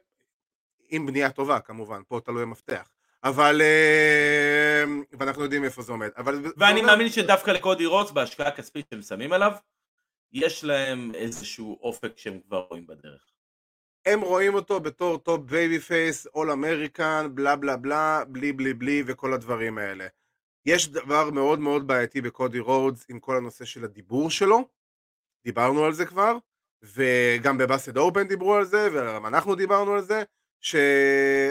עם 0.89 1.07
בנייה 1.07 1.31
טובה 1.31 1.61
כמובן, 1.61 2.01
פה 2.09 2.21
תלוי 2.25 2.43
המפתח. 2.43 2.91
אבל, 3.25 3.61
אה, 3.63 4.85
ואנחנו 5.19 5.43
יודעים 5.43 5.65
איפה 5.65 5.83
זה 5.83 5.93
עומד. 5.93 6.11
אבל, 6.17 6.43
ואני 6.57 6.83
מאמין 6.83 7.09
שדווקא 7.09 7.51
לקודי 7.51 7.87
רודס, 7.87 8.11
בהשקעה 8.11 8.49
הכספית 8.49 8.87
שהם 8.91 9.03
שמים 9.03 9.33
עליו, 9.33 9.53
יש 10.33 10.65
להם 10.65 11.15
איזשהו 11.15 11.79
אופק 11.83 12.19
שהם 12.19 12.41
כבר 12.41 12.67
רואים 12.71 12.87
בדרך. 12.87 13.31
הם 14.07 14.21
רואים 14.21 14.55
אותו 14.55 14.81
בתור 14.81 15.19
top 15.19 15.41
babyface, 15.41 16.27
all 16.27 16.51
American, 16.51 17.29
בלה 17.35 17.57
בלה 17.57 17.77
בלה, 17.77 18.25
בלי 18.29 18.53
בלי 18.53 18.75
בלי 18.75 19.03
וכל 19.07 19.33
הדברים 19.33 19.79
האלה. 19.79 20.07
יש 20.67 20.89
דבר 20.89 21.31
מאוד 21.31 21.59
מאוד 21.59 21.87
בעייתי 21.87 22.21
בקודי 22.21 22.59
רודס 22.59 23.07
עם 23.09 23.21
כל 23.21 23.37
הנושא 23.37 23.65
של 23.65 23.85
הדיבור 23.85 24.31
שלו, 24.31 24.69
דיברנו 25.45 25.85
על 25.85 25.93
זה 25.93 26.07
כבר, 26.07 26.37
וגם 26.83 27.59
ב 27.59 27.64
Busted 27.64 27.97
Open 27.97 28.29
דיברו 28.29 28.55
על 28.55 28.65
זה, 28.65 28.89
וגם 28.93 29.27
אנחנו 29.27 29.55
דיברנו 29.55 29.95
על 29.95 30.01
זה, 30.01 30.23
ש... 30.61 30.77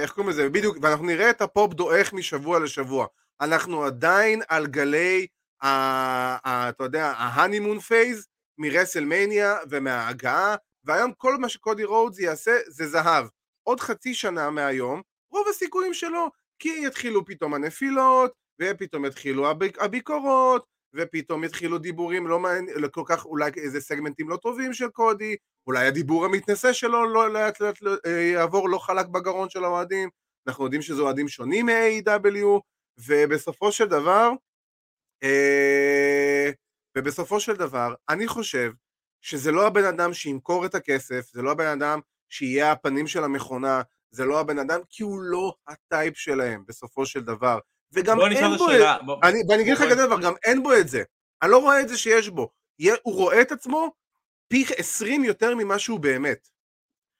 איך 0.01 0.11
קוראים 0.11 0.29
לזה? 0.29 0.49
בדיוק, 0.49 0.77
ואנחנו 0.81 1.05
נראה 1.05 1.29
את 1.29 1.41
הפופ 1.41 1.73
דועך 1.73 2.13
משבוע 2.13 2.59
לשבוע. 2.59 3.07
אנחנו 3.41 3.83
עדיין 3.83 4.41
על 4.49 4.67
גלי, 4.67 5.27
ה... 5.61 5.67
ה... 5.67 6.69
אתה 6.69 6.83
יודע, 6.83 7.05
ה 7.05 7.13
honeymoon 7.13 7.79
phase 7.79 8.27
מרסלמניה 8.57 9.57
ומההגעה, 9.69 10.55
והיום 10.83 11.13
כל 11.17 11.37
מה 11.37 11.49
שקודי 11.49 11.83
רודס 11.83 12.19
יעשה 12.19 12.51
זה 12.67 12.87
זהב. 12.87 13.25
עוד 13.63 13.79
חצי 13.79 14.13
שנה 14.13 14.49
מהיום, 14.49 15.01
רוב 15.31 15.47
הסיכויים 15.49 15.93
שלו, 15.93 16.31
כי 16.59 16.81
יתחילו 16.87 17.25
פתאום 17.25 17.53
הנפילות, 17.53 18.31
ופתאום 18.61 19.05
יתחילו 19.05 19.49
הביק... 19.49 19.79
הביקורות, 19.79 20.65
ופתאום 20.93 21.43
יתחילו 21.43 21.77
דיבורים 21.77 22.27
לא 22.27 22.39
מעניין, 22.39 22.77
לא 22.79 22.87
כל 22.87 23.03
כך, 23.05 23.25
אולי 23.25 23.51
איזה 23.57 23.81
סגמנטים 23.81 24.29
לא 24.29 24.37
טובים 24.37 24.73
של 24.73 24.89
קודי, 24.89 25.35
אולי 25.67 25.87
הדיבור 25.87 26.25
המתנשא 26.25 26.73
שלו 26.73 27.13
לא 27.13 27.33
לאט 27.33 27.59
לאט 27.59 27.81
לא, 27.81 27.95
אה, 28.05 28.11
יעבור 28.11 28.69
לא 28.69 28.77
חלק 28.77 29.05
בגרון 29.05 29.49
של 29.49 29.63
האוהדים, 29.63 30.09
אנחנו 30.47 30.63
יודעים 30.63 30.81
שזה 30.81 31.01
אוהדים 31.01 31.27
שונים 31.27 31.65
מ-AEW, 31.65 32.59
ובסופו 33.07 33.71
של 33.71 33.85
דבר, 33.85 34.31
אה, 35.23 36.49
ובסופו 36.97 37.39
של 37.39 37.53
דבר, 37.53 37.93
אני 38.09 38.27
חושב 38.27 38.71
שזה 39.21 39.51
לא 39.51 39.67
הבן 39.67 39.83
אדם 39.83 40.13
שימכור 40.13 40.65
את 40.65 40.75
הכסף, 40.75 41.25
זה 41.33 41.41
לא 41.41 41.51
הבן 41.51 41.67
אדם 41.67 41.99
שיהיה 42.29 42.71
הפנים 42.71 43.07
של 43.07 43.23
המכונה, 43.23 43.81
זה 44.11 44.25
לא 44.25 44.39
הבן 44.39 44.59
אדם, 44.59 44.79
כי 44.89 45.03
הוא 45.03 45.21
לא 45.21 45.55
הטייפ 45.67 46.17
שלהם 46.17 46.63
בסופו 46.67 47.05
של 47.05 47.21
דבר. 47.21 47.59
וגם 47.93 48.17
בוא 48.17 48.27
אין 48.27 48.53
את 48.53 48.57
בו, 48.59 48.65
השאלה. 48.69 48.97
בוא- 49.05 49.19
אני, 49.23 49.39
ואני 49.49 49.61
אגיד 49.61 49.73
לך 49.73 49.81
בוא- 49.81 49.89
כזה 49.91 50.05
דבר, 50.05 50.21
גם 50.21 50.33
אין 50.43 50.63
בו 50.63 50.73
את 50.73 50.87
זה. 50.87 51.03
אני 51.41 51.51
לא 51.51 51.57
רואה 51.57 51.81
את 51.81 51.89
זה 51.89 51.97
שיש 51.97 52.29
בו. 52.29 52.49
הוא 53.03 53.13
רואה 53.15 53.41
את 53.41 53.51
עצמו 53.51 53.91
פי 54.47 54.65
20 54.77 55.23
יותר 55.23 55.55
ממה 55.55 55.79
שהוא 55.79 55.99
באמת, 55.99 56.47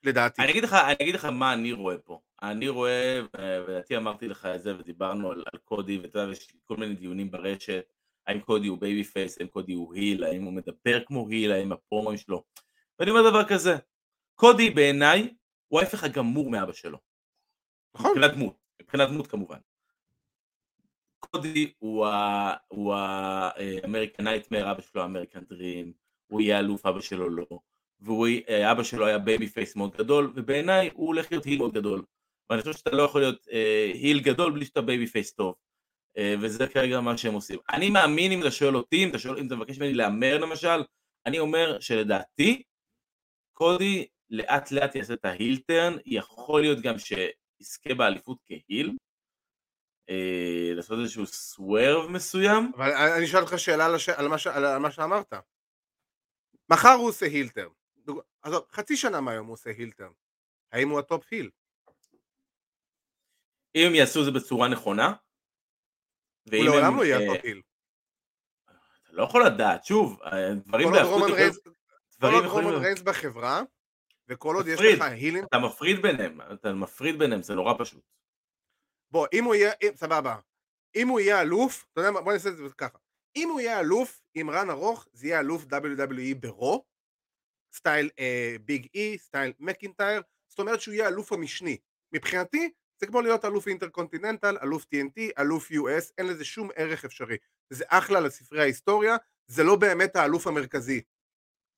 לדעתי. 0.03 0.41
אני 0.41 0.51
אגיד 0.51 0.63
לך, 0.63 0.74
אני 0.74 0.95
אגיד 1.01 1.15
לך 1.15 1.26
מה 1.26 1.53
אני 1.53 1.72
רואה 1.72 1.97
פה. 1.97 2.20
אני 2.41 2.67
רואה, 2.70 3.22
ולדעתי 3.38 3.97
אמרתי 3.97 4.28
לך 4.28 4.45
את 4.55 4.61
זה, 4.63 4.76
ודיברנו 4.80 5.32
על, 5.32 5.43
על 5.53 5.59
קודי, 5.59 5.97
ואתה 5.97 6.20
יודע, 6.20 6.32
יש 6.32 6.47
כל 6.65 6.78
מיני 6.78 6.95
דיונים 6.95 7.32
ברשת, 7.32 7.84
האם 8.28 8.39
קודי 8.39 8.67
הוא 8.67 8.78
baby 8.78 9.04
face, 9.04 9.38
האם 9.39 9.47
קודי 9.47 9.74
הוא 9.74 9.93
heel, 9.95 10.24
האם 10.24 10.43
הוא 10.43 10.53
מדבר 10.53 11.03
כמו 11.05 11.28
heel, 11.30 11.52
האם 11.51 11.72
הפרומואים 11.72 12.17
שלו. 12.17 12.43
ואני 12.99 13.11
אומר 13.11 13.30
דבר 13.30 13.47
כזה, 13.47 13.76
קודי 14.36 14.70
בעיניי 14.70 15.34
הוא 15.67 15.80
ההפך 15.80 16.03
הגמור 16.03 16.49
מאבא 16.49 16.74
שלו. 16.74 16.97
נכון. 17.95 18.11
מבחינת 18.11 18.32
דמות, 18.34 18.55
מבחינת 18.82 19.09
דמות 19.09 19.28
כמובן. 19.28 19.57
קודי 21.20 21.74
הוא 21.78 22.05
ה 22.95 23.10
American 23.10 24.24
Nightmare, 24.24 24.72
אבא 24.72 24.82
שלו 24.82 25.01
ה 25.02 25.06
American 25.06 25.39
Dream, 25.50 25.93
הוא 26.28 26.41
יהיה 26.41 26.59
אלוף, 26.59 26.86
אבא 26.86 27.01
שלו 27.01 27.30
לא, 27.30 27.59
ואבא 28.01 28.84
שלו 28.84 29.05
היה 29.05 29.17
baby 29.18 29.47
face 29.47 29.76
מאוד 29.76 29.95
גדול, 29.97 30.34
ובעיניי 30.36 30.89
הוא 30.93 31.07
הולך 31.07 31.32
להיות 31.32 31.45
heel 31.45 31.58
מאוד 31.57 31.74
גדול. 31.74 32.03
ואני 32.49 32.61
חושב 32.61 32.74
שאתה 32.74 32.91
לא 32.91 33.03
יכול 33.03 33.22
להיות 33.22 33.47
אה, 33.51 33.91
heel 33.93 34.20
גדול 34.20 34.51
בלי 34.51 34.65
שאתה 34.65 34.82
baby 34.82 35.08
face 35.08 35.34
טוב. 35.34 35.55
אה, 36.17 36.36
וזה 36.41 36.67
כרגע 36.67 37.01
מה 37.01 37.17
שהם 37.17 37.34
עושים. 37.34 37.59
אני 37.70 37.89
מאמין 37.89 38.32
אם 38.32 38.41
אתה 38.41 38.51
שואל 38.51 38.76
אותי, 38.76 39.03
אם 39.03 39.09
אתה, 39.09 39.20
שואל, 39.20 39.38
אם 39.39 39.47
אתה 39.47 39.55
מבקש 39.55 39.78
ממני 39.78 39.93
להמר 39.93 40.38
למשל, 40.38 40.84
אני 41.26 41.39
אומר 41.39 41.80
שלדעתי, 41.80 42.63
קודי 43.53 44.07
לאט 44.30 44.72
לאט 44.72 44.95
יעשה 44.95 45.13
את 45.13 45.26
ה 45.26 45.32
heel 45.32 45.60
turn, 45.60 45.93
יכול 46.05 46.61
להיות 46.61 46.80
גם 46.82 46.95
שיזכה 46.99 47.93
באליפות 47.93 48.38
כ 48.45 48.60
heel, 48.60 48.95
אה, 50.10 50.74
לעשות 50.74 50.99
איזשהו 50.99 51.26
swerve 51.26 52.10
מסוים. 52.10 52.72
אבל 52.76 52.91
אני 52.91 53.26
אשאל 53.26 53.41
אותך 53.41 53.60
שאלה 53.60 53.86
על, 53.86 53.95
הש... 53.95 54.10
על, 54.10 54.28
מה 54.28 54.38
ש... 54.38 54.47
על 54.47 54.78
מה 54.78 54.91
שאמרת. 54.91 55.34
מחר 56.70 56.89
הוא 56.89 57.07
עושה 57.10 57.26
heel 57.26 57.45
turn. 57.45 57.70
עזוב, 58.41 58.66
חצי 58.72 58.97
שנה 58.97 59.22
מהיום 59.22 59.47
הוא 59.47 59.53
עושה 59.53 59.70
heel 59.70 59.88
turn. 59.88 60.12
האם 60.72 60.89
הוא 60.89 60.99
ה 61.00 61.06
top 61.06 61.26
heel? 61.32 61.50
אם 63.76 63.88
הם 63.88 63.95
יעשו 63.95 64.24
זה 64.24 64.32
בצורה 64.32 64.68
נכונה, 64.68 65.14
הוא 66.51 66.66
לעולם 66.66 66.97
לא 66.97 67.05
יהיה 67.05 67.18
ה 67.18 67.25
top 67.25 67.45
heel. 67.45 67.62
אתה 68.66 69.12
לא 69.12 69.24
יכול 69.24 69.45
לדעת, 69.45 69.86
שוב, 69.86 70.20
דברים 70.66 70.91
באחוז... 70.91 71.32
כל 72.20 72.34
עוד 72.34 72.45
רומן 72.45 72.74
ריינס 72.74 73.01
בחברה, 73.01 73.62
וכל 74.28 74.55
עוד 74.55 74.68
יש 74.68 74.80
לך 74.80 75.01
הילים... 75.01 75.43
אתה 75.43 75.60
מפריד 75.60 76.01
ביניהם, 76.01 76.41
אתה 76.53 76.74
מפריד 76.74 77.20
ביניהם, 77.20 77.41
זה 77.41 77.55
נורא 77.55 77.74
פשוט. 77.80 78.03
בוא, 79.12 79.28
אם 79.34 79.43
הוא 79.43 79.55
יהיה, 79.55 79.72
סבבה, 79.95 80.36
אם 80.95 81.07
הוא 81.07 81.20
יהיה 81.20 81.41
אלוף, 81.41 81.86
אתה 81.93 82.01
יודע 82.01 82.12
מה, 82.12 82.22
בוא 82.22 82.34
נעשה 82.34 82.49
את 82.49 82.57
זה 82.57 82.64
ככה. 82.78 82.97
אם 83.36 83.49
הוא 83.49 83.60
יהיה 83.60 83.80
אלוף 83.80 84.22
עם 84.34 84.49
run 84.50 84.70
ארוך, 84.70 85.07
זה 85.14 85.28
יהיה 85.28 85.39
אלוף 85.39 85.64
WWE 85.64 86.36
bro, 86.39 86.86
style 87.74 88.10
ביג 88.62 88.88
אי, 88.93 89.18
style 89.18 89.54
מקינטייר, 89.60 90.22
זאת 90.49 90.60
אומרת 90.60 90.82
שהוא 90.82 90.93
יהיה 90.93 91.07
אלוף 91.07 91.32
המשני. 91.32 91.78
מבחינתי, 92.14 92.70
זה 92.99 93.07
כמו 93.07 93.22
להיות 93.22 93.45
אלוף 93.45 93.68
Intercontinental, 93.68 94.58
אלוף 94.64 94.84
TNT, 94.84 95.22
אלוף 95.39 95.72
US, 95.72 96.12
אין 96.18 96.28
לזה 96.28 96.45
שום 96.45 96.70
ערך 96.76 97.05
אפשרי. 97.05 97.38
זה 97.70 97.84
אחלה 97.88 98.20
לספרי 98.20 98.62
ההיסטוריה, 98.62 99.18
זה 99.47 99.64
לא 99.64 99.76
באמת 99.76 100.16
האלוף 100.16 100.47
המרכזי. 100.47 101.01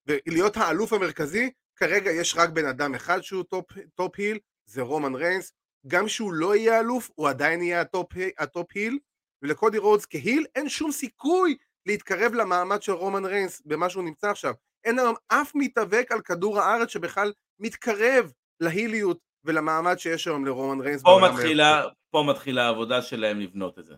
ולהיות 0.06 0.58
האלוף 0.58 0.94
המרכזי, 0.94 1.52
כרגע 1.76 2.12
יש 2.12 2.36
רק 2.38 2.50
בן 2.50 2.66
אדם 2.66 2.96
אחד 2.96 3.22
שהוא 3.22 3.44
top, 3.44 3.66
top 3.96 4.16
heel, 4.18 4.40
זה 4.66 4.82
רומן 4.82 5.16
ריינס. 5.16 5.54
גם 5.88 6.08
שהוא 6.08 6.34
לא 6.34 6.56
יהיה 6.56 6.80
אלוף, 6.80 7.10
הוא 7.16 7.30
עדיין 7.30 7.62
יהיה 7.62 7.82
ה 7.82 7.88
top, 7.88 8.12
ה 8.38 8.45
top 8.45 8.68
heel, 8.76 9.00
ולקודי 9.42 9.78
רודס 9.78 10.06
כ 10.06 10.19
heel 10.19 10.46
אין 10.56 10.70
שום 10.70 10.92
סיכוי 10.92 11.58
להתקרב 11.86 12.34
למעמד 12.34 12.82
של 12.82 12.92
רומן 12.92 13.26
ריינס 13.26 13.62
במה 13.66 13.90
שהוא 13.90 14.04
נמצא 14.04 14.30
עכשיו. 14.30 14.54
אין 14.84 15.00
היום 15.00 15.16
אף 15.28 15.52
מתאבק 15.56 16.12
על 16.12 16.22
כדור 16.22 16.60
הארץ 16.60 16.90
שבכלל 16.90 17.34
מתקרב 17.60 18.32
להיליות 18.60 19.20
ולמעמד 19.46 20.00
שיש 20.00 20.28
היום 20.28 20.46
לרומן 20.46 20.82
ריינס. 20.82 21.02
פה 21.02 21.20
מתחילה, 21.32 21.84
פה 22.12 22.24
מתחילה 22.30 22.66
העבודה 22.66 23.02
שלהם 23.02 23.40
לבנות 23.40 23.80
את 23.80 23.86
זה. 23.86 23.96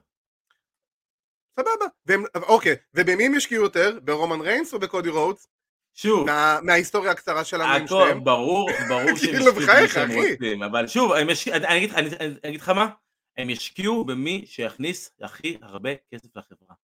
סבבה. 1.60 1.86
והם, 2.06 2.24
אוקיי, 2.36 2.76
ובמי 2.94 3.26
הם 3.26 3.36
ישקיעו 3.36 3.64
יותר? 3.64 4.00
ברומן 4.04 4.42
ריינס 4.42 4.74
או 4.74 4.80
בקודי 4.80 5.10
רודס? 5.10 5.48
שוב, 5.94 6.26
מה, 6.26 6.60
מההיסטוריה 6.64 7.12
הקצרה 7.12 7.44
שלנו 7.44 7.74
עם 7.74 7.88
שניהם. 7.88 8.24
ברור, 8.24 8.70
ברור 8.90 9.16
שהם 9.16 9.36
ישקיעו 9.36 9.54
במי 9.54 9.88
שהם 9.88 10.12
רוצים, 10.12 10.64
אבל 10.64 10.88
שוב, 10.88 11.12
יש... 11.30 11.48
אני, 11.48 11.68
אני, 11.68 11.88
אני, 11.96 12.10
אני 12.18 12.38
אגיד 12.46 12.62
לך 12.62 12.70
מה, 12.70 12.90
הם 13.38 13.50
ישקיעו 13.50 14.06
במי 14.06 14.46
שיכניס 14.46 15.12
הכי 15.22 15.58
הרבה 15.62 15.90
כסף 16.12 16.36
לחברה. 16.36 16.76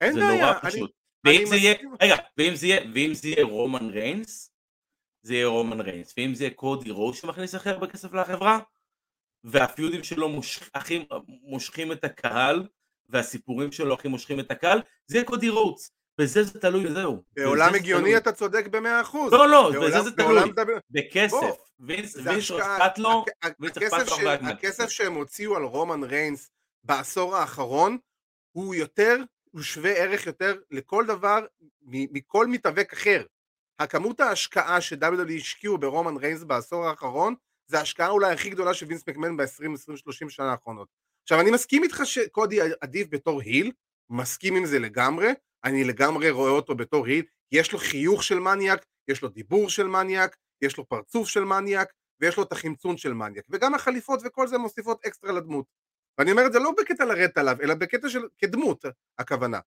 אין 0.00 0.14
בעיה. 0.14 0.26
זה 0.26 0.36
נורא 0.36 0.54
פשוט. 0.62 0.92
ואם 1.24 1.46
זה 1.46 1.56
יהיה, 1.56 1.74
רגע, 2.02 2.16
ואם 2.38 2.54
זה 2.54 2.66
יהיה, 2.66 2.80
ואם 2.94 3.14
זה 3.14 3.28
יהיה 3.28 3.44
רומן 3.44 3.90
ריינס, 3.90 4.50
זה 5.22 5.34
יהיה 5.34 5.46
רומן 5.46 5.80
ריינס, 5.80 6.14
ואם 6.16 6.34
זה 6.34 6.44
יהיה 6.44 6.54
קודי 6.54 6.90
רודס 6.90 7.20
שמכניס 7.20 7.54
הכי 7.54 7.70
הרבה 7.70 7.86
כסף 7.86 8.12
לחברה, 8.12 8.58
והפיודים 9.44 10.04
שלו 10.04 10.28
מושכים, 10.28 10.68
הכי 10.74 11.06
מושכים 11.26 11.92
את 11.92 12.04
הקהל, 12.04 12.66
והסיפורים 13.08 13.72
שלו 13.72 13.94
הכי 13.94 14.08
מושכים 14.08 14.40
את 14.40 14.50
הקהל, 14.50 14.82
זה 15.06 15.16
יהיה 15.16 15.26
קודי 15.26 15.48
רוץ. 15.48 15.90
בזה 16.18 16.42
זה 16.42 16.60
תלוי, 16.60 16.86
וזהו. 16.86 17.22
בעולם 17.36 17.74
הגיוני 17.74 18.16
אתה 18.16 18.32
צודק 18.32 18.66
במאה 18.66 19.00
אחוז. 19.00 19.32
לא, 19.32 19.48
לא, 19.48 19.72
בזה 19.82 20.02
זה 20.02 20.10
תלוי. 20.10 20.52
בכסף. 20.90 21.56
וינס 21.80 22.16
אכפת 22.16 22.98
לו, 22.98 23.24
וינס 23.60 23.78
אכפת 23.78 24.22
לו 24.22 24.30
הכסף 24.30 24.88
שהם 24.88 25.14
הוציאו 25.14 25.56
על 25.56 25.62
רומן 25.62 26.02
ריינס 26.02 26.50
בעשור 26.84 27.36
האחרון, 27.36 27.98
הוא 28.52 28.74
יותר, 28.74 29.16
הוא 29.50 29.62
שווה 29.62 29.90
ערך 29.90 30.26
יותר 30.26 30.56
לכל 30.70 31.06
דבר 31.06 31.46
מכל 31.82 32.46
מתאבק 32.46 32.92
אחר. 32.92 33.24
הכמות 33.78 34.20
ההשקעה 34.20 34.80
ש-WWE 34.80 35.32
השקיעו 35.36 35.78
ברומן 35.78 36.16
ריינס 36.16 36.42
בעשור 36.42 36.86
האחרון, 36.86 37.34
זה 37.66 37.78
ההשקעה 37.78 38.08
אולי 38.08 38.32
הכי 38.32 38.50
גדולה 38.50 38.74
של 38.74 38.86
וינס 38.86 39.08
מקמן 39.08 39.36
ב-20, 39.36 39.44
20, 39.44 39.96
30 39.96 40.30
שנה 40.30 40.50
האחרונות. 40.50 40.88
עכשיו 41.22 41.40
אני 41.40 41.50
מסכים 41.50 41.82
איתך 41.82 42.00
שקודי 42.04 42.58
עדיף 42.80 43.08
בתור 43.10 43.40
heel, 43.40 43.72
מסכים 44.10 44.56
עם 44.56 44.66
זה 44.66 44.78
לגמרי, 44.78 45.28
אני 45.64 45.84
לגמרי 45.84 46.30
רואה 46.30 46.50
אותו 46.50 46.74
בתור 46.74 47.06
heel, 47.06 47.24
יש 47.52 47.72
לו 47.72 47.78
חיוך 47.78 48.22
של 48.22 48.38
מניאק, 48.38 48.86
יש 49.08 49.22
לו 49.22 49.28
דיבור 49.28 49.70
של 49.70 49.86
מניאק, 49.86 50.36
יש 50.62 50.76
לו 50.76 50.88
פרצוף 50.88 51.28
של 51.28 51.44
מניאק, 51.44 51.92
ויש 52.20 52.36
לו 52.36 52.42
את 52.42 52.52
החמצון 52.52 52.96
של 52.96 53.12
מניאק, 53.12 53.44
וגם 53.50 53.74
החליפות 53.74 54.20
וכל 54.24 54.46
זה 54.46 54.58
מוסיפות 54.58 55.06
אקסטרה 55.06 55.32
לדמות. 55.32 55.66
ואני 56.18 56.30
אומר 56.30 56.46
את 56.46 56.52
זה 56.52 56.58
לא 56.58 56.72
בקטע 56.78 57.04
לרדת 57.04 57.38
עליו, 57.38 57.56
אלא 57.62 57.74
בקטע 57.74 58.08
של 58.08 58.22
כדמות, 58.38 58.84
הכוונה. 59.18 59.60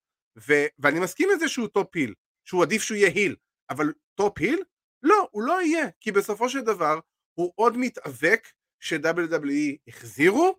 ו, 0.47 0.53
ואני 0.79 0.99
מסכים 0.99 1.29
עם 1.31 1.39
זה 1.39 1.47
שהוא 1.47 1.67
top 1.67 1.95
heel, 1.95 2.13
שהוא 2.45 2.63
עדיף 2.63 2.81
שהוא 2.81 2.97
יהיה 2.97 3.09
heel, 3.09 3.35
אבל 3.69 3.93
top 4.15 4.39
heel? 4.39 4.63
לא, 5.03 5.27
הוא 5.31 5.43
לא 5.43 5.61
יהיה, 5.61 5.87
כי 5.99 6.11
בסופו 6.11 6.49
של 6.49 6.61
דבר 6.61 6.99
הוא 7.33 7.51
עוד 7.55 7.77
מתאבק 7.77 8.47
ש-WWE 8.79 9.77
החזירו, 9.87 10.55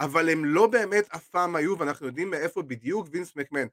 אבל 0.00 0.28
הם 0.28 0.44
לא 0.44 0.66
באמת 0.66 1.08
אף 1.10 1.28
פעם 1.28 1.56
היו, 1.56 1.78
ואנחנו 1.78 2.06
יודעים 2.06 2.30
מאיפה 2.30 2.62
בדיוק 2.62 3.06
וינס 3.10 3.36
מקמן 3.36 3.66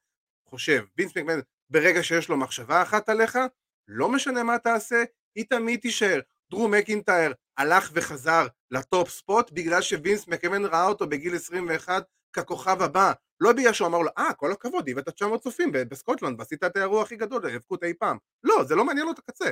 חושב. 0.56 0.84
וינס 0.98 1.18
מקמן, 1.18 1.40
ברגע 1.70 2.04
שיש 2.04 2.30
לו 2.30 2.38
מחשבה 2.38 2.82
אחת 2.82 3.10
עליך, 3.10 3.40
לא 3.88 4.10
משנה 4.10 4.44
מה 4.44 4.60
תעשה, 4.60 5.04
היא 5.36 5.46
תמיד 5.50 5.80
תישאר. 5.80 6.20
דרו 6.52 6.68
מקינטייר 6.68 7.34
הלך 7.58 7.92
וחזר 7.94 8.48
ל 8.72 8.81
top 8.81 9.10
spot 9.10 9.52
בגלל 9.52 9.82
שווינס 9.82 10.28
מקמן 10.28 10.66
ראה 10.66 10.88
אותו 10.88 11.08
בגיל 11.08 11.36
21 11.36 12.04
ככוכב 12.34 12.82
הבא. 12.82 13.12
לא 13.40 13.54
בגלל 13.54 13.74
שהוא 13.74 13.88
אמר 13.88 14.00
לו, 14.00 14.10
אה, 14.18 14.34
כל 14.34 14.52
הכבוד, 14.52 14.90
הבאת 14.90 15.10
900 15.10 15.42
צופים 15.42 15.72
בסקוטלנד 15.72 16.40
ועשית 16.40 16.64
את 16.64 16.78
האירוע 16.78 17.02
הכי 17.02 17.16
גדול 17.16 17.44
להיאבקות 17.44 17.84
אי 17.84 17.94
פעם. 17.94 18.18
לא, 18.44 18.64
זה 18.64 18.76
לא 18.76 18.86
מעניין 18.86 19.06
לו 19.06 19.12
את 19.12 19.20
הקצה. 19.20 19.52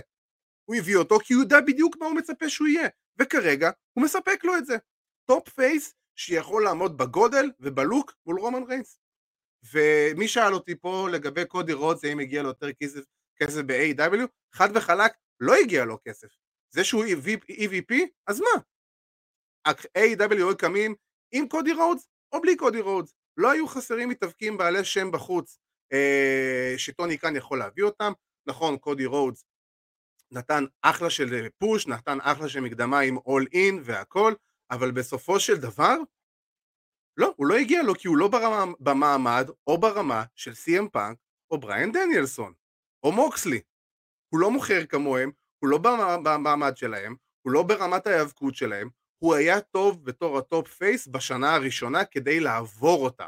הוא 0.65 0.75
הביא 0.75 0.95
אותו 0.95 1.19
כי 1.19 1.33
הוא 1.33 1.43
יודע 1.43 1.61
בדיוק 1.61 1.97
מה 1.99 2.05
הוא 2.05 2.15
מצפה 2.15 2.49
שהוא 2.49 2.67
יהיה, 2.67 2.87
וכרגע 3.19 3.71
הוא 3.93 4.03
מספק 4.03 4.43
לו 4.43 4.57
את 4.57 4.65
זה. 4.65 4.77
top 5.25 5.49
face 5.49 5.95
שיכול 6.15 6.63
לעמוד 6.63 6.97
בגודל 6.97 7.51
וב 7.59 7.77
look 7.77 8.13
מול 8.25 8.39
רומן 8.39 8.63
ריינס. 8.63 9.02
ומי 9.73 10.27
שאל 10.27 10.53
אותי 10.53 10.75
פה 10.75 11.07
לגבי 11.11 11.45
קודי 11.45 11.73
רודס, 11.73 12.05
האם 12.05 12.19
הגיע 12.19 12.41
לו 12.41 12.47
יותר 12.47 12.73
כסף, 12.73 13.01
כסף 13.35 13.61
ב-AEW, 13.65 14.27
חד 14.53 14.69
וחלק, 14.75 15.11
לא 15.39 15.55
הגיע 15.55 15.85
לו 15.85 15.97
כסף. 16.07 16.27
זה 16.71 16.83
שהוא 16.83 17.05
EVP, 17.49 17.93
אז 18.27 18.39
מה? 18.39 18.61
AEW 19.97 20.33
היו 20.35 20.57
קמים 20.57 20.95
עם 21.31 21.47
קודי 21.47 21.73
רודס 21.73 22.07
או 22.31 22.41
בלי 22.41 22.55
קודי 22.55 22.81
רודס. 22.81 23.13
לא 23.37 23.51
היו 23.51 23.67
חסרים 23.67 24.09
מתאבקים 24.09 24.57
בעלי 24.57 24.85
שם 24.85 25.11
בחוץ 25.11 25.59
אה, 25.93 26.73
שטוני 26.77 27.17
קאן 27.17 27.35
יכול 27.35 27.59
להביא 27.59 27.83
אותם. 27.83 28.11
נכון, 28.47 28.77
קודי 28.77 29.05
רודס 29.05 29.45
נתן 30.33 30.65
אחלה 30.81 31.09
של 31.09 31.47
push, 31.57 31.87
נתן 31.87 32.17
אחלה 32.21 32.49
של 32.49 32.59
מקדמה 32.59 32.99
עם 32.99 33.17
All 33.17 33.45
In 33.53 33.81
והכל, 33.83 34.33
אבל 34.71 34.91
בסופו 34.91 35.39
של 35.39 35.57
דבר, 35.57 35.95
לא, 37.17 37.33
הוא 37.37 37.47
לא 37.47 37.55
הגיע 37.55 37.83
לו 37.83 37.95
כי 37.95 38.07
הוא 38.07 38.17
לא 38.17 38.27
ברמה, 38.27 38.73
במעמד 38.79 39.49
או 39.67 39.77
ברמה 39.77 40.23
של 40.35 40.53
סי.אם 40.53 40.87
פאנק 40.89 41.17
או 41.51 41.57
בריאן 41.57 41.91
דניאלסון 41.91 42.53
או 43.03 43.11
מוקסלי. 43.11 43.61
הוא 44.29 44.39
לא 44.39 44.51
מוכר 44.51 44.85
כמוהם, 44.85 45.31
הוא 45.59 45.69
לא 45.69 45.77
במעמד 46.23 46.77
שלהם, 46.77 47.15
הוא 47.41 47.53
לא 47.53 47.63
ברמת 47.63 48.07
ההיאבקות 48.07 48.55
שלהם, 48.55 48.89
הוא 49.19 49.35
היה 49.35 49.61
טוב 49.61 50.05
בתור 50.05 50.37
ה 50.37 50.45
top 50.45 50.67
face 50.67 51.07
בשנה 51.07 51.55
הראשונה 51.55 52.05
כדי 52.05 52.39
לעבור 52.39 53.05
אותה. 53.05 53.27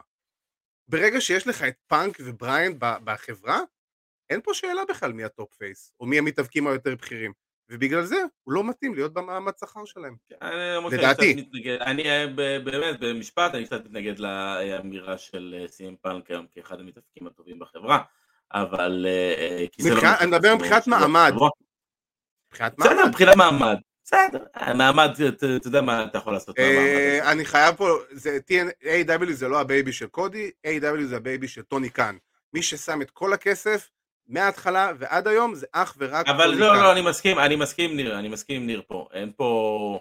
ברגע 0.87 1.21
שיש 1.21 1.47
לך 1.47 1.63
את 1.63 1.75
פאנק 1.87 2.17
ובריאן 2.19 2.71
בחברה, 2.79 3.59
אין 4.29 4.41
פה 4.41 4.53
שאלה 4.53 4.81
בכלל 4.89 5.13
מי 5.13 5.23
ה 5.23 5.31
top 5.31 5.53
face, 5.53 5.91
או 5.99 6.05
מי 6.05 6.17
המתאבקים 6.17 6.67
היותר 6.67 6.95
בכירים. 6.95 7.33
ובגלל 7.69 8.05
זה 8.05 8.23
הוא 8.43 8.53
לא 8.53 8.63
מתאים 8.63 8.95
להיות 8.95 9.13
במעמד 9.13 9.53
שכר 9.59 9.85
שלהם. 9.85 10.15
אני 10.41 10.97
לדעתי. 10.97 11.35
מתנגד, 11.35 11.77
אני 11.81 12.09
אה, 12.09 12.27
באמת 12.59 12.99
במשפט 12.99 13.55
אני 13.55 13.65
קצת 13.65 13.85
מתנגד 13.85 14.19
לאמירה 14.19 15.17
של 15.17 15.55
אה, 15.59 15.67
סי.אם 15.67 15.95
פאנק 16.01 16.31
היום 16.31 16.45
כאחד 16.55 16.79
המתאבקים 16.79 17.27
הטובים 17.27 17.59
בחברה, 17.59 17.99
אבל 18.53 19.05
אה, 19.09 19.65
לא 19.79 20.01
אני 20.19 20.27
מדבר 20.27 20.55
מבחינת 20.55 20.87
מעמד. 20.87 21.33
בסדר. 22.53 23.05
מבחינת 23.07 23.35
מעמד, 23.35 23.77
בסדר, 24.03 24.43
מעמד, 24.75 25.11
אתה 25.27 25.67
יודע 25.67 25.81
מה 25.81 26.05
אתה 26.05 26.17
יכול 26.17 26.33
לעשות 26.33 26.59
אני 27.31 27.45
חייב 27.45 27.75
פה, 27.75 27.89
AEW 28.83 29.31
זה 29.31 29.47
לא 29.47 29.59
ה 29.59 29.66
baby 29.66 29.93
של 29.93 30.07
קודי, 30.07 30.51
AEW 30.67 31.03
זה 31.03 31.17
ה 31.17 31.23
baby 31.23 31.47
של 31.47 31.61
טוני 31.61 31.89
קאן. 31.89 32.17
מי 32.53 32.61
ששם 32.61 33.01
את 33.01 33.11
כל 33.11 33.33
הכסף 33.33 33.89
מההתחלה 34.27 34.91
ועד 34.99 35.27
היום 35.27 35.55
זה 35.55 35.65
אך 35.71 35.95
ורק 35.97 36.27
אבל 36.27 36.53
לא. 36.53 36.75
לא, 36.75 36.91
אני 36.91 37.01
מסכים, 37.01 37.39
אני 37.39 37.55
מסכים 37.55 37.95
ניר, 37.95 38.19
אני 38.19 38.27
מסכים 38.27 38.65
ניר 38.65 38.81
פה, 38.87 39.07
אין 39.13 39.31
פה... 39.37 39.99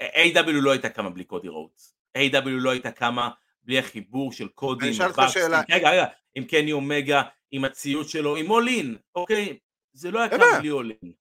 AEW 0.00 0.50
לא 0.52 0.70
הייתה 0.70 0.88
קמה 0.88 1.10
בלי 1.10 1.24
קודי 1.24 1.48
רודס, 1.48 1.94
AEW 2.18 2.48
לא 2.48 2.70
הייתה 2.70 2.90
קמה 2.90 3.30
בלי 3.64 3.78
החיבור 3.78 4.32
של 4.32 4.48
קודי 4.48 4.84
אני 4.84 4.92
אשאל 4.92 5.06
אותך 5.06 5.22
שאלה. 5.28 5.62
רגע, 5.70 5.90
רגע, 5.90 6.06
עם 6.34 6.44
קני 6.44 6.72
אומגה, 6.72 7.22
עם 7.50 7.64
הציוד 7.64 8.08
שלו, 8.08 8.36
עם 8.36 8.50
All 8.50 8.73
In, 8.73 8.96
אוקיי? 9.14 9.58
זה 9.92 10.10
לא 10.10 10.18
היה 10.18 10.28
קם. 10.28 10.58
בלי 10.58 10.70
All 10.70 10.91
In. 10.91 11.12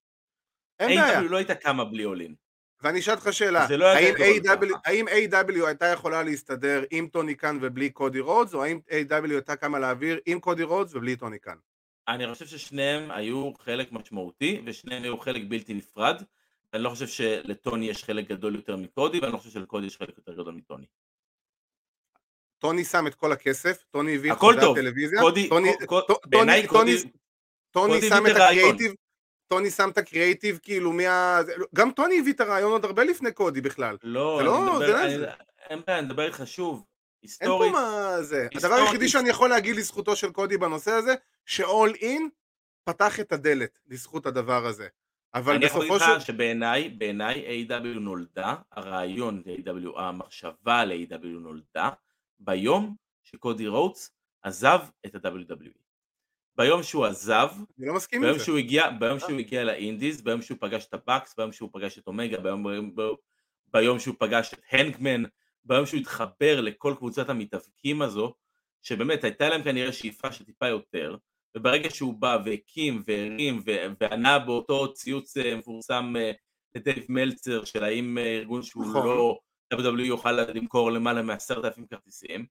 אין 0.80 1.02
בעיה. 1.02 1.20
AEW 1.20 1.24
לא 1.24 1.38
הייתה 1.38 1.56
קמה 1.56 1.86
בלי 1.86 2.06
All 2.06 2.21
In. 2.21 2.36
ואני 2.82 3.00
אשאל 3.00 3.14
אותך 3.14 3.34
שאלה, 3.34 3.68
לא 3.78 3.96
AEW. 3.96 4.74
האם 4.86 5.08
AEW 5.08 5.66
הייתה 5.66 5.86
יכולה 5.86 6.24
להסתדר 6.24 6.84
עם 6.92 7.08
טוני 7.08 7.36
קאן 7.36 7.58
ובלי 7.62 7.90
קודי 7.90 8.20
רודס, 8.20 8.54
או 8.54 8.64
האם 8.64 8.80
AEW 8.90 9.32
הייתה 9.32 9.56
קמה 9.56 9.80
להעביר 9.80 10.20
עם 10.26 10.40
קודי 10.40 10.64
רודס 10.64 10.96
ובלי 10.96 11.16
טוני 11.16 11.40
קאן? 11.40 11.56
אני 12.08 12.34
חושב 12.34 12.46
ששניהם 12.46 13.12
היו 13.12 13.52
חלק 13.58 13.92
משמעותי, 13.92 14.62
ושניהם 14.66 15.04
היו 15.04 15.18
חלק 15.18 15.42
בלתי 15.48 15.74
נפרד. 15.74 16.22
אני 16.74 16.84
לא 16.84 16.90
חושב 16.90 17.08
שלטוני 17.08 17.86
יש 17.90 18.04
חלק 18.04 18.28
גדול 18.28 18.56
יותר 18.56 18.76
מקודי, 18.76 19.20
ואני 19.20 19.34
לא 19.34 19.38
חושב 19.38 19.50
שלקודי 19.50 19.86
יש 19.88 19.98
חלק 19.98 20.18
יותר 20.18 20.34
גדול 20.34 20.54
מטוני. 20.54 20.86
טוני 22.60 22.86
שם 22.86 23.08
את 23.08 23.16
כל 23.16 23.32
הכסף, 23.32 23.84
טוני 23.92 24.16
הביא 24.16 24.34
את 24.34 24.38
חוזה 24.38 24.60
הטלוויזיה, 24.72 25.22
קודי, 25.22 25.50
טוני- 25.50 25.72
קו- 25.86 26.02
טו- 26.02 26.20
בעיניי 26.26 26.68
טוני- 26.68 26.80
קודי, 26.98 27.10
טוני 27.72 27.94
קודי 27.94 28.10
שם 28.10 28.26
את. 28.26 28.32
הקריאייטיב, 28.32 28.94
טוני 29.48 29.72
שם 29.72 29.90
את 29.90 29.98
הקריאייטיב 29.98 30.60
כאילו 30.64 30.92
מה... 30.92 31.40
גם 31.76 31.92
טוני 31.92 32.20
הביא 32.20 32.34
את 32.34 32.40
הרעיון 32.42 32.72
עוד 32.72 32.86
הרבה 32.86 33.04
לפני 33.04 33.32
קודי 33.32 33.62
בכלל. 33.62 33.98
לא, 34.04 34.40
אני 34.40 34.46
לא- 34.48 34.62
מדבר, 34.62 34.88
לא 34.94 35.04
אני- 35.06 35.18
זה. 35.18 35.30
אין 35.70 35.82
בעיה, 35.88 36.00
אני 36.00 36.08
מדבר 36.08 36.26
איתך 36.28 36.42
שוב, 36.46 36.84
אין 37.42 37.50
פה 37.50 37.64
היסטורית, 37.64 37.72
מה 37.74 38.22
זה. 38.22 38.38
הדבר 38.38 38.54
היסטורית. 38.54 38.88
היחידי 38.88 39.08
שאני 39.08 39.30
יכול 39.30 39.50
להגיד 39.50 39.76
לזכותו 39.76 40.16
של 40.16 40.32
קודי 40.32 40.58
בנושא 40.58 40.92
הזה, 40.92 41.16
ש-all 41.46 42.02
in 42.02 42.22
פתח 42.84 43.20
את 43.20 43.32
הדלת 43.32 43.80
לזכות 43.88 44.26
הדבר 44.26 44.66
הזה. 44.66 44.88
אבל 45.34 45.56
אני 45.56 45.66
יכול 45.66 45.82
בסופו 45.82 45.98
להגיד 45.98 46.12
של... 46.12 46.18
לך 46.18 46.26
שבעיניי, 46.26 46.90
בעיניי 46.90 47.66
A.W 47.68 48.00
נולדה, 48.00 48.56
הרעיון 48.72 49.44
ל-A.W, 49.46 50.00
המחשבה 50.00 50.86
ל-A.W 50.86 51.26
נולדה, 51.26 51.90
ביום 52.40 52.96
שקודי 53.24 53.68
רודס 53.68 54.12
עזב 54.42 54.80
את 55.06 55.16
ה-WWE. 55.16 55.86
ביום 56.58 56.84
שהוא 56.84 57.06
עזב, 57.06 57.48
אני 57.80 57.88
לא 57.88 57.94
מסכים 57.94 58.22
ביום. 58.22 58.40
שהוא 58.40 58.58
הגיע, 58.58 58.90
ביום 58.90 59.20
שהוא 59.20 59.40
הגיע 59.40 59.64
לאינדיז, 59.64 60.22
ביום 60.22 60.42
שהוא 60.42 60.58
פגש 60.62 60.86
את 60.86 60.94
הבאקס, 60.94 61.36
ביום 61.38 61.52
שהוא 61.52 61.70
פגש 61.74 61.98
את 61.98 62.08
אומגה, 62.08 62.38
ביום, 62.38 62.64
ביום, 62.64 62.96
ביום 63.74 64.00
שהוא 64.00 64.16
פגש 64.20 64.54
את 64.54 64.60
הנגמן, 64.72 65.24
ביום 65.66 65.86
שהוא 65.86 66.00
התחבר 66.00 66.62
לכל 66.62 66.94
קבוצת 66.98 67.30
המתאבקים 67.30 68.02
הזו, 68.02 68.34
שבאמת 68.82 69.24
הייתה 69.24 69.50
להם 69.50 69.64
כנראה 69.64 69.94
שאיפה 69.94 70.32
של 70.32 70.46
טיפה 70.46 70.68
יותר, 70.68 71.18
וברגע 71.58 71.90
שהוא 71.90 72.14
בא 72.14 72.38
והקים 72.46 73.04
והרים 73.08 73.64
וענה 74.00 74.40
באותו 74.40 74.94
ציוץ 74.94 75.38
אה, 75.38 75.56
מפורסם 75.56 76.14
אה, 76.18 76.32
לדייב 76.76 77.06
מלצר 77.10 77.64
של 77.64 77.84
האם 77.84 78.18
אה, 78.18 78.24
ארגון 78.24 78.64
שהוא 78.64 78.86
נכון. 78.86 79.06
לא 79.06 79.40
WWE 79.74 80.02
יוכל 80.02 80.32
למכור 80.32 80.92
למעלה 80.92 81.22
מעשרת 81.22 81.66
אלפים 81.66 81.88
כרטיסים, 81.88 82.46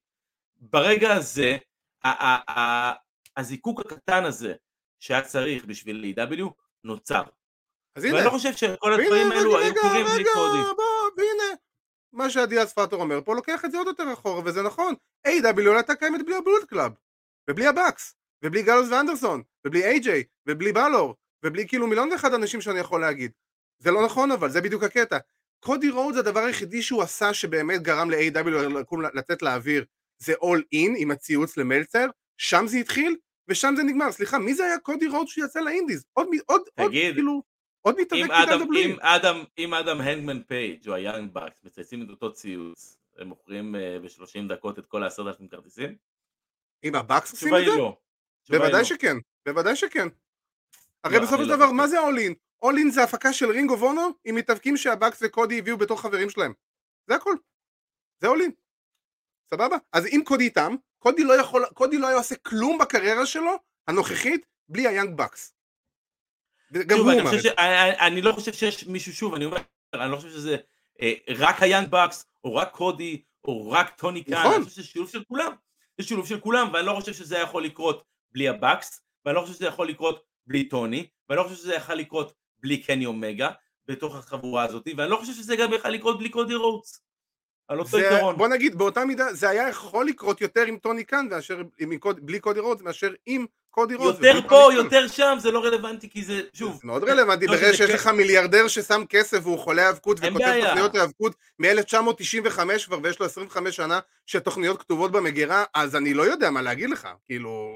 ברגע 0.60 1.12
הזה 1.12 1.56
הזיקוק 3.36 3.80
הקטן 3.80 4.24
הזה 4.24 4.54
שהיה 5.00 5.22
צריך 5.22 5.64
בשביל 5.64 6.14
AEW 6.16 6.42
נוצר. 6.84 7.22
אז 7.96 8.04
הנה, 8.04 8.14
ואני 8.14 8.26
לא 8.26 8.30
חושב 8.30 8.52
שכל 8.52 8.92
הדברים 8.92 9.32
האלו 9.32 9.58
היו 9.58 9.74
קורים 9.74 10.06
בלי 10.06 10.24
קודי. 10.34 10.82
והנה. 11.16 11.63
מה 12.14 12.30
שעדיאס 12.30 12.72
פאטור 12.72 13.02
אומר 13.02 13.20
פה 13.24 13.34
לוקח 13.34 13.64
את 13.64 13.70
זה 13.70 13.78
עוד 13.78 13.86
יותר 13.86 14.12
אחורה, 14.12 14.42
וזה 14.44 14.62
נכון. 14.62 14.94
AEW 15.28 15.60
לא 15.60 15.76
הייתה 15.76 15.94
קיימת 15.94 16.26
בלי 16.26 16.36
הבולט 16.36 16.64
קלאב, 16.64 16.92
ובלי 17.50 17.66
הבאקס, 17.66 18.14
ובלי 18.44 18.62
גאלוס 18.62 18.88
ואנדרסון, 18.90 19.42
ובלי 19.66 19.84
איי-ג'יי, 19.84 20.24
ובלי 20.48 20.72
באלור, 20.72 21.14
ובלי 21.44 21.68
כאילו 21.68 21.86
מיליון 21.86 22.12
ואחד 22.12 22.34
אנשים 22.34 22.60
שאני 22.60 22.78
יכול 22.78 23.00
להגיד. 23.00 23.32
זה 23.78 23.90
לא 23.90 24.04
נכון 24.04 24.30
אבל, 24.30 24.50
זה 24.50 24.60
בדיוק 24.60 24.82
הקטע. 24.82 25.18
קודי 25.64 25.90
רודס 25.90 26.14
זה 26.14 26.20
הדבר 26.20 26.40
היחידי 26.40 26.82
שהוא 26.82 27.02
עשה 27.02 27.34
שבאמת 27.34 27.82
גרם 27.82 28.10
ל-AEW 28.10 28.48
לקום 28.48 29.02
לצאת 29.14 29.42
לאוויר. 29.42 29.84
זה 30.18 30.32
all 30.32 30.60
in 30.74 30.92
עם 30.96 31.10
הציוץ 31.10 31.56
למלצר, 31.56 32.06
שם 32.38 32.66
זה 32.66 32.76
התחיל, 32.76 33.16
ושם 33.48 33.74
זה 33.76 33.82
נגמר. 33.82 34.12
סליחה, 34.12 34.38
מי 34.38 34.54
זה 34.54 34.64
היה 34.64 34.78
קודי 34.78 35.06
רודס 35.06 35.28
שיצא 35.28 35.60
לאינדיז? 35.60 36.04
עוד, 36.12 36.26
עוד, 36.46 36.62
עוד, 36.78 36.88
תגיד, 36.88 37.14
כאילו, 37.14 37.42
עוד 37.86 38.00
מתאבק 38.00 38.30
מ-WWE. 38.30 38.78
אם 38.78 39.00
אדם, 39.00 39.44
אם 39.58 39.74
אדם 39.74 40.00
הנגמן 40.00 40.42
פייג' 40.42 40.88
או 40.88 40.94
היאנג 40.94 41.32
בקס 41.32 41.64
מצייצים 41.64 42.02
את 42.02 42.08
אותו 42.10 42.32
ציוץ, 42.32 42.96
הם 43.18 43.28
מוכרים 43.28 43.76
אה, 43.76 43.98
ב-30 44.02 44.48
דקות 44.48 44.78
את 44.78 44.86
כל 44.86 45.02
העשרת 45.02 45.26
אלפים 45.26 45.48
כרטיסים? 45.48 45.96
אם 46.84 46.94
הבאקס 46.94 47.32
עושים 47.32 47.54
את 47.54 47.64
זה? 47.64 47.78
לא. 47.78 47.96
בוודאי 48.50 48.80
לא. 48.80 48.84
שכן, 48.84 49.16
בוודאי 49.46 49.76
שכן. 49.76 50.08
הרי 51.04 51.16
לא, 51.16 51.22
בסופו 51.22 51.42
של 51.44 51.48
לא 51.48 51.56
דבר. 51.56 51.72
מה 51.72 51.86
זה 51.86 52.00
All 52.00 52.17
In? 52.17 52.34
All 52.62 52.79
In 52.79 52.90
זה 52.90 53.02
הפקה 53.02 53.32
של 53.32 53.50
רינג 53.50 53.70
אוף 53.70 53.82
אונור 53.82 54.08
עם 54.24 54.34
מתאבקים 54.34 54.76
שהבאקס 54.76 55.22
וקודי 55.22 55.58
הביאו 55.58 55.76
בתור 55.76 56.00
חברים 56.00 56.30
שלהם. 56.30 56.52
זה 57.06 57.14
הכל. 57.14 57.34
זה 58.20 58.28
All 58.28 58.39
In. 58.39 58.50
סבבה? 59.54 59.76
אז 59.92 60.06
אם 60.06 60.20
קודי 60.24 60.44
איתם, 60.44 60.74
קודי 60.98 61.24
לא 61.24 61.40
יכול, 61.40 61.66
קודי 61.74 61.98
לא 61.98 62.06
היה 62.06 62.16
עושה 62.16 62.34
כלום 62.36 62.78
בקריירה 62.78 63.26
שלו, 63.26 63.52
הנוכחית, 63.88 64.46
בלי 64.68 64.88
היאנג 64.88 65.18
בקס. 65.18 65.53
גם 66.82 66.96
שוב, 66.96 67.08
הוא 67.08 67.20
אמר 67.20 67.36
את. 67.36 67.42
זה. 67.42 67.50
אני, 68.00 68.22
לא 68.22 68.32
חושב 68.32 68.52
שיש 68.52 68.86
מישהו, 68.86 69.12
שוב, 69.12 69.34
אני 69.34 69.44
אומר, 69.44 69.58
אני 69.94 70.10
לא 70.10 70.16
חושב 70.16 70.30
שזה 70.30 70.56
אה, 71.02 71.12
רק 71.28 71.62
היאנג 71.62 71.88
בקס, 71.90 72.26
או 72.44 72.54
רק 72.54 72.70
קודי, 72.70 73.22
או 73.44 73.70
רק 73.70 73.96
טוני 73.96 74.24
קאן, 74.24 74.34
נכון. 74.34 74.54
אני 74.54 74.64
חושב 74.64 74.76
שזה 74.76 74.84
שילוב 74.84 75.08
של 75.10 75.24
כולם. 75.24 75.52
זה 75.98 76.06
שילוב 76.06 76.26
של 76.26 76.40
כולם, 76.40 76.70
ואני 76.72 76.86
לא 76.86 76.94
חושב 77.00 77.12
שזה 77.12 77.38
יכול 77.38 77.64
לקרות 77.64 78.04
בלי 78.32 78.48
הבקס, 78.48 79.00
ואני 79.24 79.36
לא 79.36 79.40
חושב 79.40 79.54
שזה 79.54 79.66
יכול 79.66 79.88
לקרות 79.88 80.24
בלי 80.46 80.68
טוני, 80.68 81.06
ואני 81.28 81.38
לא 81.38 81.44
חושב 81.44 81.56
שזה 81.56 81.74
יכול 81.74 81.94
לקרות 81.94 82.34
בלי 82.58 82.82
קני 82.82 83.06
אומגה, 83.06 83.50
בתוך 83.88 84.16
החבורה 84.16 84.64
הזאת, 84.64 84.88
ואני 84.96 85.10
לא 85.10 85.16
חושב 85.16 85.32
שזה 85.32 85.56
גם 85.56 85.72
יכול 85.72 85.90
לקרות 85.90 86.18
בלי 86.18 86.28
קודי 86.28 86.54
רודס. 86.54 87.04
על 87.68 87.78
אותו 87.78 87.90
זה, 87.90 88.10
עיקרון. 88.10 88.36
בוא 88.36 88.48
נגיד, 88.48 88.74
באותה 88.74 89.04
מידה, 89.04 89.34
זה 89.34 89.50
היה 89.50 89.68
יכול 89.68 90.06
לקרות 90.06 90.40
יותר 90.40 90.62
עם 90.62 90.78
טוני 90.78 91.04
קאן 91.04 91.28
מאשר 91.30 91.62
עם, 91.78 91.90
בלי 92.22 92.40
קודי 92.40 92.60
רודס 92.60 92.82
מאשר 92.82 93.12
עם 93.26 93.46
קודי 93.74 93.94
רודס. 93.94 94.18
יותר 94.18 94.40
פה, 94.48 94.48
קאן. 94.68 94.76
יותר 94.76 95.08
שם, 95.08 95.36
זה 95.40 95.50
לא 95.50 95.64
רלוונטי, 95.64 96.10
כי 96.10 96.24
זה, 96.24 96.40
שוב, 96.52 96.72
זה 96.74 96.80
מאוד 96.86 97.04
רלוונטי, 97.04 97.46
לא, 97.46 97.52
ברגע 97.52 97.72
שיש 97.74 97.90
כן. 97.90 97.94
לך 97.94 98.06
מיליארדר 98.06 98.68
ששם 98.68 99.02
כסף 99.08 99.38
והוא 99.42 99.58
חולה 99.58 99.86
האבקות 99.86 100.18
וכותב. 100.22 100.60
תוכניות 100.64 100.94
האבקות 100.94 101.36
מ-1995 101.58 102.58
כבר 102.84 102.98
ויש 103.02 103.20
לו 103.20 103.26
25 103.26 103.76
שנה 103.76 104.00
שתוכניות 104.26 104.80
כתובות 104.80 105.12
במגירה, 105.12 105.64
אז 105.74 105.96
אני 105.96 106.14
לא 106.14 106.22
יודע 106.22 106.50
מה 106.50 106.62
להגיד 106.62 106.90
לך, 106.90 107.08
כאילו... 107.24 107.72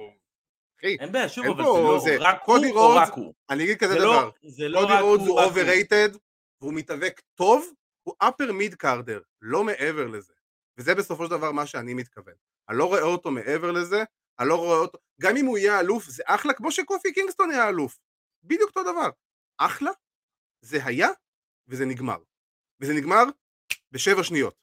אין 0.82 1.12
בעיה, 1.12 1.28
שוב, 1.28 1.44
אין 1.44 1.53
אבל 1.53 1.62
פה- 1.64 2.01
זה 2.05 2.18
לא 2.18 2.24
רק 2.24 2.38
הוא 2.44 2.66
או 2.74 2.94
רק 2.94 3.12
הוא. 3.12 3.34
אני 3.51 3.64
אגיד 3.64 3.78
כזה 3.78 3.92
זה 3.92 3.99
דבר, 3.99 4.30
לא, 4.59 4.68
לא 4.68 4.80
קודי 4.80 5.01
רודס 5.01 5.26
הוא. 5.26 5.40
overrated, 5.40 6.09
והוא 6.61 6.74
מתאבק 6.74 7.20
טוב, 7.34 7.66
הוא 8.03 8.14
upper 8.24 8.51
mid 8.51 8.76
carder, 8.76 9.20
לא 9.42 9.64
מעבר 9.64 10.07
לזה. 10.07 10.32
וזה 10.78 10.94
בסופו 10.94 11.24
של 11.24 11.30
דבר 11.30 11.53
מה 11.53 11.66
שאני 11.66 11.94
מתכוון. 11.94 12.34
אני 12.68 12.78
לא 12.78 12.84
רואה 12.84 13.03
אותו 13.03 13.30
מעבר 13.30 13.70
לזה, 13.72 14.05
אני 14.41 14.49
לא 14.49 14.55
רואה 14.57 14.78
אותו, 14.78 14.99
גם 15.20 15.36
אם 15.36 15.47
הוא 15.47 15.59
יהיה 15.59 15.80
אלוף, 15.80 16.05
זה 16.05 16.22
אחלה, 16.26 16.53
כמו 16.55 16.72
שקופי 16.72 17.12
קינגסטון 17.12 17.51
היה 17.51 17.68
אלוף. 17.68 17.99
בדיוק 18.43 18.68
אותו 18.76 18.82
דבר. 18.93 19.11
אחלה, 19.59 19.91
זה 20.64 20.84
היה, 20.84 21.09
וזה 21.68 21.84
נגמר. 21.84 22.18
וזה 22.80 22.93
נגמר 22.95 23.24
בשבע 23.93 24.22
שניות. 24.24 24.55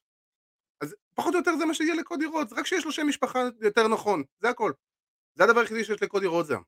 אז 0.81 0.95
פחות 1.13 1.33
או 1.33 1.39
יותר 1.39 1.51
זה 1.57 1.65
מה 1.65 1.73
שיהיה 1.73 1.95
לקודי 1.95 2.25
רודס, 2.25 2.53
רק 2.53 2.65
שיש 2.65 2.85
לו 2.85 2.91
שם 2.91 3.07
משפחה 3.07 3.39
יותר 3.61 3.87
נכון, 3.87 4.23
זה 4.39 4.49
הכל. 4.49 4.71
זה 5.37 5.43
הדבר 5.43 5.59
היחידי 5.59 5.83
שיש 5.83 6.01
לקודי 6.03 6.25
רודס 6.25 6.49
היום. 6.49 6.63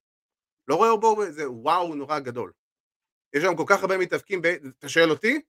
לא 0.67 0.75
רואה 0.75 0.97
בו 0.97 1.23
איזה 1.23 1.51
וואו 1.51 1.95
נורא 1.95 2.19
גדול. 2.19 2.51
יש 3.35 3.43
שם 3.43 3.55
כל 3.57 3.63
כך 3.67 3.81
הרבה 3.81 3.97
מתאבקים, 3.97 4.41
ב... 4.41 4.45
אתה 4.45 4.89
שואל 4.89 5.11
אותי? 5.11 5.41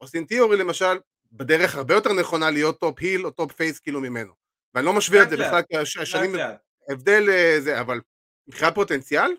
אוסטין 0.00 0.24
ת'יאורי 0.24 0.56
למשל, 0.56 0.98
בדרך 1.32 1.74
הרבה 1.74 1.94
יותר 1.94 2.12
נכונה 2.12 2.50
להיות 2.50 2.80
top 2.80 2.98
heel 3.00 3.26
או 3.26 3.30
top 3.30 3.52
face 3.52 3.80
כאילו 3.80 4.00
ממנו. 4.00 4.34
ואני 4.74 4.86
לא 4.86 4.92
משווה 4.92 5.22
את 5.22 5.30
זה 5.30 5.36
בכלל, 5.36 5.62
כי 5.62 5.76
הש- 5.76 5.96
השנים, 5.96 6.34
לאט 6.34 6.50
לאט. 6.50 6.60
הבדל 6.88 7.22
אה, 7.30 7.56
זה, 7.60 7.80
אבל 7.80 8.00
מבחינת 8.48 8.74
פוטנציאל, 8.74 9.30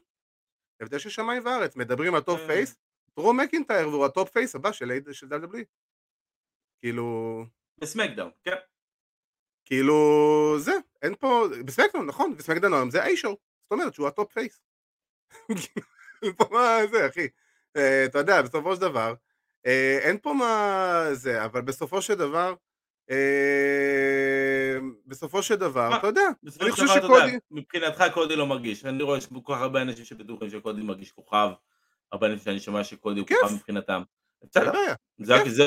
הבדל 0.82 1.00
של 1.00 1.10
שמיים 1.10 1.46
וארץ, 1.46 1.76
מדברים 1.76 2.16
על 2.16 2.22
top 2.22 2.40
אה. 2.40 2.48
face, 2.48 2.76
דרו 3.20 3.34
מקינטייר 3.34 3.90
והוא 3.90 4.06
ה 4.06 4.12
top 4.12 4.30
face 4.30 4.56
הבא 4.56 4.72
של 4.72 4.92
WWE. 5.32 5.64
כאילו, 6.80 7.46
בסמקדאון, 7.78 8.32
כן. 8.44 8.56
כאילו, 9.66 9.96
זה, 10.60 10.72
אין 11.02 11.16
פה, 11.16 11.46
בסמקדאון, 11.66 12.06
נכון, 12.06 12.36
בסמקדאון 12.36 12.74
היום 12.74 12.90
זה 12.90 13.04
איי-שואו, 13.04 13.38
זאת 13.64 13.72
אומרת 13.72 13.94
שהוא 13.94 14.08
ה 14.08 14.14
top 14.14 14.32
face. 14.34 14.62
פה 16.38 16.46
מה 16.52 16.78
זה, 16.92 17.08
אחי. 17.08 17.28
אה, 17.78 18.06
אתה 18.06 18.18
יודע, 18.18 18.42
בסופו 18.42 18.76
של 18.76 18.82
דבר, 18.82 19.14
אין 20.04 20.18
פה 20.20 20.34
מה 20.34 21.04
זה, 21.14 21.46
אבל 21.46 21.62
בסופו 21.62 22.02
של 22.02 22.14
דבר, 22.14 22.54
בסופו 25.06 25.44
של 25.44 25.56
דבר, 25.56 25.98
אתה 25.98 26.08
יודע, 26.08 26.22
אני 26.62 26.72
חושב 26.72 26.88
שקודי... 26.88 27.38
מבחינתך 27.52 28.04
קודי 28.14 28.36
לא 28.36 28.46
מרגיש, 28.46 28.86
אני 28.86 29.04
רואה 29.04 29.22
שיש 29.22 29.30
כל 29.30 29.54
כך 29.54 29.62
הרבה 29.62 29.82
אנשים 29.82 30.06
שבטוחים 30.06 30.50
שקודי 30.50 30.82
מרגיש 30.82 31.12
כוכב, 31.12 31.50
הרבה 32.12 32.28
אנשים 32.28 32.44
שאני 32.44 32.60
שומע 32.60 32.84
שקודי 32.84 33.20
הוא 33.20 33.28
כוכב 33.28 33.54
מבחינתם. 33.56 34.02
בסדר, 34.44 34.74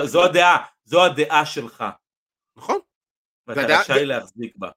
זו 0.05 0.25
הדעה, 0.25 0.65
זו 0.85 1.05
הדעה 1.05 1.47
שלך. 1.47 1.85
נכון. 2.57 2.79
ואתה 3.47 3.81
רשאי 3.81 4.07
להחזיק 4.07 4.57
בה. 4.57 4.71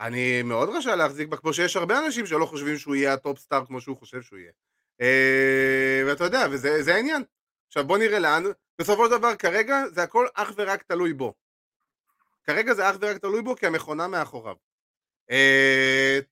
אני 0.00 0.42
מאוד 0.42 0.68
רשאי 0.68 0.96
להחזיק 0.96 1.28
בה, 1.28 1.36
כמו 1.36 1.52
שיש 1.52 1.76
הרבה 1.76 1.98
אנשים 1.98 2.26
שלא 2.26 2.46
חושבים 2.46 2.78
שהוא 2.78 2.94
יהיה 2.94 3.12
ה 3.12 3.18
top 3.18 3.38
star 3.38 3.66
כמו 3.66 3.80
שהוא 3.80 3.96
חושב 3.96 4.22
שהוא 4.22 4.38
יהיה. 4.38 4.52
אה, 5.00 6.02
ואתה 6.06 6.24
יודע, 6.24 6.46
וזה 6.50 6.94
העניין. 6.94 7.22
עכשיו 7.66 7.86
בוא 7.86 7.98
נראה 7.98 8.18
לאן, 8.18 8.42
בסופו 8.80 9.04
של 9.06 9.18
דבר 9.18 9.36
כרגע 9.36 9.82
זה 9.88 10.02
הכל 10.02 10.26
אך 10.34 10.52
ורק 10.56 10.82
תלוי 10.82 11.12
בו. 11.12 11.34
כרגע 12.44 12.74
זה 12.74 12.90
אך 12.90 12.96
ורק 13.00 13.18
תלוי 13.18 13.42
בו 13.42 13.56
כי 13.56 13.66
המכונה 13.66 14.08
מאחוריו. 14.08 14.56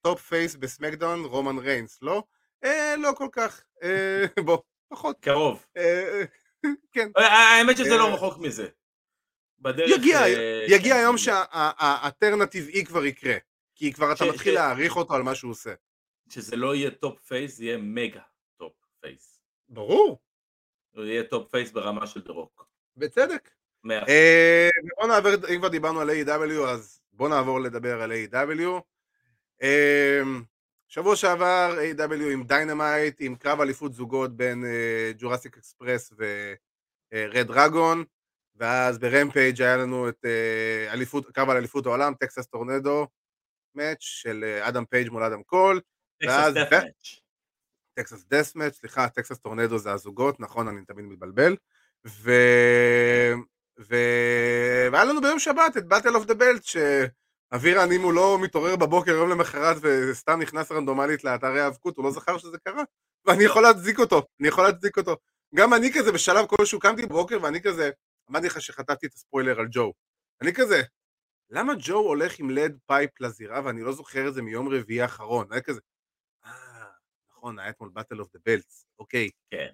top 0.00 0.20
face 0.20 0.56
בסמקדאון 0.56 1.24
רומן 1.24 1.58
ריינס, 1.58 1.98
לא? 2.02 2.22
אה, 2.64 2.94
לא 2.96 3.12
כל 3.16 3.28
כך, 3.32 3.62
אה, 3.82 4.24
בוא, 4.46 4.58
פחות. 4.88 5.16
קרוב. 5.20 5.66
אה, 5.76 6.24
כן. 6.92 7.08
האמת 7.16 7.76
שזה 7.76 7.96
לא 7.96 8.14
רחוק 8.14 8.38
מזה. 8.38 8.68
בדרך... 9.58 9.90
יגיע, 9.90 10.20
יגיע 10.68 10.96
היום 10.96 11.18
שהטרן 11.18 12.84
כבר 12.84 13.04
יקרה. 13.04 13.36
כי 13.74 13.92
כבר 13.92 14.12
אתה 14.12 14.24
מתחיל 14.24 14.54
להעריך 14.54 14.96
אותו 14.96 15.14
על 15.14 15.22
מה 15.22 15.34
שהוא 15.34 15.50
עושה. 15.50 15.74
שזה 16.28 16.56
לא 16.56 16.74
יהיה 16.74 16.90
top 16.90 17.20
face, 17.20 17.56
זה 17.56 17.64
יהיה 17.64 17.78
מגה 17.78 18.20
top 18.56 18.72
face. 19.00 19.40
ברור. 19.68 20.18
הוא 20.94 21.04
יהיה 21.04 21.24
top 21.24 21.50
face 21.50 21.70
ברמה 21.72 22.06
של 22.06 22.20
דה 22.20 22.36
רוק. 22.36 22.68
בצדק. 22.96 23.50
אה, 24.08 24.68
בוא 24.98 25.06
נעבור, 25.08 25.30
אם 25.54 25.58
כבר 25.58 25.68
דיברנו 25.68 26.00
על 26.00 26.10
AEW. 26.10 26.68
אז 26.68 27.00
בוא 27.12 27.28
נעבור 27.28 27.60
לדבר 27.60 28.02
על 28.02 28.12
AEW. 28.12 28.80
אה, 29.62 30.22
שבוע 30.88 31.16
שעבר 31.16 31.78
AEW. 31.92 32.32
עם 32.32 32.44
דיינמייט, 32.44 33.16
עם 33.20 33.34
קרב 33.34 33.60
אליפות 33.60 33.92
זוגות 33.92 34.36
בין 34.36 34.64
ג'ורסיק 35.18 35.56
אקספרס 35.56 36.12
ורד 37.12 37.46
דרגון, 37.46 38.04
ואז 38.56 38.98
ברמפייג' 38.98 39.62
היה 39.62 39.76
לנו 39.76 40.08
את 40.08 40.24
אליפות, 40.88 41.26
קרב 41.26 41.50
על 41.50 41.56
אליפות 41.56 41.86
העולם, 41.86 42.14
טקסס 42.14 42.46
טורנדו, 42.46 43.06
match 43.74 44.00
של 44.00 44.44
אדם 44.62 44.84
פייג' 44.84 45.08
מול 45.10 45.22
אדם 45.22 45.42
קול. 45.42 45.80
Texas 46.20 46.52
Death 46.54 46.72
Match. 46.72 47.20
Texas 47.94 48.24
Death 48.24 48.54
Match, 48.54 48.74
סליחה, 48.74 49.08
Texas 49.08 49.38
Tornado 49.38 49.78
זה 49.78 49.92
הזוגות, 49.92 50.40
נכון, 50.40 50.68
אני 50.68 50.84
תמיד 50.84 51.04
מתבלבל. 51.04 51.56
ו... 52.06 52.32
ו... 53.78 53.94
והיה 54.92 55.04
לנו 55.04 55.20
ביום 55.20 55.38
שבת 55.38 55.76
את 55.76 55.88
Battle 55.88 56.14
of 56.14 56.24
the 56.24 56.34
Belts, 56.34 56.64
שאוויר 56.64 57.80
הנימו 57.80 58.12
לא 58.12 58.38
מתעורר 58.42 58.76
בבוקר 58.76 59.10
יום 59.10 59.30
למחרת 59.30 59.76
וסתם 59.82 60.40
נכנס 60.40 60.72
רנדומלית 60.72 61.24
לאתרי 61.24 61.60
האבקות, 61.60 61.96
הוא 61.96 62.04
לא 62.04 62.10
זכר 62.10 62.38
שזה 62.38 62.58
קרה, 62.58 62.82
ואני 63.26 63.44
יכול 63.44 63.62
להצדיק 63.62 63.98
אותו, 63.98 64.22
אני 64.40 64.48
יכול 64.48 64.64
להצדיק 64.64 64.96
אותו. 64.96 65.16
גם 65.54 65.74
אני 65.74 65.92
כזה 65.92 66.12
בשלב 66.12 66.46
כלשהו 66.46 66.78
קמתי 66.80 67.06
בבוקר 67.06 67.38
ואני 67.42 67.62
כזה, 67.62 67.90
אמרתי 68.30 68.46
לך 68.46 68.60
שחטפתי 68.60 69.06
את 69.06 69.14
הספוילר 69.14 69.60
על 69.60 69.66
ג'ו. 69.70 69.92
אני 70.42 70.52
כזה, 70.54 70.82
למה 71.50 71.72
ג'ו 71.78 71.98
הולך 71.98 72.38
עם 72.38 72.50
lead 72.50 72.78
pipe 72.86 73.20
לזירה 73.20 73.60
ואני 73.64 73.82
לא 73.82 73.92
זוכר 73.92 74.28
את 74.28 74.34
זה 74.34 74.42
מיום 74.42 74.68
רביעי 74.68 75.02
האחרון? 75.02 75.46
היה 75.50 75.60
כזה, 75.60 75.80
אה, 76.44 76.50
נכון, 77.30 77.58
היה 77.58 77.70
אתמול 77.70 77.90
Battle 77.92 78.20
of 78.20 78.28
the 78.32 78.38
Belts, 78.44 78.86
אוקיי. 78.98 79.30
כן. 79.50 79.68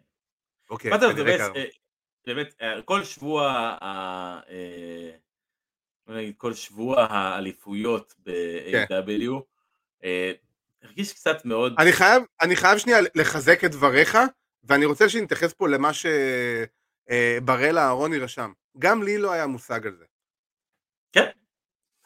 אוקיי, 0.70 0.90
Battle 0.90 1.04
of 1.04 1.14
the 1.16 1.24
Belts, 1.24 1.46
באמת, 2.26 2.54
אה, 2.62 2.82
כל 2.82 3.04
שבוע, 3.04 3.76
אה, 3.82 4.40
כל 6.36 6.54
שבוע 6.54 7.06
האליפויות 7.10 8.14
ב-AEW, 8.18 9.32
אה, 10.04 10.32
הרגיש 10.82 11.12
קצת 11.12 11.44
מאוד... 11.44 11.74
אני 11.78 11.92
חייב, 11.92 12.22
אני 12.42 12.56
חייב 12.56 12.78
שנייה 12.78 12.98
לחזק 13.14 13.64
את 13.64 13.70
דבריך, 13.70 14.18
ואני 14.64 14.84
רוצה 14.84 15.08
שנתייחס 15.08 15.52
פה 15.52 15.68
למה 15.68 15.90
שבראל 15.92 17.78
אהרוני 17.78 18.18
רשם. 18.18 18.52
גם 18.78 19.02
לי 19.02 19.18
לא 19.18 19.32
היה 19.32 19.46
מושג 19.46 19.86
על 19.86 19.96
זה. 19.96 20.04
כן. 21.12 21.30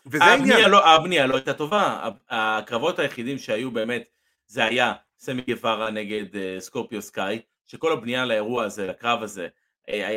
וזה 0.07 0.25
העניין. 0.25 0.71
לא, 0.71 0.89
הבנייה 0.89 1.27
לא 1.27 1.35
הייתה 1.35 1.55
טובה, 1.55 2.09
הקרבות 2.29 2.99
היחידים 2.99 3.39
שהיו 3.39 3.71
באמת, 3.71 4.05
זה 4.47 4.64
היה 4.64 4.93
סמי 5.19 5.43
גווארה 5.43 5.91
נגד 5.91 6.25
סקורפיו 6.59 7.03
סקאי, 7.03 7.41
שכל 7.66 7.93
הבנייה 7.93 8.25
לאירוע 8.25 8.64
הזה, 8.64 8.87
לקרב 8.87 9.23
הזה, 9.23 9.43
אה, 9.45 9.49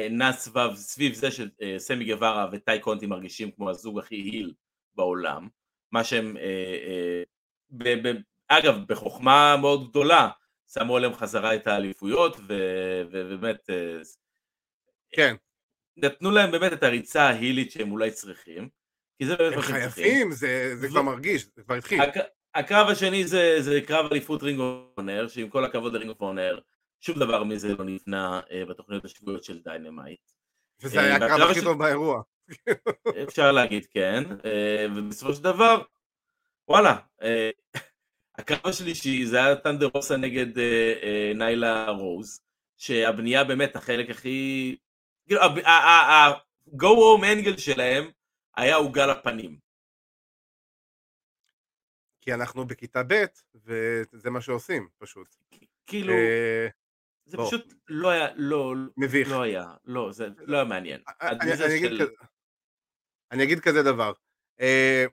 נע 0.10 0.34
סבב, 0.34 0.76
סביב 0.76 1.14
זה 1.14 1.28
שסמי 1.32 2.06
גווארה 2.06 2.48
וטאי 2.52 2.80
קונטי 2.80 3.06
מרגישים 3.06 3.52
כמו 3.52 3.70
הזוג 3.70 4.00
הכי 4.00 4.16
היל 4.16 4.54
בעולם, 4.96 5.48
מה 5.92 6.04
שהם, 6.04 6.38
אה, 6.38 6.44
אה, 6.88 7.24
ב, 7.70 8.08
ב, 8.08 8.16
אגב, 8.48 8.76
בחוכמה 8.88 9.58
מאוד 9.58 9.90
גדולה, 9.90 10.30
שמו 10.74 10.98
עליהם 10.98 11.14
חזרה 11.14 11.56
את 11.56 11.68
האליפויות, 11.68 12.38
ובאמת, 12.48 13.70
כן. 15.12 15.36
נתנו 15.98 16.32
להם 16.32 16.52
באמת 16.52 16.74
את 16.74 16.84
הריצה 16.84 17.24
ההילית 17.24 17.72
שהם 17.72 17.92
אולי 17.92 18.12
צריכים, 18.12 18.70
כי 19.18 19.26
זה 19.26 19.36
באמת 19.36 19.56
מה 19.56 19.64
שהם 19.64 19.72
צריכים. 19.72 19.84
הם 19.84 19.90
חייבים, 19.92 20.32
זה, 20.32 20.76
זה 20.76 20.88
כבר 20.88 21.02
מרגיש, 21.02 21.48
זה 21.56 21.64
כבר 21.64 21.76
התחיל. 21.76 22.02
הק, 22.02 22.16
הקרב 22.56 22.88
השני 22.88 23.28
זה, 23.28 23.58
זה 23.60 23.80
קרב 23.88 24.12
אליפות 24.12 24.44
Ring 24.44 24.60
of 24.98 25.05
Honor, 25.05 25.28
שעם 25.28 25.50
כל 25.50 25.66
הכבוד 25.66 25.94
ל 25.94 25.98
Ring 25.98 26.14
of 26.20 26.30
Honor, 26.30 26.60
שום 27.02 27.20
דבר 27.20 27.44
מזה 27.44 27.76
לא 27.76 27.86
נבנה 27.86 28.42
אה, 28.52 28.66
בתוכניות 28.66 29.06
השבועיות 29.06 29.44
של 29.44 29.62
Dynamite. 29.62 30.32
וזה 30.82 31.00
אה, 31.00 31.04
היה 31.04 31.16
הקרב 31.16 31.50
הכי 31.50 31.62
טוב 31.62 31.78
באירוע. 31.80 32.22
אפשר 33.28 33.52
להגיד 33.52 33.86
כן, 33.86 34.24
אה, 34.46 34.86
ובסופו 34.96 35.34
של 35.34 35.44
דבר, 35.44 35.82
וואלה, 36.68 36.98
הקרב 38.36 38.68
השלישי 38.68 39.26
זה 39.26 39.38
היה 39.38 39.56
טנדר 39.56 39.90
רוסה 39.94 40.18
נגד 40.18 40.48
ניילה 41.36 41.90
רוז, 41.90 42.42
שהבנייה 42.78 43.44
באמת 43.44 43.76
החלק 43.76 44.10
הכי, 44.10 44.76
כאילו 45.26 45.42
ה-go 45.42 46.88
home 46.88 47.24
angle 47.24 47.58
שלהם 47.58 48.12
היה 48.56 48.76
עוגה 48.76 49.06
לפנים. 49.06 49.58
כי 52.22 52.34
אנחנו 52.34 52.66
בכיתה 52.66 53.04
ב' 53.08 53.26
וזה 53.56 54.30
מה 54.30 54.42
שעושים 54.42 54.88
פשוט. 54.98 55.36
כאילו, 55.88 56.14
זה 57.32 57.38
בוא. 57.38 57.48
פשוט 57.48 57.74
לא 57.88 58.10
היה, 58.10 58.28
לא, 58.36 58.74
מביך. 58.98 59.30
לא 59.30 59.42
היה, 59.42 59.74
לא, 59.86 60.12
זה 60.12 60.28
לא 60.40 60.58
היה 60.58 60.66
מעניין. 60.66 61.02
אני, 61.22 61.40
אני, 61.42 61.78
אגיד, 61.78 61.90
של... 61.90 62.00
כזה, 62.00 62.12
אני 63.32 63.44
אגיד 63.44 63.60
כזה 63.60 63.84
דבר, 63.84 64.14
אה, 64.62 65.06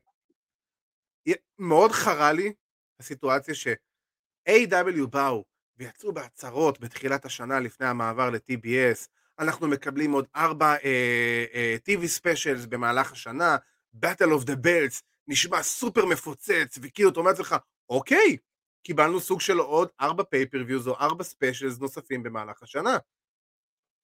מאוד 1.58 1.92
חרה 1.92 2.32
לי 2.32 2.52
הסיטואציה 3.00 3.54
ש-AEW 3.54 5.06
באו 5.10 5.44
ויצאו 5.76 6.12
בהצהרות 6.12 6.80
בתחילת 6.80 7.24
השנה 7.24 7.60
לפני 7.60 7.86
המעבר 7.86 8.30
ל-TBS, 8.30 9.06
אנחנו 9.38 9.68
מקבלים 9.68 10.12
עוד 10.12 10.26
ארבע 10.36 10.74
אה, 10.84 11.44
אה, 11.54 11.76
TV 11.88 12.06
specials 12.06 12.66
במהלך 12.66 13.12
השנה, 13.12 13.56
Battle 14.04 14.40
of 14.40 14.44
the 14.44 14.56
Belts, 14.64 15.02
נשמע 15.28 15.62
סופר 15.62 16.06
מפוצץ, 16.06 16.78
וכאילו 16.82 17.10
אתה 17.10 17.20
אומר 17.20 17.30
לעצמך, 17.30 17.56
אוקיי, 17.88 18.36
קיבלנו 18.82 19.20
סוג 19.20 19.40
של 19.40 19.58
עוד 19.58 19.88
ארבע 20.00 20.24
pay-per-views 20.24 20.88
או 20.88 20.94
ארבע 20.94 21.24
specials 21.24 21.78
נוספים 21.78 22.22
במהלך 22.22 22.62
השנה. 22.62 22.96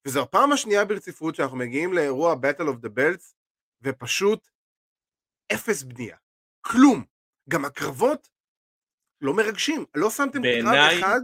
וזו 0.07 0.23
הפעם 0.23 0.53
השנייה 0.53 0.85
ברציפות 0.85 1.35
שאנחנו 1.35 1.57
מגיעים 1.57 1.93
לאירוע 1.93 2.35
Battle 2.35 2.69
of 2.69 2.87
the 2.87 2.91
Belts 2.99 3.35
ופשוט 3.83 4.49
אפס 5.55 5.83
בנייה. 5.83 6.17
כלום. 6.61 7.05
גם 7.49 7.65
הקרבות 7.65 8.29
לא 9.21 9.35
מרגשים. 9.35 9.85
לא 9.95 10.11
שמתם 10.11 10.43
בעיני... 10.43 10.71
קרב 10.71 10.99
אחד... 10.99 11.21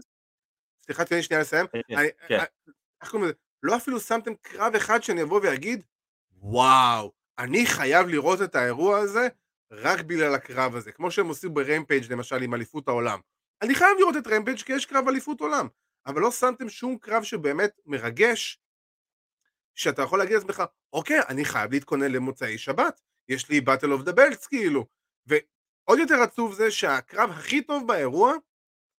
סליחה, 0.85 1.05
תן 1.05 1.17
לי 1.17 1.23
שנייה 1.23 1.41
לסיים. 1.41 1.67
כן. 1.67 1.99
אני, 1.99 2.09
כן. 2.29 2.35
אה, 2.35 2.45
איך 3.03 3.11
קוראים 3.11 3.29
לזה? 3.29 3.35
לא 3.63 3.77
אפילו 3.77 4.01
שמתם 4.01 4.35
קרב 4.35 4.75
אחד 4.75 5.03
שאני 5.03 5.23
אבוא 5.23 5.41
ואגיד, 5.43 5.83
וואו, 6.33 7.13
אני 7.39 7.67
חייב 7.67 8.09
לראות 8.09 8.43
את 8.43 8.55
האירוע 8.55 8.99
הזה 8.99 9.29
רק 9.71 10.01
בגלל 10.01 10.35
הקרב 10.35 10.77
הזה. 10.77 10.93
כמו 10.93 11.11
שהם 11.11 11.29
עושים 11.29 11.55
ברמפייג' 11.55 12.13
למשל 12.13 12.43
עם 12.43 12.55
אליפות 12.55 12.89
העולם. 12.89 13.21
אני 13.63 13.75
חייב 13.75 13.99
לראות 13.99 14.17
את 14.17 14.27
רמפג' 14.27 14.63
כי 14.63 14.73
יש 14.73 14.87
קרב 14.87 15.09
אליפות 15.09 15.41
עולם, 15.41 15.69
אבל 16.07 16.21
לא 16.21 16.31
שמתם 16.31 16.69
שום 16.69 16.99
קרב 16.99 17.23
שבאמת 17.23 17.81
מרגש, 17.87 18.61
שאתה 19.75 20.03
יכול 20.03 20.19
להגיד 20.19 20.35
לעצמך, 20.35 20.63
אוקיי, 20.93 21.21
אני 21.29 21.45
חייב 21.45 21.73
להתכונן 21.73 22.13
למוצאי 22.13 22.59
שבת, 22.59 23.01
יש 23.29 23.49
לי 23.49 23.61
Battle 23.61 23.93
of 23.93 24.03
the 24.03 24.13
Belts 24.13 24.47
כאילו, 24.47 24.87
ועוד 25.27 25.99
יותר 25.99 26.23
עצוב 26.23 26.55
זה 26.55 26.71
שהקרב 26.71 27.31
הכי 27.31 27.63
טוב 27.63 27.89
באירוע, 27.89 28.35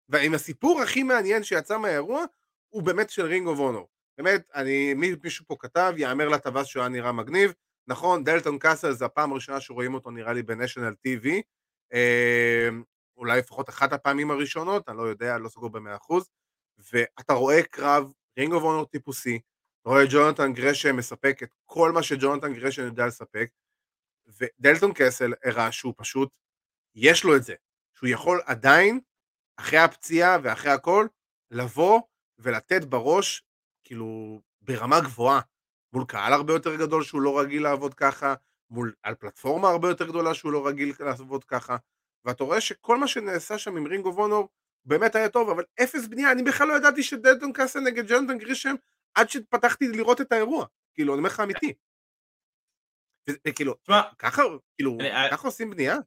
ועם 0.09 0.33
הסיפור 0.33 0.81
הכי 0.81 1.03
מעניין 1.03 1.43
שיצא 1.43 1.77
מהאירוע, 1.77 2.25
הוא 2.69 2.83
באמת 2.83 3.09
של 3.09 3.25
Ring 3.25 3.47
of 3.47 3.59
Honor. 3.59 3.89
באמת, 4.17 4.49
אני, 4.55 4.93
מישהו 5.23 5.45
פה 5.47 5.55
כתב, 5.59 5.93
יאמר 5.97 6.29
לטווס 6.29 6.67
שהוא 6.67 6.81
היה 6.81 6.89
נראה 6.89 7.11
מגניב, 7.11 7.53
נכון, 7.87 8.23
דלטון 8.23 8.59
קאסל 8.59 8.91
זה 8.91 9.05
הפעם 9.05 9.31
הראשונה 9.31 9.61
שרואים 9.61 9.93
אותו 9.93 10.11
נראה 10.11 10.33
לי 10.33 10.43
ב 10.43 10.49
national 10.49 10.93
TV, 10.93 11.41
אולי 13.21 13.39
לפחות 13.39 13.69
אחת 13.69 13.93
הפעמים 13.93 14.31
הראשונות, 14.31 14.89
אני 14.89 14.97
לא 14.97 15.03
יודע, 15.03 15.37
לא 15.37 15.49
סגור 15.49 15.69
במאה 15.69 15.95
אחוז, 15.95 16.29
ואתה 16.91 17.33
רואה 17.33 17.63
קרב 17.63 18.13
רינג 18.37 18.53
אוף 18.53 18.63
אונור 18.63 18.85
טיפוסי, 18.85 19.39
אתה 19.81 19.89
רואה 19.89 20.03
ג'ונתן 20.09 20.53
גרשם 20.53 20.95
מספק 20.95 21.39
את 21.43 21.49
כל 21.65 21.91
מה 21.91 22.03
שג'ונתן 22.03 22.53
גרשם 22.53 22.81
יודע 22.85 23.07
לספק, 23.07 23.49
ודלטון 24.27 24.91
קסל 24.95 25.33
הראה 25.43 25.71
שהוא 25.71 25.93
פשוט, 25.97 26.29
יש 26.95 27.23
לו 27.23 27.35
את 27.35 27.43
זה, 27.43 27.55
שהוא 27.97 28.09
יכול 28.09 28.41
עדיין, 28.45 28.99
אחרי 29.57 29.79
הפציעה 29.79 30.37
ואחרי 30.43 30.71
הכל, 30.71 31.07
לבוא 31.51 32.01
ולתת 32.39 32.85
בראש, 32.85 33.43
כאילו, 33.83 34.41
ברמה 34.61 34.99
גבוהה, 34.99 35.41
מול 35.93 36.05
קהל 36.07 36.33
הרבה 36.33 36.53
יותר 36.53 36.75
גדול 36.75 37.03
שהוא 37.03 37.21
לא 37.21 37.39
רגיל 37.39 37.63
לעבוד 37.63 37.93
ככה, 37.93 38.33
מול, 38.69 38.93
על 39.03 39.15
פלטפורמה 39.15 39.69
הרבה 39.69 39.89
יותר 39.89 40.07
גדולה 40.07 40.33
שהוא 40.33 40.51
לא 40.51 40.67
רגיל 40.67 40.93
לעבוד 40.99 41.43
ככה, 41.43 41.77
ואתה 42.25 42.43
רואה 42.43 42.61
שכל 42.61 42.97
מה 42.97 43.07
שנעשה 43.07 43.57
שם 43.57 43.77
עם 43.77 43.87
Ring 43.87 44.09
of 44.15 44.25
Honor 44.25 44.49
באמת 44.85 45.15
היה 45.15 45.29
טוב, 45.29 45.49
אבל 45.49 45.63
אפס 45.83 46.07
בנייה, 46.07 46.31
אני 46.31 46.43
בכלל 46.43 46.67
לא 46.67 46.73
ידעתי 46.73 47.03
שדלטון 47.03 47.53
קאסל 47.53 47.79
נגד 47.79 48.03
ג'ונתן 48.11 48.37
גרישם 48.37 48.75
עד 49.15 49.29
שפתחתי 49.29 49.87
לראות 49.87 50.21
את 50.21 50.31
האירוע, 50.31 50.65
כאילו, 50.93 51.13
אני 51.13 51.17
אומר 51.19 51.29
לך 51.29 51.39
אמיתי. 51.39 51.73
וכאילו, 53.47 53.75
ככה, 54.19 54.41
כאילו, 54.77 54.97
אני- 54.99 55.31
ככה 55.31 55.47
עושים 55.47 55.69
בנייה? 55.69 55.97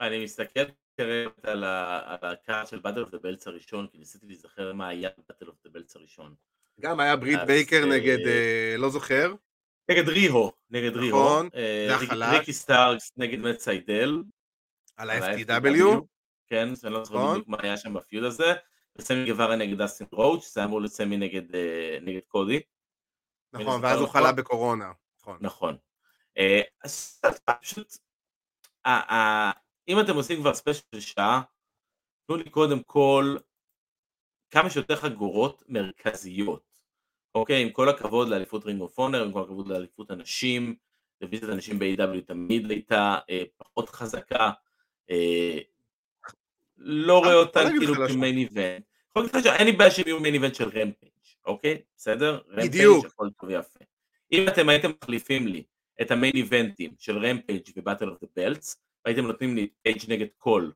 אני 0.00 0.24
מסתכל 0.24 0.60
כרגע 0.96 1.30
על 1.42 1.64
ה- 1.64 2.16
על 2.22 2.32
ה 2.32 2.39
card 2.39 2.66
של 2.68 2.78
Battle 2.78 3.00
of 3.00 3.10
the 3.10 3.18
Belts 3.18 3.46
הראשון, 3.46 3.86
כי 3.86 3.98
ניסיתי 3.98 4.26
להיזכר 4.26 4.72
מה 4.72 4.88
היה 4.88 5.08
Battle 5.28 5.46
of 5.48 5.56
the 5.64 5.70
Belts 5.70 5.96
הראשון. 5.96 6.34
גם 6.80 7.00
היה 7.00 7.16
ברית 7.16 7.38
בייקר 7.46 7.76
אה, 7.82 7.96
נגד, 7.96 8.26
אה, 8.26 8.74
לא 8.78 8.90
זוכר, 8.90 9.34
נגד 9.90 10.08
ריהו, 10.08 10.52
נגד 10.70 10.96
ריהו. 10.96 11.08
נכון, 11.08 11.48
אה, 11.54 11.86
זה 11.88 11.94
החלש. 11.94 12.38
ריקי 12.38 12.52
סטארקס 12.52 13.12
נגד 13.16 13.38
מאט 13.38 13.58
סיידל. 13.58 14.22
על 14.96 15.10
ה-FTW, 15.10 16.00
כן, 16.46 16.68
אני 16.84 16.92
לא 16.92 17.04
זוכר 17.04 17.18
נכון. 17.18 17.32
בדיוק 17.32 17.48
מה 17.48 17.56
היה 17.62 17.76
שם 17.76 17.94
ב 17.94 18.00
feud 18.00 18.24
הזה. 18.24 18.54
וסמי 18.98 19.26
גווארה 19.26 19.56
נגד 19.56 19.82
דסטין 19.82 20.06
רודס, 20.12 20.54
זה 20.54 20.64
אמור 20.64 20.80
להיות 20.80 20.92
סמי 20.92 21.16
נגד 21.16 21.54
אה, 21.54 21.98
נגד 22.02 22.20
קודי. 22.28 22.60
נכון, 23.52 23.84
ואז 23.84 24.00
הוא. 24.00 24.08
חלה 24.08 24.32
בקורונה, 24.32 24.92
נכון. 25.20 25.38
נכון. 25.40 25.76
אה, 26.38 26.60
אז 26.84 27.20
פשוט, 27.60 27.96
אם 29.88 30.00
אתם 30.00 30.14
עושים 30.14 30.40
כבר 30.40 30.54
special 30.54 30.82
של 30.94 31.00
שעה, 31.00 31.42
תנו 32.26 32.36
לי 32.36 32.50
קודם 32.50 32.82
כל 32.82 33.36
כמה 34.50 34.70
שיותר 34.70 34.96
חגורות 34.96 35.62
מרכזיות. 35.68 36.66
אוקיי, 37.34 37.62
עם 37.62 37.70
כל 37.70 37.88
הכבוד 37.88 38.28
לאליפות 38.28 38.64
Ring 38.64 38.80
of 38.80 38.98
Honor, 38.98 39.24
עם 39.24 39.32
כל 39.32 39.42
הכבוד 39.42 39.68
לאליפות 39.68 40.10
הנשים, 40.10 40.76
דיוויזיית 41.20 41.52
הנשים 41.52 41.78
ב-AEW 41.78 42.20
תמיד 42.26 42.70
הייתה 42.70 43.18
אה, 43.30 43.42
פחות 43.56 43.88
חזקה, 43.88 44.50
לא 46.76 47.18
רואה 47.18 47.30
בוא 47.30 47.40
אותה 47.40 47.64
נגיד 47.64 47.78
כאילו. 47.78 47.94
כ 48.08 48.17
main 48.17 48.36
event. 48.36 48.82
שאין 49.42 49.66
לי 49.66 49.72
בעיה 49.72 49.90
שהם 49.90 50.04
יהיו 50.06 50.20
main 50.20 50.34
event 50.34 50.54
של 50.54 50.64
Rampage, 50.64 51.12
אוקיי? 51.44 51.82
בסדר? 51.96 52.40
בדיוק. 52.56 53.06
הכל 53.06 53.28
טוב 53.40 53.50
ויפה. 53.50 53.78
אם 54.32 54.48
אתם 54.48 54.68
הייתם 54.68 54.90
מחליפים 55.02 55.46
לי 55.46 55.64
את 56.02 56.10
ה 56.10 56.14
main 56.14 56.32
event 56.36 56.77
ים 56.77 56.94
של 56.98 57.18
Rampage 57.26 57.70
ו 57.76 57.81
Battle 57.81 58.08
of 58.08 58.20
the 58.20 58.26
Belts, 58.36 58.82
והייתם 59.04 59.26
נותנים 59.26 59.56
לי 59.56 59.68
פייג' 59.82 59.98
נגד 60.08 60.26
קול 60.38 60.72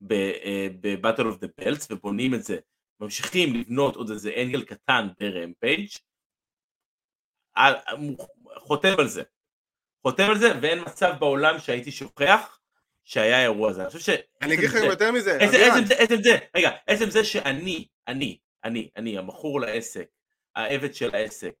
ב 0.00 0.18
Battle 0.18 1.26
of 1.26 1.38
the 1.40 1.46
Belts 1.58 1.90
ובונים 1.90 2.34
את 2.34 2.42
זה, 2.42 2.58
ממשיכים 3.00 3.54
לבנות 3.54 3.96
עוד 3.96 4.10
איזה 4.10 4.32
angle 4.42 4.64
קטן 4.64 5.08
ב 5.20 5.28
Rampage, 5.28 5.88
על- 7.54 7.74
חותם 8.56 8.94
על 8.98 9.08
זה. 9.08 9.22
חותם 10.02 10.24
על 10.30 10.38
זה 10.38 10.48
ואין 10.62 10.78
מצב 10.86 11.12
בעולם 11.20 11.58
שהייתי 11.58 11.92
שוכח 11.92 12.59
שהיה 13.04 13.42
אירוע 13.42 13.70
הזה. 13.70 13.82
אני 13.82 13.90
חושב 13.90 14.12
ש... 14.12 14.18
אני 14.42 14.54
אגיד 14.54 14.68
לך 14.68 14.74
יותר 14.74 15.12
מזה, 15.12 15.36
עצם, 15.36 15.56
עצם, 15.70 15.84
זה, 15.84 15.94
עצם 15.98 16.22
זה, 16.22 16.38
רגע, 16.56 16.70
עצם 16.86 17.10
זה 17.10 17.24
שאני, 17.24 17.88
אני, 18.08 18.38
אני, 18.64 18.90
אני, 18.96 19.18
המכור 19.18 19.60
לעסק, 19.60 20.06
העבד 20.56 20.94
של 20.94 21.14
העסק, 21.14 21.54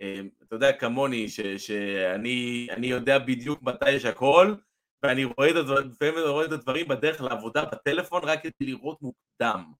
אמ, 0.00 0.28
אתה 0.42 0.56
יודע 0.56 0.72
כמוני, 0.72 1.28
ש, 1.28 1.40
שאני 1.40 2.66
אני 2.70 2.86
יודע 2.86 3.18
בדיוק 3.18 3.62
מתי 3.62 3.90
יש 3.90 4.04
הכל, 4.04 4.54
ואני 5.02 5.24
רואה 5.24 5.50
את 5.50 5.56
הדברים, 5.56 5.88
לפעמים 5.88 6.14
רואה 6.28 6.46
את 6.46 6.52
הדברים 6.52 6.88
בדרך 6.88 7.20
לעבודה 7.20 7.64
בטלפון 7.64 8.24
רק 8.24 8.42
כדי 8.42 8.52
לראות 8.60 9.02
מוקדם. 9.02 9.72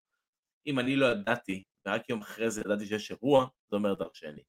אם 0.67 0.79
אני 0.79 0.97
לא 0.97 1.07
ידעתי, 1.07 1.63
ורק 1.87 2.09
יום 2.09 2.21
אחרי 2.21 2.51
זה 2.51 2.61
ידעתי 2.61 2.87
שיש 2.87 3.11
אירוע, 3.11 3.47
זה 3.71 3.77
אומר 3.77 3.95
דרשני. 3.95 4.43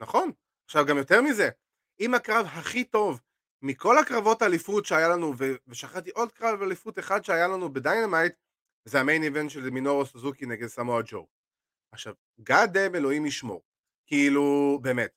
נכון. 0.00 0.32
עכשיו 0.64 0.86
גם 0.86 0.98
יותר 0.98 1.22
מזה, 1.22 1.48
אם 2.00 2.14
הקרב 2.14 2.46
הכי 2.46 2.84
טוב 2.84 3.20
מכל 3.62 3.98
הקרבות 3.98 4.42
האליפות 4.42 4.86
שהיה 4.86 5.08
לנו, 5.08 5.32
ושכחתי 5.68 6.10
עוד 6.10 6.32
קרב 6.32 6.62
אליפות 6.62 6.98
אחד 6.98 7.24
שהיה 7.24 7.48
לנו 7.48 7.72
ב 7.72 7.78
Dynamite, 7.78 8.32
זה 8.84 9.00
ה 9.00 9.04
main 9.04 9.22
event 9.22 9.50
של 9.50 9.70
מינורו 9.70 10.06
סוזוקי 10.06 10.46
נגד 10.46 10.66
סמואל 10.66 11.02
ג'ו. 11.06 11.26
עכשיו, 11.92 12.14
goddamn 12.40 12.94
אלוהים 12.94 13.26
ישמור. 13.26 13.62
כאילו, 14.06 14.78
באמת. 14.82 15.10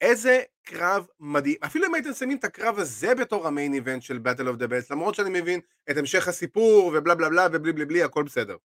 איזה 0.00 0.42
קרב 0.62 1.06
מדהים. 1.20 1.56
אפילו 1.64 1.86
אם 1.86 1.94
הייתם 1.94 2.12
שמים 2.12 2.38
את 2.38 2.44
הקרב 2.44 2.78
הזה 2.78 3.14
בתור 3.14 3.46
ה 3.46 3.52
main 3.52 3.74
event 3.74 4.02
של 4.02 4.16
Battle 4.16 4.46
of 4.54 4.60
the 4.60 4.68
Belts, 4.68 4.86
למרות 4.90 5.14
שאני 5.14 5.40
מבין 5.40 5.60
את 5.90 5.96
המשך 5.96 6.28
הסיפור 6.28 6.86
ובלה 6.86 7.14
בלה 7.14 7.28
בלה 7.28 7.46
ובלי 7.52 7.72
בלי 7.72 7.84
בלי, 7.84 8.02
הכל 8.02 8.22
בסדר. 8.22 8.56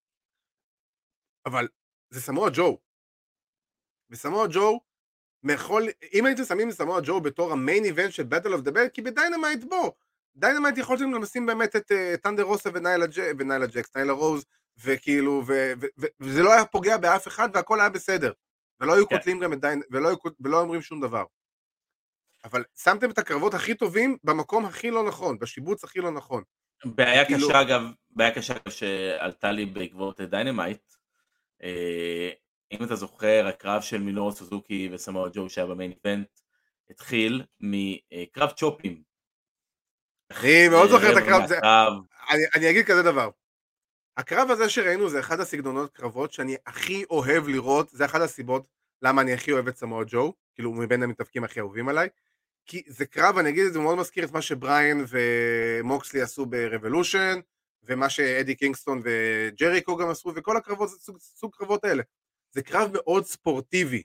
אבל 1.45 1.67
זה 2.09 2.21
סמואל 2.21 2.51
ג'ו. 2.55 2.77
וסמואל 4.09 4.47
ג'ו, 4.53 4.79
מכל, 5.43 5.83
אם 6.13 6.25
הייתם 6.25 6.43
שמים 6.43 6.69
את 6.69 6.73
סמואל 6.73 7.01
ג'ו 7.05 7.21
בתור 7.21 7.51
ה 7.51 7.58
main 7.58 7.83
event 7.85 8.11
של 8.11 8.23
Battle 8.23 8.49
of 8.59 8.67
the 8.67 8.71
Belts, 8.71 8.89
כי 8.93 9.01
ב 9.01 9.08
Dynamite 9.08 9.63
בוא, 9.63 9.91
Dynamite 10.35 10.77
יכולתם 10.77 11.11
גם 11.11 11.21
לשים 11.23 11.45
באמת 11.45 11.75
את 11.75 11.91
אה, 11.91 12.15
טנדר 12.23 12.43
רוסה 12.43 12.69
וניילה 12.73 13.05
ג'ק, 13.05 13.33
וניילה 13.39 13.65
ג'קס, 13.67 13.95
ניילה 13.95 14.13
רוז, 14.13 14.45
וכאילו, 14.83 15.43
ו- 15.47 15.71
ו- 15.81 15.85
ו- 15.99 16.07
וזה 16.19 16.43
לא 16.43 16.53
היה 16.53 16.65
פוגע 16.65 16.97
באף 16.97 17.27
אחד 17.27 17.49
והכל 17.53 17.79
היה 17.79 17.89
בסדר. 17.89 18.31
ולא 18.79 18.93
היו 18.95 19.07
כן. 19.09 19.17
קוטלים 19.17 19.39
גם 19.39 19.53
את 19.53 19.59
דיין, 19.61 19.81
ולא, 19.91 20.09
ולא 20.39 20.61
אומרים 20.61 20.81
שום 20.81 21.01
דבר. 21.01 21.23
אבל 22.45 22.63
שמתם 22.83 23.11
את 23.11 23.17
הקרבות 23.17 23.53
הכי 23.53 23.75
טובים 23.75 24.17
במקום 24.23 24.65
הכי 24.65 24.91
לא 24.91 25.03
נכון, 25.07 25.39
בשיבוץ 25.39 25.83
הכי 25.83 25.99
לא 25.99 26.11
נכון. 26.11 26.43
בעיה 26.85 27.25
כאילו- 27.25 27.47
קשה 27.47 27.61
אגב, 27.61 27.81
בעיה 28.09 28.35
קשה 28.35 28.53
שעלתה 28.69 29.51
לי 29.51 29.65
בעקבות 29.65 30.21
Dynamite, 30.21 30.81
אה, 31.63 32.29
אם 32.71 32.83
אתה 32.83 32.95
זוכר 32.95 33.47
הקרב 33.47 33.81
של 33.81 34.01
מינורו 34.01 34.31
סוזוקי 34.31 34.89
וסמואל 34.91 35.29
ג'ו 35.33 35.49
שהיה 35.49 35.67
ב 35.67 35.72
main 35.72 35.91
event, 35.91 36.27
התחיל 36.89 37.43
מקרב 37.59 38.49
chop 38.49 38.79
ים. 38.79 39.01
אני 40.31 40.69
מאוד 40.69 40.89
זוכר 40.89 41.11
את 41.11 41.17
הקרב, 41.17 41.47
זה, 41.47 41.55
מהקרב, 41.55 41.93
אני, 42.31 42.41
אני 42.55 42.69
אגיד 42.69 42.85
כזה 42.85 43.03
דבר. 43.03 43.29
הקרב 44.17 44.51
הזה 44.51 44.69
שראינו 44.69 45.09
זה 45.09 45.19
אחד 45.19 45.39
הסגנונות 45.39 45.93
קרבות 45.93 46.33
שאני 46.33 46.55
הכי 46.65 47.03
אוהב 47.09 47.47
לראות, 47.47 47.89
זה 47.89 48.05
אחת 48.05 48.21
הסיבות 48.21 48.65
למה 49.01 49.21
אני 49.21 49.33
הכי 49.33 49.51
אוהב 49.51 49.67
את 49.67 49.77
סמואל 49.77 50.05
ג'ו, 50.07 50.33
כאילו 50.55 50.69
הוא 50.69 50.77
מבין 50.77 51.03
המתאבקים 51.03 51.43
הכי 51.43 51.59
אהובים 51.59 51.89
עליי, 51.89 52.09
כי 52.65 52.83
זה 52.87 53.05
קרב, 53.05 53.37
אני 53.37 53.49
אגיד 53.49 53.65
את 53.65 53.73
זה, 53.73 53.79
הוא 53.79 53.83
מאוד 53.83 53.97
מזכיר 53.97 54.25
את 54.25 54.31
מה 54.31 54.41
שבריין 54.41 55.05
ומוקסלי 55.07 56.21
עשו 56.21 56.45
ב 56.45 56.53
Revolution, 56.53 57.39
ומה 57.83 58.09
שאדי 58.09 58.55
קינגסטון 58.55 59.01
וג'ריקו 59.03 59.97
גם 59.97 60.09
עשו, 60.09 60.31
וכל 60.35 60.57
הקרבות, 60.57 60.89
זה 60.89 60.95
סוג, 60.99 61.17
סוג 61.19 61.55
קרבות 61.55 61.83
האלה. 61.83 62.03
זה 62.51 62.61
קרב 62.61 62.89
מאוד 62.93 63.25
ספורטיבי. 63.25 64.03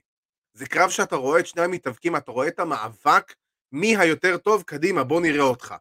זה 0.53 0.65
קרב 0.65 0.89
שאתה 0.89 1.15
רואה 1.15 1.39
את 1.39 1.47
שני 1.47 1.61
המתאבקים, 1.61 2.15
אתה 2.15 2.31
רואה 2.31 2.47
את 2.47 2.59
המאבק, 2.59 3.33
מי 3.71 3.97
היותר 3.97 4.37
טוב, 4.37 4.63
קדימה, 4.63 5.03
בוא 5.03 5.21
נראה 5.21 5.43
אותך. 5.43 5.75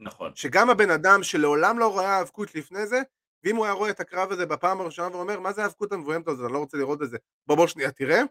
נכון, 0.00 0.32
שגם 0.34 0.70
הבן 0.70 0.90
אדם 0.90 1.22
שלעולם 1.22 1.78
לא 1.78 1.98
ראה 1.98 2.16
האבקות 2.16 2.54
לפני 2.54 2.86
זה, 2.86 3.00
ואם 3.44 3.56
הוא 3.56 3.64
היה 3.64 3.74
רואה 3.74 3.90
את 3.90 4.00
הקרב 4.00 4.32
הזה 4.32 4.46
בפעם 4.46 4.80
הראשונה 4.80 5.16
ואומר, 5.16 5.40
מה 5.40 5.52
זה 5.52 5.62
האבקות 5.62 5.92
המבוימת 5.92 6.28
הזאת, 6.28 6.44
אני 6.44 6.52
לא 6.52 6.58
רוצה 6.58 6.76
לראות 6.76 7.02
את 7.02 7.10
זה, 7.10 7.16
בוא 7.46 7.56
בוא 7.56 7.66
שנייה 7.66 7.90
תראה, 7.90 8.22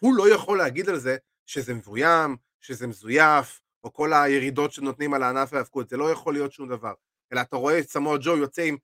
הוא 0.00 0.14
לא 0.14 0.34
יכול 0.34 0.58
להגיד 0.58 0.88
על 0.88 0.98
זה 0.98 1.16
שזה 1.46 1.74
מבוים, 1.74 2.36
שזה 2.60 2.86
מזויף, 2.86 3.60
או 3.84 3.92
כל 3.92 4.12
הירידות 4.12 4.72
שנותנים 4.72 5.14
על 5.14 5.22
הענף 5.22 5.52
האבקות, 5.52 5.88
זה 5.88 5.96
לא 5.96 6.10
יכול 6.10 6.34
להיות 6.34 6.52
שום 6.52 6.68
דבר. 6.68 6.92
אלא 7.32 7.40
אתה 7.40 7.56
רואה 7.56 7.78
את 7.78 7.88
סמואה 7.88 8.18
ג'ו 8.22 8.36
יוצא 8.36 8.62
עם 8.62 8.76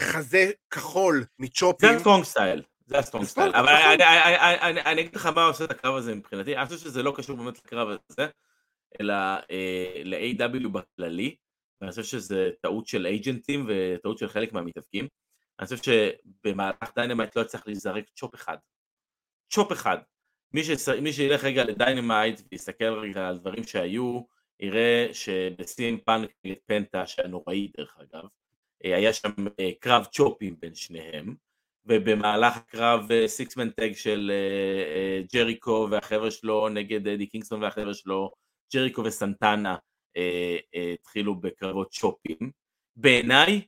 חזה 0.00 0.50
כחול 0.70 1.20
זה 1.20 1.26
מצ'ופים, 1.38 1.96
ה 1.96 2.00
strong 2.00 2.24
style, 2.24 2.62
זה 2.86 2.98
ה 2.98 3.02
strong 3.02 3.26
style, 3.26 3.52
אבל 3.54 3.72
נכון. 3.72 4.78
אני 4.78 5.00
אגיד 5.00 5.16
לך 5.16 5.26
מה 5.26 5.44
עושה 5.44 5.64
את 5.64 5.70
הקרב 5.70 5.94
הזה 5.94 6.14
מבחינתי, 6.14 6.56
אני 6.56 6.66
חושב 6.66 6.78
שזה 6.78 7.02
לא 7.02 7.12
קשור 7.16 7.36
באמת 7.36 7.58
לקרב 7.58 7.88
הזה, 7.88 8.26
אלא 9.00 9.14
אה, 9.50 10.02
ל-AEW 10.04 10.68
בכללי, 10.68 11.36
ואני 11.80 11.90
חושב 11.90 12.04
שזה 12.04 12.50
טעות 12.60 12.86
של 12.86 13.06
אייג'נטים 13.06 13.66
וטעות 13.68 14.18
של 14.18 14.28
חלק 14.28 14.52
מהמתאבקים. 14.52 15.08
אני 15.58 15.66
חושב 15.66 15.82
שבמהלך 15.82 16.90
Dynamite 16.94 17.36
לא 17.36 17.42
יצטרך 17.42 17.66
להיזרק 17.66 18.04
chop 18.16 18.34
אחד. 18.34 18.56
chop 19.50 19.72
אחד. 19.72 19.98
מי, 20.52 20.64
שס... 20.64 20.88
מי 20.88 21.12
שילך 21.12 21.44
רגע 21.44 21.64
ל 21.64 21.72
Dynamite 21.72 22.40
ויסתכל 22.52 22.98
רגע 22.98 23.28
על 23.28 23.38
דברים 23.38 23.64
שהיו, 23.64 24.20
יראה 24.60 25.08
שבסי 25.12 25.75
אם 25.75 26.00
פאנק 26.00 26.30
נגד 26.44 26.56
פנטה, 26.66 27.06
שהיה 27.06 27.28
נוראי 27.28 27.70
דרך 27.76 27.96
אגב, 28.00 28.24
אה, 28.84 28.96
היה 28.96 29.12
שם 29.12 29.28
אה, 29.60 29.70
קרב 29.80 30.04
צ'ופים 30.04 30.56
בין 30.60 30.74
שניהם, 30.74 31.34
ובמהלך 31.86 32.56
הקרב 32.56 33.26
six-man 33.26 33.70
tag 33.70 33.92
של 33.92 34.30
אה, 34.34 34.94
אה, 34.94 35.22
ג'ריקו 35.34 35.88
והחבר'ה 35.90 36.30
שלו 36.30 36.68
נגד 36.68 37.08
אדי 37.08 37.26
קינגסטון 37.26 37.62
והחבר'ה 37.62 37.94
שלו, 37.94 38.32
ג'ריקו 38.74 39.04
וסנטנה 39.04 39.76
אה, 40.16 40.56
אה, 40.74 40.94
התחילו 40.94 41.34
בקרבות 41.40 41.90
צ'ופים. 41.92 42.50
בעיניי, 42.96 43.66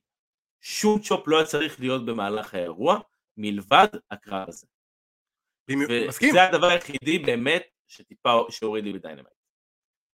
שום 0.61 1.01
chop 1.01 1.29
לא 1.29 1.37
היה 1.37 1.47
צריך 1.47 1.81
להיות 1.81 2.07
במהלך 2.07 2.55
האירוע, 2.55 2.99
מלבד 3.37 3.89
הקרב 4.11 4.49
הזה. 4.49 4.67
מסכים. 6.09 6.31
וזה 6.31 6.43
הדבר 6.43 6.67
היחידי 6.67 7.19
באמת 7.19 7.63
שטיפה, 7.87 8.41
שהוריד 8.51 8.85
לי 8.85 8.93
ב 8.93 8.97
Dynamite. 8.97 9.37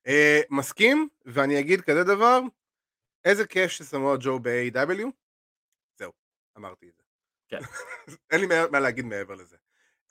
אה, 0.07 0.41
מסכים, 0.51 1.09
ואני 1.25 1.61
אגיד 1.61 1.81
כזה 1.81 2.05
דבר, 2.05 2.41
איזה 3.25 3.47
כיף 3.47 3.71
ששמו 3.71 4.15
ג'ו 4.21 4.39
ב-AEW, 4.39 5.07
זהו, 5.99 6.13
אמרתי 6.57 6.89
את 6.89 6.95
זה. 6.97 7.02
כן. 7.53 7.61
אין 8.31 8.41
לי 8.41 8.47
מה- 8.71 8.81
להגיד 8.81 9.05
מעבר 9.05 9.35
לזה. 9.35 9.57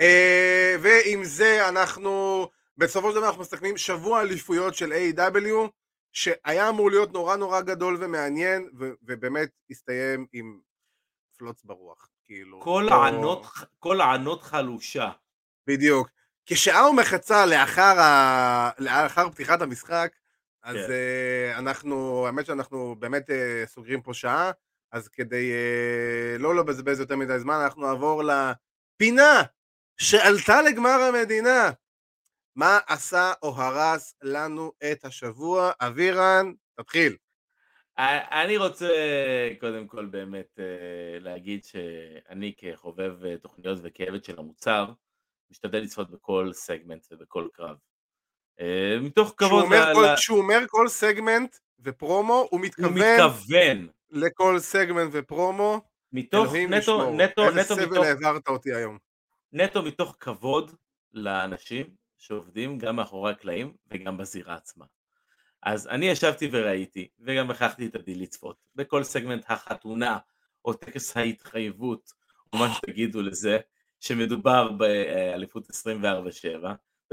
אה, 0.01 0.75
ועם 0.81 1.23
זה 1.23 1.69
אנחנו, 1.69 2.47
בסופו 2.77 3.09
של 3.09 3.15
דבר 3.15 3.27
אנחנו 3.27 3.41
מסתכלים 3.41 3.77
שבוע 3.77 4.21
אליפויות 4.21 4.75
של 4.75 4.93
AEW. 4.93 5.69
שהיה 6.13 6.69
אמור 6.69 6.89
להיות 6.91 7.13
נורא 7.13 7.35
נורא 7.35 7.61
גדול 7.61 7.97
ומעניין, 7.99 8.69
ו- 8.79 8.91
ובאמת 9.03 9.49
הסתיים 9.69 10.25
עם 10.33 10.59
פלוץ 11.37 11.63
ברוח, 11.63 12.09
כאילו. 12.25 12.61
כל 12.61 12.85
לא- 12.89 12.95
הענות, 13.03 13.45
כל 13.79 14.01
הענות 14.01 14.43
חלושה. 14.43 15.09
בדיוק. 15.67 16.09
כשעה 16.45 16.89
ומחצה 16.89 17.45
לאחר, 17.45 17.99
ה... 17.99 18.69
לאחר 18.79 19.29
פתיחת 19.29 19.61
המשחק, 19.61 20.11
אז 20.63 20.75
כן. 20.75 20.81
uh, 21.55 21.59
אנחנו, 21.59 22.25
האמת 22.25 22.45
שאנחנו 22.45 22.95
באמת 22.99 23.29
uh, 23.29 23.33
סוגרים 23.65 24.01
פה 24.01 24.13
שעה, 24.13 24.51
אז 24.91 25.07
כדי 25.07 25.51
uh, 25.51 26.41
לא 26.41 26.55
לבזבז 26.55 26.99
יותר 26.99 27.15
מדי 27.15 27.39
זמן, 27.39 27.55
אנחנו 27.63 27.81
נעבור 27.81 28.23
לפינה 28.23 29.41
שעלתה 29.97 30.61
לגמר 30.61 30.89
המדינה. 30.89 31.71
מה 32.55 32.79
עשה 32.87 33.33
או 33.43 33.55
הרס 33.61 34.15
לנו 34.21 34.71
את 34.91 35.05
השבוע? 35.05 35.71
אבירן, 35.79 36.53
תתחיל. 36.79 37.15
אה, 37.99 38.43
אני 38.43 38.57
רוצה 38.57 38.89
קודם 39.59 39.87
כל 39.87 40.05
באמת 40.05 40.59
אה, 40.59 41.19
להגיד 41.19 41.63
שאני 41.63 42.53
כחובב 42.57 43.25
אה, 43.25 43.37
תוכניות 43.37 43.79
וכעבד 43.83 44.23
של 44.23 44.39
המוצר, 44.39 44.85
משתדל 45.51 45.79
לצפות 45.79 46.11
בכל 46.11 46.49
סגמנט 46.53 47.05
ובכל 47.11 47.47
קרב. 47.53 47.77
אה, 48.59 48.97
מתוך 49.01 49.33
כשהוא 49.37 49.49
כבוד 49.49 49.63
אומר, 49.63 49.91
ל- 49.91 49.95
כל, 49.95 50.05
ל- 50.13 50.15
כשהוא 50.15 50.37
אומר 50.39 50.59
כל 50.67 50.87
סגמנט 50.87 51.55
ופרומו, 51.83 52.33
הוא 52.33 52.47
הוא 52.51 52.59
מתכוון 52.59 52.93
מתכוון, 52.93 53.87
לכל 54.11 54.59
סגמנט 54.59 55.09
ופרומו. 55.13 55.81
מתוך 56.13 56.53
נטו, 56.55 56.75
ישמור. 56.75 57.15
נטו, 57.15 57.47
איזה 57.47 57.61
נטו 57.61 57.75
סבל 57.75 57.85
מתוך, 57.85 58.05
העברת 58.05 58.47
אותי 58.47 58.73
היום. 58.73 58.97
נטו 59.53 59.83
מתוך 59.83 60.17
כבוד 60.19 60.71
לאנשים 61.13 61.85
שעובדים 62.17 62.77
גם 62.77 62.95
מאחורי 62.95 63.31
הקלעים 63.31 63.73
וגם 63.91 64.17
בזירה 64.17 64.55
עצמה. 64.55 64.85
אז 65.63 65.87
אני 65.87 66.05
ישבתי 66.05 66.49
וראיתי, 66.51 67.07
וגם 67.19 67.51
הכרחתי 67.51 67.85
את 67.85 67.95
עדי 67.95 68.15
לצפות, 68.15 68.55
בכל 68.75 69.03
סגמנט 69.03 69.45
החתונה, 69.49 70.17
או 70.65 70.73
טקס 70.73 71.17
ההתחייבות, 71.17 72.11
או 72.53 72.57
מה 72.57 72.73
שתגידו 72.73 73.21
לזה, 73.21 73.57
שמדובר 73.99 74.71
באליפות 74.71 75.69
24-7, 75.69 75.73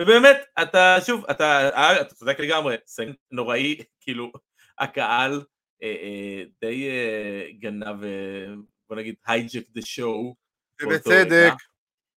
ובאמת, 0.00 0.36
אתה, 0.62 0.96
שוב, 1.06 1.24
אתה, 1.30 1.70
אה, 1.70 2.00
אתה 2.00 2.14
צודק 2.14 2.40
לגמרי, 2.40 2.76
סגמנט 2.86 3.16
נוראי, 3.30 3.78
כאילו, 4.00 4.32
הקהל 4.78 5.42
אה, 5.82 5.96
אה, 6.02 6.42
די 6.60 6.88
אה, 6.88 7.50
גנב, 7.58 8.04
אה, 8.04 8.54
בוא 8.88 8.96
נגיד, 8.96 9.14
הייג'ק 9.26 9.64
דה 9.70 9.82
שואו, 9.82 10.34
ובצדק. 10.82 11.52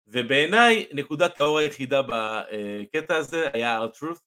ובעיניי 0.07 0.87
נקודת 0.93 1.41
האור 1.41 1.57
היחידה 1.59 2.01
בקטע 2.01 3.15
הזה 3.15 3.49
היה 3.53 3.85
R-Truth, 3.85 4.19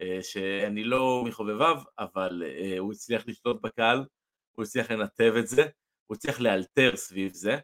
אה, 0.00 0.18
שאני 0.22 0.84
לא 0.84 1.24
מחובביו, 1.26 1.82
אבל 1.98 2.42
אה, 2.46 2.78
הוא 2.78 2.92
הצליח 2.92 3.22
לשלוט 3.26 3.62
בקהל, 3.62 4.04
הוא 4.52 4.62
הצליח 4.64 4.90
לנתב 4.90 5.34
את 5.38 5.46
זה, 5.46 5.62
הוא 6.06 6.16
הצליח 6.16 6.40
לאלתר 6.40 6.96
סביב 6.96 7.32
זה, 7.32 7.58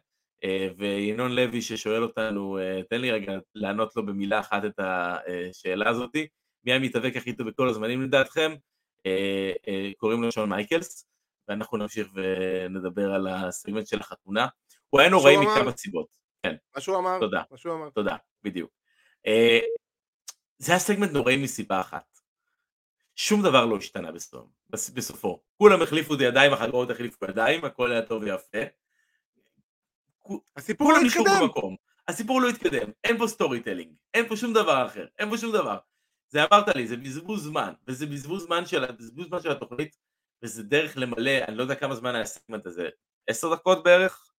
וינון 0.77 1.31
לוי 1.31 1.61
ששואל 1.61 2.03
אותנו, 2.03 2.57
תן 2.89 3.01
לי 3.01 3.11
רגע 3.11 3.33
לענות 3.55 3.95
לו 3.95 4.05
במילה 4.05 4.39
אחת 4.39 4.65
את 4.65 4.79
השאלה 4.79 5.89
הזאתי, 5.89 6.27
מי 6.63 6.73
המתאבק 6.73 7.15
הכי 7.15 7.33
טוב 7.33 7.49
בכל 7.49 7.69
הזמנים 7.69 8.01
לדעתכם? 8.01 8.55
אה, 9.05 9.51
אה, 9.67 9.91
קוראים 9.97 10.23
לו 10.23 10.31
שון 10.31 10.49
מייקלס, 10.49 11.05
ואנחנו 11.47 11.77
נמשיך 11.77 12.07
ונדבר 12.13 13.13
על 13.13 13.27
הסגמנט 13.27 13.87
של 13.87 13.99
החתונה. 13.99 14.47
הוא 14.89 14.99
היה 15.01 15.09
נוראי? 15.09 15.37
מכמה 15.37 15.71
סיבות. 15.77 16.07
מה 16.75 16.81
שהוא 16.81 16.97
אמר, 16.97 17.19
תודה. 17.19 17.41
מה 17.51 17.57
שהוא 17.57 17.73
אמר. 17.73 17.89
תודה, 17.89 18.15
בדיוק. 18.43 18.71
אה, 19.27 19.59
זה 20.57 20.71
היה 20.71 20.79
סגמנט 20.79 21.11
נוראי 21.11 21.37
מסיבה 21.43 21.81
אחת. 21.81 22.19
שום 23.15 23.41
דבר 23.43 23.65
לא 23.65 23.77
השתנה 23.77 24.11
בסוף, 24.11 24.45
בס- 24.69 24.89
בסופו. 24.89 25.41
כולם 25.57 25.81
החליפו 25.81 26.13
את 26.15 26.19
הידיים, 26.19 26.53
החגורות 26.53 26.89
החליפו 26.89 27.25
ידיים, 27.25 27.65
הכל 27.65 27.91
היה 27.91 28.01
טוב 28.01 28.23
ויפה. 28.23 28.57
הסיפור 30.55 30.91
לא 30.93 30.97
התקדם. 30.97 31.75
הסיפור 32.07 32.41
לא 32.41 32.49
התקדם, 32.49 32.91
אין 33.03 33.17
פה 33.17 33.27
storytelling, 33.27 33.93
אין 34.13 34.27
פה 34.27 34.35
שום 34.35 34.53
דבר 34.53 34.85
אחר, 34.87 35.05
אין 35.19 35.29
פה 35.29 35.37
שום 35.37 35.51
דבר. 35.51 35.77
זה 36.29 36.43
אמרת 36.43 36.67
לי, 36.75 36.87
זה 36.87 36.97
בזבוז 36.97 37.43
זמן, 37.43 37.73
וזה 37.87 38.05
בזבוז 38.05 38.43
זמן 38.43 38.65
של, 38.65 38.91
בזבוז 38.91 39.27
זמן 39.27 39.41
של 39.41 39.51
התוכנית, 39.51 39.97
וזה 40.43 40.63
דרך 40.63 40.97
למלא, 40.97 41.31
אני 41.47 41.55
לא 41.55 41.61
יודע 41.61 41.75
כמה 41.75 41.95
זמן 41.95 42.15
היה 42.15 42.23
הסגמנט 42.23 42.65
הזה, 42.65 42.89
עשר 43.27 43.55
דקות 43.55 43.83
בערך? 43.83 44.33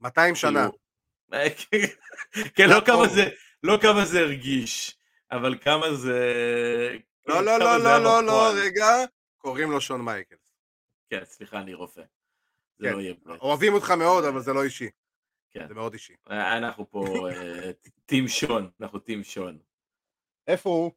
200 0.00 0.34
שנה. 0.34 0.68
כאילו, 1.30 1.88
כן, 2.54 2.68
לא 2.68 2.76
לא, 2.76 2.80
כמה 2.86 2.94
אור. 2.94 3.08
זה, 3.08 3.30
לא 3.62 3.78
כמה 3.82 4.04
זה 4.04 4.20
הרגיש, 4.20 4.98
אבל 5.30 5.58
כמה 5.58 5.94
זה... 5.94 6.18
לא, 7.26 7.44
לא, 7.44 7.50
כמה 7.58 7.58
לא, 7.58 7.80
זה 7.80 7.88
היה 7.88 7.98
לא, 7.98 8.04
לא, 8.04 8.24
לא, 8.24 8.32
בפועל. 8.32 8.58
רגע, 8.58 8.86
קוראים 9.38 9.70
לו 9.70 9.80
שון 9.80 10.04
מייקלס. 10.04 10.38
כן, 11.10 11.24
סליחה, 11.24 11.60
אני 11.60 11.74
רופא. 11.74 12.02
זה 12.78 12.88
כן. 12.88 12.92
לא 12.92 13.00
יהיה... 13.00 13.14
אוהבים 13.40 13.74
אותך 13.74 13.90
מאוד, 13.90 14.24
אבל 14.24 14.40
זה 14.40 14.52
לא 14.52 14.64
אישי. 14.64 14.90
כן. 15.50 15.68
זה 15.68 15.74
מאוד 15.74 15.92
אישי. 15.92 16.14
אנחנו 16.30 16.90
פה 16.90 17.28
אה, 17.30 17.70
טים 18.06 18.28
שון, 18.28 18.70
אנחנו 18.80 18.98
טים 18.98 19.24
שון. 19.24 19.58
איפה 20.46 20.70
הוא? 20.70 20.90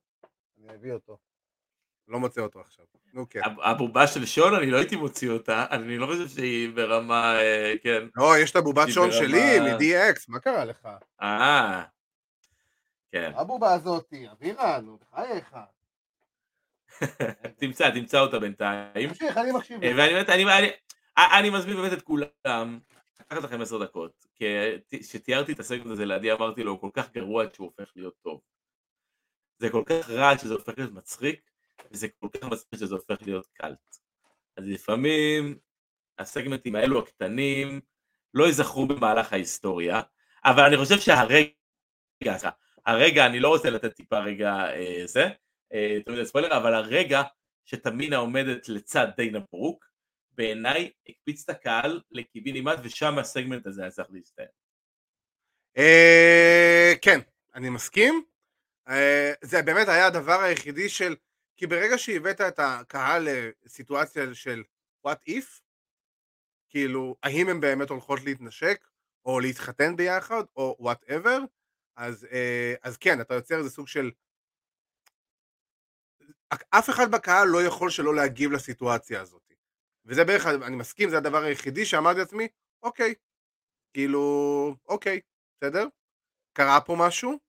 אני 0.63 0.75
אביא 0.75 0.93
אותו. 0.93 1.17
לא 2.07 2.19
מוצא 2.19 2.41
אותו 2.41 2.59
עכשיו. 2.59 2.85
נו 3.13 3.29
כן. 3.29 3.41
הב- 3.43 3.59
הבובה 3.59 4.07
של 4.07 4.25
שון, 4.25 4.53
אני 4.53 4.71
לא 4.71 4.77
הייתי 4.77 4.95
מוציא 4.95 5.29
אותה, 5.29 5.65
אני 5.71 5.97
לא 5.97 6.05
חושב 6.05 6.27
שהיא 6.27 6.69
ברמה, 6.75 7.39
אה, 7.39 7.73
כן. 7.83 8.07
לא, 8.15 8.37
יש 8.37 8.51
את 8.51 8.55
הבובת 8.55 8.87
שון 8.89 9.11
שלי, 9.11 9.59
מ-DX, 9.59 10.25
מה 10.27 10.39
קרה 10.39 10.65
לך? 10.65 10.87
אה, 11.21 11.83
כן. 13.11 13.31
הבובה 13.35 13.73
הזאתי, 13.73 14.27
אבירן, 14.31 14.85
נו, 14.85 14.97
בחייך. 14.97 15.55
תמצא, 17.59 17.89
תמצא 17.89 18.19
אותה 18.19 18.39
בינתיים. 18.39 19.09
תמשיך, 19.09 19.37
אני 19.37 19.51
מקשיב. 19.51 19.79
ואני 19.81 20.13
באמת, 20.13 20.29
אני, 20.29 20.43
אני, 20.57 20.69
אני 21.39 21.49
מזמין 21.49 21.75
באמת 21.75 21.93
את 21.93 22.01
כולם, 22.01 22.79
לקחת 23.19 23.43
לכם 23.43 23.61
עשר 23.61 23.83
דקות, 23.83 24.25
כשתיארתי 25.01 25.51
את 25.51 25.59
הסגמנט 25.59 25.91
הזה 25.91 26.05
לעדי 26.05 26.31
אמרתי 26.31 26.63
לו, 26.63 26.71
הוא 26.71 26.79
כל 26.81 26.89
כך 26.93 27.11
גרוע 27.11 27.43
עד 27.43 27.53
שהוא 27.53 27.65
הופך 27.67 27.91
להיות 27.95 28.13
טוב. 28.21 28.41
זה 29.58 29.70
כל 29.70 29.84
כך 29.86 30.10
רע 30.10 30.38
שזה 30.38 30.53
הופך 30.53 30.74
להיות 30.78 30.91
מצחיק, 30.91 31.41
וזה 31.91 32.08
כל 32.20 32.28
כך 32.34 32.43
מצחיק 32.43 32.80
שזה 32.80 32.95
הופך 32.95 33.18
להיות 33.22 33.47
קאלט. 33.53 33.97
אז 34.58 34.68
לפעמים 34.68 35.58
הסגמנטים 36.20 36.76
האלו 36.76 36.99
הקטנים 36.99 37.82
לא 38.34 38.45
ייזכרו 38.45 38.88
במהלך 38.88 39.34
ההיסטוריה, 39.34 40.01
אבל 40.45 40.64
אני 40.64 40.78
חושב 40.78 40.99
שהרגע, 40.99 41.49
הרגע, 42.86 43.26
אני 43.26 43.39
לא 43.39 43.47
רוצה 43.49 43.70
לתת 43.70 43.93
טיפה 43.93 44.20
רגע 44.20 44.53
אה, 44.53 45.01
זה, 45.05 45.28
אה, 45.74 45.97
תמיד 46.05 46.24
ספוילר, 46.24 46.58
אבל 46.58 46.74
הרגע 46.74 47.22
שתמינה 47.66 48.18
עומדת 48.18 48.70
לצד 48.70 49.08
דיינה 49.18 49.39
ברוק, 49.51 49.86
בעיניי 50.32 50.91
הקפיץ 51.10 51.43
את 51.43 51.49
הקהל 51.49 52.01
לקיבינימט 52.12 52.80
ושם 52.84 53.20
הסגמנט 53.20 53.68
הזה 53.68 53.82
היה 53.82 53.91
צריך 53.91 54.08
להסתיים. 54.12 54.49
אה, 55.78 56.93
כן, 57.01 57.20
אני 57.55 57.70
מסכים. 57.70 58.24
אה, 58.88 59.33
זה 59.41 59.61
באמת 59.61 59.88
היה 59.88 60.07
הדבר 60.07 60.39
היחידי 60.41 60.89
של... 60.89 61.15
כי 61.55 61.67
ברגע 61.67 61.97
שהבאת 61.97 62.41
את 62.41 62.59
הקהל 62.59 63.27
לסיטואציה 63.65 64.35
של 64.35 64.63
what 65.07 65.29
if, 65.29 65.61
כאילו, 66.69 67.15
האם 67.23 67.49
הן 67.49 67.59
באמת 67.59 67.89
הולכות 67.89 68.19
להתנשק, 68.23 68.88
או 69.25 69.39
להתחתן 69.39 69.95
ביחד, 69.95 70.43
או 70.55 70.77
whatever, 70.81 71.39
אז, 71.95 72.27
אה, 72.31 72.73
אז 72.83 72.97
כן, 72.97 73.21
אתה 73.21 73.33
יוצר 73.33 73.57
איזה 73.57 73.69
סוג 73.69 73.88
של... 73.88 74.11
אף 76.69 76.89
אחד 76.89 77.11
בקהל 77.11 77.47
לא 77.47 77.63
יכול 77.63 77.89
שלא 77.89 78.15
להגיב 78.15 78.51
לסיטואציה 78.51 79.21
הזאת. 79.21 79.53
וזה 80.05 80.23
בערך, 80.23 80.45
אני 80.45 80.75
מסכים, 80.75 81.09
זה 81.09 81.17
הדבר 81.17 81.43
היחידי 81.43 81.85
שאמרתי 81.85 82.19
לעצמי, 82.19 82.47
אוקיי, 82.83 83.13
כאילו, 83.93 84.75
אוקיי, 84.88 85.21
בסדר? 85.57 85.88
קרה 86.53 86.81
פה 86.81 86.95
משהו, 86.99 87.39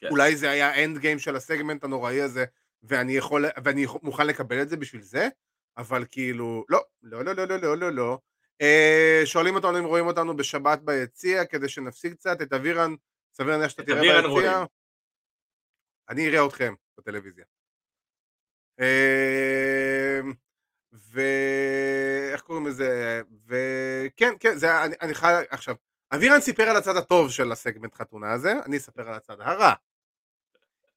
כן. 0.00 0.08
אולי 0.10 0.36
זה 0.36 0.50
היה 0.50 0.70
האנד 0.70 0.98
גיים 0.98 1.18
של 1.18 1.36
הסגמנט 1.36 1.84
הנוראי 1.84 2.20
הזה, 2.20 2.44
ואני 2.82 3.16
יכול, 3.16 3.44
ואני 3.64 3.86
מוכן 4.02 4.26
לקבל 4.26 4.62
את 4.62 4.68
זה 4.68 4.76
בשביל 4.76 5.02
זה, 5.02 5.28
אבל 5.76 6.04
כאילו, 6.10 6.64
לא, 6.68 6.84
לא, 7.02 7.24
לא, 7.24 7.32
לא, 7.32 7.44
לא, 7.44 7.56
לא, 7.56 7.76
לא, 7.76 7.92
לא. 7.92 8.18
אה, 8.60 9.22
שואלים 9.24 9.54
אותנו 9.54 9.78
אם 9.78 9.84
רואים 9.84 10.06
אותנו 10.06 10.36
בשבת 10.36 10.78
ביציע, 10.78 11.44
כדי 11.44 11.68
שנפסיק 11.68 12.12
קצת, 12.12 12.42
את 12.42 12.52
אבירן, 12.52 12.94
סביר 13.34 13.50
להניח 13.50 13.70
שאתה 13.70 13.82
את 13.82 13.86
תראה 13.86 14.00
ביציע. 14.00 14.28
רואים. 14.28 14.50
אני 16.08 16.28
אראה 16.28 16.46
אתכם 16.46 16.74
בטלוויזיה. 16.98 17.44
אה, 18.80 20.20
ואיך 20.92 22.40
קוראים 22.40 22.66
לזה? 22.66 23.22
וכן, 23.46 24.34
כן, 24.40 24.56
זה, 24.56 24.84
אני, 24.84 24.94
אני 25.02 25.14
חייב, 25.14 25.46
עכשיו, 25.50 25.74
אבירן 26.14 26.40
סיפר 26.40 26.62
על 26.62 26.76
הצד 26.76 26.96
הטוב 26.96 27.30
של 27.30 27.52
הסגמנט 27.52 27.94
חתונה 27.94 28.32
הזה, 28.32 28.52
אני 28.66 28.76
אספר 28.76 29.08
על 29.08 29.14
הצד 29.14 29.40
הרע. 29.40 29.72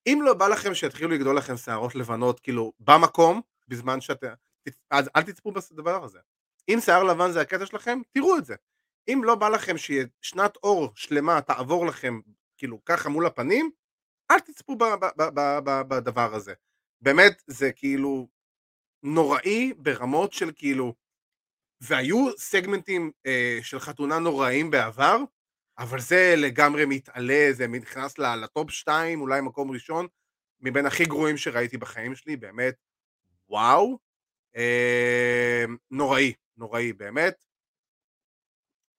אם 0.07 0.19
לא 0.23 0.33
בא 0.33 0.47
לכם 0.47 0.75
שיתחילו 0.75 1.09
לגדול 1.09 1.37
לכם 1.37 1.57
שערות 1.57 1.95
לבנות, 1.95 2.39
כאילו, 2.39 2.73
במקום, 2.79 3.41
בזמן 3.67 4.01
שאתם... 4.01 4.27
אז 4.91 5.09
אל 5.15 5.21
תצפו 5.21 5.51
בדבר 5.51 6.03
הזה. 6.03 6.19
אם 6.69 6.77
שיער 6.81 7.03
לבן 7.03 7.31
זה 7.31 7.41
הקטע 7.41 7.65
שלכם, 7.65 7.99
תראו 8.11 8.37
את 8.37 8.45
זה. 8.45 8.55
אם 9.07 9.21
לא 9.23 9.35
בא 9.35 9.49
לכם 9.49 9.75
ששנת 9.77 10.55
אור 10.63 10.91
שלמה 10.95 11.41
תעבור 11.41 11.85
לכם, 11.85 12.19
כאילו, 12.57 12.85
ככה 12.85 13.09
מול 13.09 13.25
הפנים, 13.25 13.71
אל 14.31 14.39
תצפו 14.39 14.77
בדבר 15.87 16.35
הזה. 16.35 16.53
באמת, 17.01 17.43
זה 17.47 17.71
כאילו 17.71 18.27
נוראי 19.03 19.73
ברמות 19.77 20.33
של 20.33 20.51
כאילו... 20.55 20.93
והיו 21.81 22.37
סגמנטים 22.37 23.11
אה, 23.25 23.59
של 23.61 23.79
חתונה 23.79 24.19
נוראים 24.19 24.71
בעבר, 24.71 25.17
אבל 25.79 25.99
זה 25.99 26.33
לגמרי 26.37 26.85
מתעלה, 26.85 27.49
זה 27.51 27.67
נכנס 27.67 28.17
לטופ 28.17 28.71
2, 28.71 29.21
אולי 29.21 29.41
מקום 29.41 29.71
ראשון, 29.71 30.07
מבין 30.61 30.85
הכי 30.85 31.05
גרועים 31.05 31.37
שראיתי 31.37 31.77
בחיים 31.77 32.15
שלי, 32.15 32.35
באמת, 32.37 32.75
וואו. 33.49 33.97
אה, 34.55 35.65
נוראי, 35.91 36.33
נוראי, 36.57 36.93
באמת. 36.93 37.45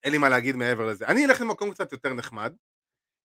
אין 0.05 0.13
לי 0.13 0.19
מה 0.19 0.29
להגיד 0.29 0.57
מעבר 0.57 0.87
לזה. 0.87 1.07
אני 1.07 1.27
אלך 1.27 1.41
למקום 1.41 1.71
קצת 1.71 1.93
יותר 1.93 2.15
נחמד, 2.15 2.55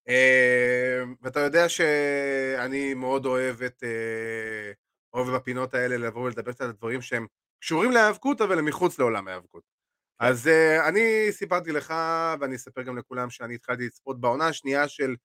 אה, 0.08 1.03
ואתה 1.22 1.39
יודע 1.39 1.70
שאני 1.70 2.93
מאוד 2.93 3.26
אוהב 3.26 3.62
את... 3.62 3.84
אה, 3.84 4.72
אוהב 5.14 5.36
בפינות 5.36 5.74
האלה 5.74 5.97
לבוא 5.97 6.22
ולדבר 6.22 6.51
קצת 6.51 6.62
על 6.62 6.72
דברים 6.72 7.01
שהם 7.01 7.28
קשורים 7.66 7.91
להיאבקות, 7.91 8.41
אבל 8.41 8.59
הם 8.59 8.66
מחוץ 8.66 8.99
לעולם 8.99 9.28
ההיאבקות. 9.28 9.63
כן. 9.63 10.26
אז 10.26 10.47
uh, 10.47 10.88
אני 10.89 11.32
סיפרתי 11.32 11.72
לך, 11.72 11.93
ואני 12.39 12.55
אספר 12.55 12.82
גם 12.82 12.97
לכולם 12.97 13.30
שאני 13.30 13.55
התחלתי 13.55 13.86
לצפות 13.86 14.22
בעונה 14.22 14.47
השנייה 14.47 14.88
של 14.88 15.16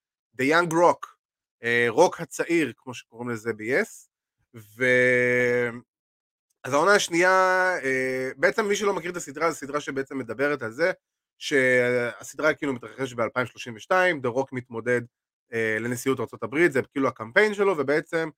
The 0.41 0.45
Young 0.45 0.73
Rock, 0.73 1.07
uh, 1.63 1.67
רוק 1.89 2.21
הצעיר, 2.21 2.73
כמו 2.77 2.95
שקוראים 2.95 3.29
לזה 3.29 3.53
ב-yes, 3.53 4.09
ו... 4.55 4.85
אז 6.65 6.73
העונה 6.73 6.95
השנייה, 6.95 7.75
uh, 7.79 7.85
בעצם 8.37 8.69
מי 8.69 8.77
שלא 8.77 8.95
מכיר 8.95 9.11
את 9.11 9.17
הסדרה, 9.17 9.51
זו 9.51 9.57
סדרה 9.57 9.81
שבעצם 9.81 10.19
מדברת 10.19 10.63
על 10.63 10.73
זה, 10.73 10.93
שהסדרה 11.39 12.55
כאילו 12.55 12.73
מתרחשת 12.73 13.17
ב-2032, 13.17 13.93
The 14.23 14.37
Rock 14.37 14.49
מתמודד 14.53 15.01
לנשיאות 15.81 16.21
ארה"ב, 16.21 16.69
זה 16.71 16.83
כאילו 16.83 17.09
הקמפיין 17.09 17.55
שלו, 17.55 17.79
ובעצם 17.79 18.29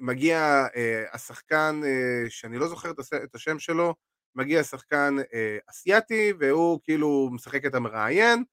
מגיע 0.00 0.66
uh, 0.66 1.14
השחקן, 1.14 1.80
uh, 1.84 2.30
שאני 2.30 2.58
לא 2.58 2.68
זוכר 2.68 2.90
את 3.24 3.34
השם 3.34 3.58
שלו, 3.58 3.94
מגיע 4.34 4.64
שחקן 4.64 5.16
אה, 5.34 5.58
אסייתי 5.70 6.32
והוא 6.38 6.80
כאילו 6.84 7.28
משחק 7.32 7.66
את 7.66 7.74
המראיין, 7.74 8.44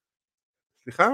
סליחה, 0.83 1.09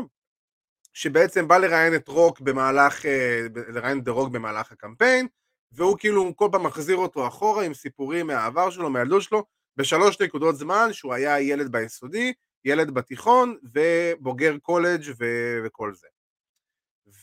שבעצם 0.94 1.48
בא 1.48 1.58
לראיין 1.58 1.96
את 1.96 2.08
רוק 2.08 2.42
במהלך, 2.42 3.06
אה, 3.06 3.42
לראיין 3.56 4.00
את 4.00 4.08
רוק 4.08 4.30
במהלך 4.30 4.72
הקמפיין, 4.72 5.28
והוא 5.72 5.98
כאילו 6.00 6.36
כל 6.36 6.50
פעם 6.52 6.64
מחזיר 6.64 6.98
אותו 6.98 7.28
אחורה 7.28 7.66
עם 7.66 7.74
סיפורים 7.74 8.28
מהעבר 8.28 8.70
שלו, 8.70 8.90
מהילדות 8.90 9.22
שלו, 9.22 9.46
בשלוש 9.78 10.22
נקודות 10.22 10.56
זמן 10.56 10.90
שהוא 10.94 11.14
היה 11.14 11.42
ילד 11.42 11.72
ביסודי, 11.72 12.34
ילד 12.66 12.92
בתיכון 12.92 13.58
ובוגר 13.64 14.58
קולג' 14.58 15.02
ו- 15.20 15.60
וכל 15.66 15.94
זה. 15.94 16.08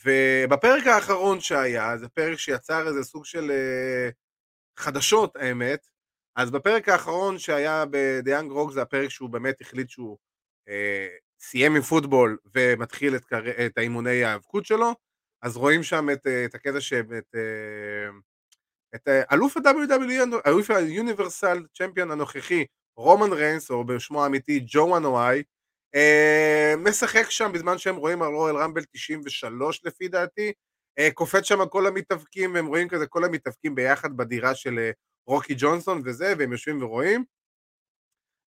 ובפרק 0.04 0.86
האחרון 0.86 1.40
שהיה, 1.40 1.96
זה 1.98 2.08
פרק 2.08 2.38
שיצר 2.38 2.88
איזה 2.88 3.02
סוג 3.02 3.24
של 3.24 3.50
אה, 3.50 4.12
חדשות 4.78 5.36
האמת, 5.36 5.86
אז 6.36 6.50
בפרק 6.50 6.88
האחרון 6.88 7.38
שהיה 7.38 7.84
ב 7.90 8.00
Young 8.00 8.50
Rock 8.50 8.72
זה 8.72 8.82
הפרק 8.82 9.08
שהוא 9.08 9.30
באמת 9.30 9.60
החליט 9.60 9.88
שהוא 9.88 10.18
אה, 10.68 11.08
סיים 11.40 11.76
עם 11.76 11.82
פוטבול 11.82 12.38
ומתחיל 12.54 13.16
את, 13.16 13.22
את 13.66 13.78
האימוני 13.78 14.10
ההיאבקות 14.10 14.66
שלו, 14.66 14.94
אז 15.42 15.56
רואים 15.56 15.82
שם 15.82 16.10
את, 16.12 16.26
אה, 16.26 16.44
את 16.44 16.54
הקטע 16.54 16.78
אה, 17.34 18.08
את 18.94 19.08
אה, 19.08 19.22
אלוף 19.32 19.56
ה-WWE, 19.56 20.36
אלוף 20.46 20.70
ה-Universal 20.70 21.58
צ'מפיון 21.74 22.10
הנוכחי, 22.10 22.64
רומן 22.96 23.32
ריינס, 23.32 23.70
או 23.70 23.84
בשמו 23.84 24.22
האמיתי 24.22 24.64
ג'ו 24.66 24.78
וואי, 25.02 25.38
אה, 25.38 25.42
משחק 26.78 27.30
שם 27.30 27.50
בזמן 27.54 27.78
שהם 27.78 27.96
רואים 27.96 28.22
על 28.22 28.34
רואל 28.34 28.56
רמבל 28.56 28.82
93 28.92 29.80
לפי 29.84 30.08
דעתי, 30.08 30.52
אה, 30.98 31.08
קופץ 31.14 31.44
שם 31.44 31.66
כל 31.66 31.86
המתאבקים, 31.86 32.54
והם 32.54 32.66
רואים 32.66 32.88
כזה 32.88 33.06
כל 33.06 33.24
המתאבקים 33.24 33.74
ביחד 33.74 34.16
בדירה 34.16 34.54
של 34.54 34.78
אה, 34.78 34.90
רוקי 35.26 35.54
ג'ונסון 35.58 36.02
וזה, 36.04 36.34
והם 36.38 36.52
יושבים 36.52 36.82
ורואים, 36.82 37.24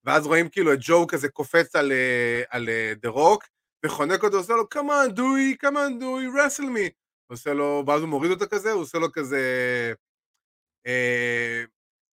ואז 0.04 0.26
רואים 0.28 0.50
כאילו 0.50 0.74
את 0.74 0.80
ג'ו 0.82 1.08
כזה 1.08 1.30
קופץ 1.30 1.76
על, 1.76 1.92
אה, 1.92 2.44
על 2.50 2.70
דה 2.96 3.10
רוק, 3.10 3.44
וחונק 3.86 4.24
אותו, 4.24 4.38
עושה 4.38 4.54
לו, 4.54 4.64
come 4.76 5.08
on, 5.08 5.12
דוי, 5.12 5.56
come 5.66 5.76
on, 5.76 6.00
דוי, 6.00 6.28
wrestle 6.28 6.62
me. 6.78 6.92
עושה 7.28 7.54
לו, 7.54 7.84
ואז 7.88 8.02
הוא 8.02 8.10
מוריד 8.10 8.32
אותו 8.32 8.46
כזה, 8.50 8.72
הוא 8.72 8.82
עושה 8.82 8.98
לו 8.98 9.12
כזה... 9.12 9.40
אה, 10.88 11.64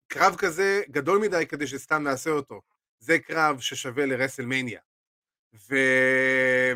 קרב 0.08 0.36
כזה 0.36 0.82
גדול 0.90 1.20
מדי 1.20 1.46
כדי 1.50 1.68
שסתם 1.68 2.04
נעשה 2.04 2.30
אותו. 2.30 2.62
זה 3.00 3.20
קרב 3.20 3.60
ששווה 3.60 4.06
ל 4.06 4.11
WrestleMania. 4.11 4.80
ו... 5.54 5.76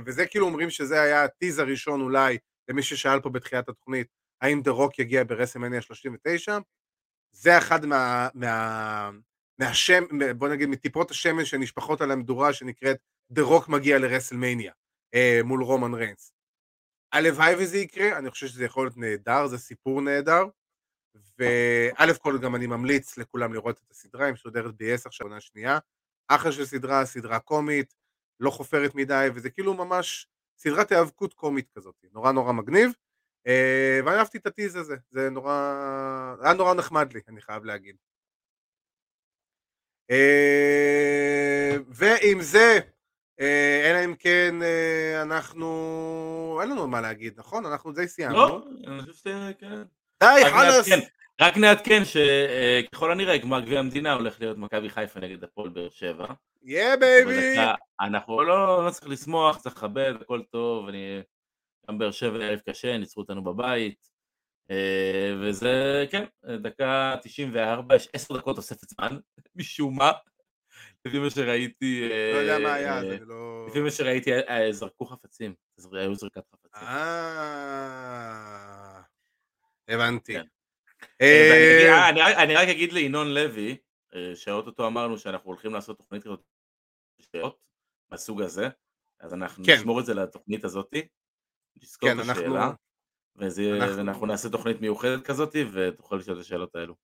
וזה 0.05 0.25
כאילו 0.25 0.45
אומרים 0.45 0.69
שזה 0.69 1.01
היה 1.01 1.23
ה 1.23 1.29
tease 1.29 1.59
הראשון 1.59 2.01
אולי 2.01 2.37
למי 2.67 2.83
ששאל 2.83 3.19
פה 3.21 3.29
בתחילת 3.29 3.69
התוכנית, 3.69 4.07
האם 4.41 4.61
דה 4.61 4.71
רוק 4.71 4.99
יגיע 4.99 5.23
ב 5.23 5.28
WrestleMania 5.28 5.81
39? 5.81 6.57
זה 7.31 7.57
אחד 7.57 7.85
מה, 7.85 8.27
מה, 8.33 9.11
מהשם, 9.59 10.03
בוא 10.37 10.47
נגיד 10.47 10.69
מטיפות 10.69 11.11
השמן 11.11 11.45
שנשפכות 11.45 12.01
על 12.01 12.11
המדורה 12.11 12.53
שנקראת 12.53 12.97
דה 13.31 13.41
רוק 13.41 13.69
מגיע 13.69 13.99
לרסלמניה 13.99 14.73
אה, 15.13 15.39
מול 15.43 15.63
רומן 15.63 15.93
ריינס. 15.93 16.33
הלוואי 17.13 17.55
וזה 17.59 17.77
יקרה, 17.77 18.17
אני 18.17 18.29
חושב 18.29 18.47
שזה 18.47 18.65
יכול 18.65 18.85
להיות 18.85 18.97
נהדר, 18.97 19.47
זה 19.47 19.57
סיפור 19.57 20.01
נהדר, 20.01 20.43
וא' 21.39 22.13
כל 22.21 22.37
גם 22.41 22.55
אני 22.55 22.67
ממליץ 22.67 23.17
לכולם 23.17 23.53
לראות 23.53 23.79
את 23.85 23.91
הסדרה, 23.91 24.25
היא 24.25 24.33
משודרת 24.33 24.75
ב-10 24.77 25.01
עכשיו 25.05 25.27
עונה 25.27 25.41
שנייה, 25.41 25.79
אחלה 26.27 26.51
של 26.51 26.65
סדרה, 26.65 27.05
סדרה 27.05 27.39
קומית, 27.39 27.93
לא 28.41 28.49
חופרת 28.49 28.95
מדי, 28.95 29.27
וזה 29.35 29.49
כאילו 29.49 29.73
ממש 29.73 30.27
סדרת 30.57 30.91
היאבקות 30.91 31.33
קומית 31.33 31.69
כזאת, 31.75 31.95
נורא 32.13 32.31
נורא 32.31 32.53
מגניב. 32.53 32.91
אה, 33.47 33.99
ואני 34.05 34.17
אהבתי 34.17 34.37
את 34.37 34.47
ה 34.47 34.52
tease 34.52 34.75
הזה, 34.75 34.95
זה 35.11 35.29
נורא, 35.29 35.53
היה 36.41 36.53
נורא 36.53 36.73
נחמד 36.73 37.13
לי, 37.13 37.21
אני 37.27 37.41
חייב 37.41 37.65
להגיד. 37.65 37.95
אה, 40.11 41.77
ועם 41.87 42.41
זה, 42.41 42.79
אה, 43.39 43.91
אלא 43.91 44.05
אם 44.05 44.15
כן 44.15 44.55
אנחנו, 45.21 46.59
אין 46.61 46.69
לנו 46.69 46.87
מה 46.87 47.01
להגיד, 47.01 47.39
נכון? 47.39 47.65
אנחנו 47.65 47.91
די 47.91 48.07
סיימנו. 48.07 48.37
לא, 48.37 48.63
אני 48.87 49.01
חושב 49.01 49.13
שכן. 49.13 49.81
די, 50.23 50.41
חלאס. 50.51 50.89
רק 51.41 51.57
נעדכן 51.57 52.01
שככל 52.05 53.11
הנראה 53.11 53.37
גמר 53.37 53.59
גביע 53.59 53.79
המדינה 53.79 54.13
הולך 54.13 54.41
להיות 54.41 54.57
מכבי 54.57 54.89
חיפה 54.89 55.19
נגד 55.19 55.43
הפועל 55.43 55.69
באר 55.69 55.89
שבע. 55.89 56.27
יא 56.63 56.95
בייבי. 56.95 57.55
אנחנו 58.01 58.43
לא, 58.43 58.85
לא 58.85 58.91
צריך 58.91 59.07
לשמוח, 59.07 59.57
צריך 59.57 59.75
לכבד, 59.75 60.13
הכל 60.21 60.41
טוב, 60.51 60.87
אני 60.87 61.21
גם 61.89 61.97
באר 61.97 62.11
שבע 62.11 62.45
ערב 62.45 62.59
קשה, 62.69 62.97
ניצחו 62.97 63.21
אותנו 63.21 63.43
בבית, 63.43 64.09
אה, 64.71 65.35
וזה, 65.41 66.05
כן, 66.11 66.25
דקה 66.61 67.15
94, 67.21 67.95
יש 67.95 68.07
10 68.13 68.37
דקות 68.37 68.55
תוספת 68.55 68.89
זמן, 68.89 69.17
משום 69.55 69.97
מה, 69.97 70.11
לפי 71.05 71.19
מה 71.19 71.29
שראיתי... 71.29 72.09
לא 72.33 72.37
יודע 72.37 72.59
מה 72.59 72.73
היה, 72.73 72.97
אה, 72.97 73.01
זה 73.01 73.17
לא... 73.21 73.65
לפי 73.69 73.79
מה 73.79 73.91
שראיתי, 73.91 74.33
אה, 74.33 74.71
זרקו 74.71 75.05
חפצים, 75.05 75.53
היו 75.93 76.15
זרקת 76.15 76.43
חפצים. 76.53 76.87
אה... 76.87 77.71
הבנתי. 79.87 80.37
כן. 81.21 81.93
אני 82.37 82.55
רק 82.55 82.67
אגיד 82.67 82.93
לינון 82.93 83.33
לוי, 83.33 83.77
שאו-טו-טו 84.35 84.87
אמרנו 84.87 85.17
שאנחנו 85.17 85.49
הולכים 85.49 85.73
לעשות 85.73 85.97
תוכנית 85.97 86.23
כזאת 86.23 86.41
מהסוג 88.11 88.41
הזה, 88.41 88.69
אז 89.19 89.33
אנחנו 89.33 89.65
כן. 89.65 89.73
נשמור 89.73 89.99
את 89.99 90.05
זה 90.05 90.13
לתוכנית 90.13 90.63
הזאתי. 90.63 91.07
תזכור 91.79 92.09
כן, 92.09 92.19
את 92.19 92.23
השאלה, 92.23 92.63
אנחנו... 92.63 92.75
וזה, 93.35 93.77
אנחנו... 93.81 93.97
ואנחנו 93.97 94.25
נעשה 94.25 94.49
תוכנית 94.49 94.81
מיוחדת 94.81 95.25
כזאת, 95.25 95.55
ותוכל 95.73 96.15
לשאול 96.15 96.37
את 96.37 96.41
השאלות 96.41 96.75
האלו. 96.75 96.95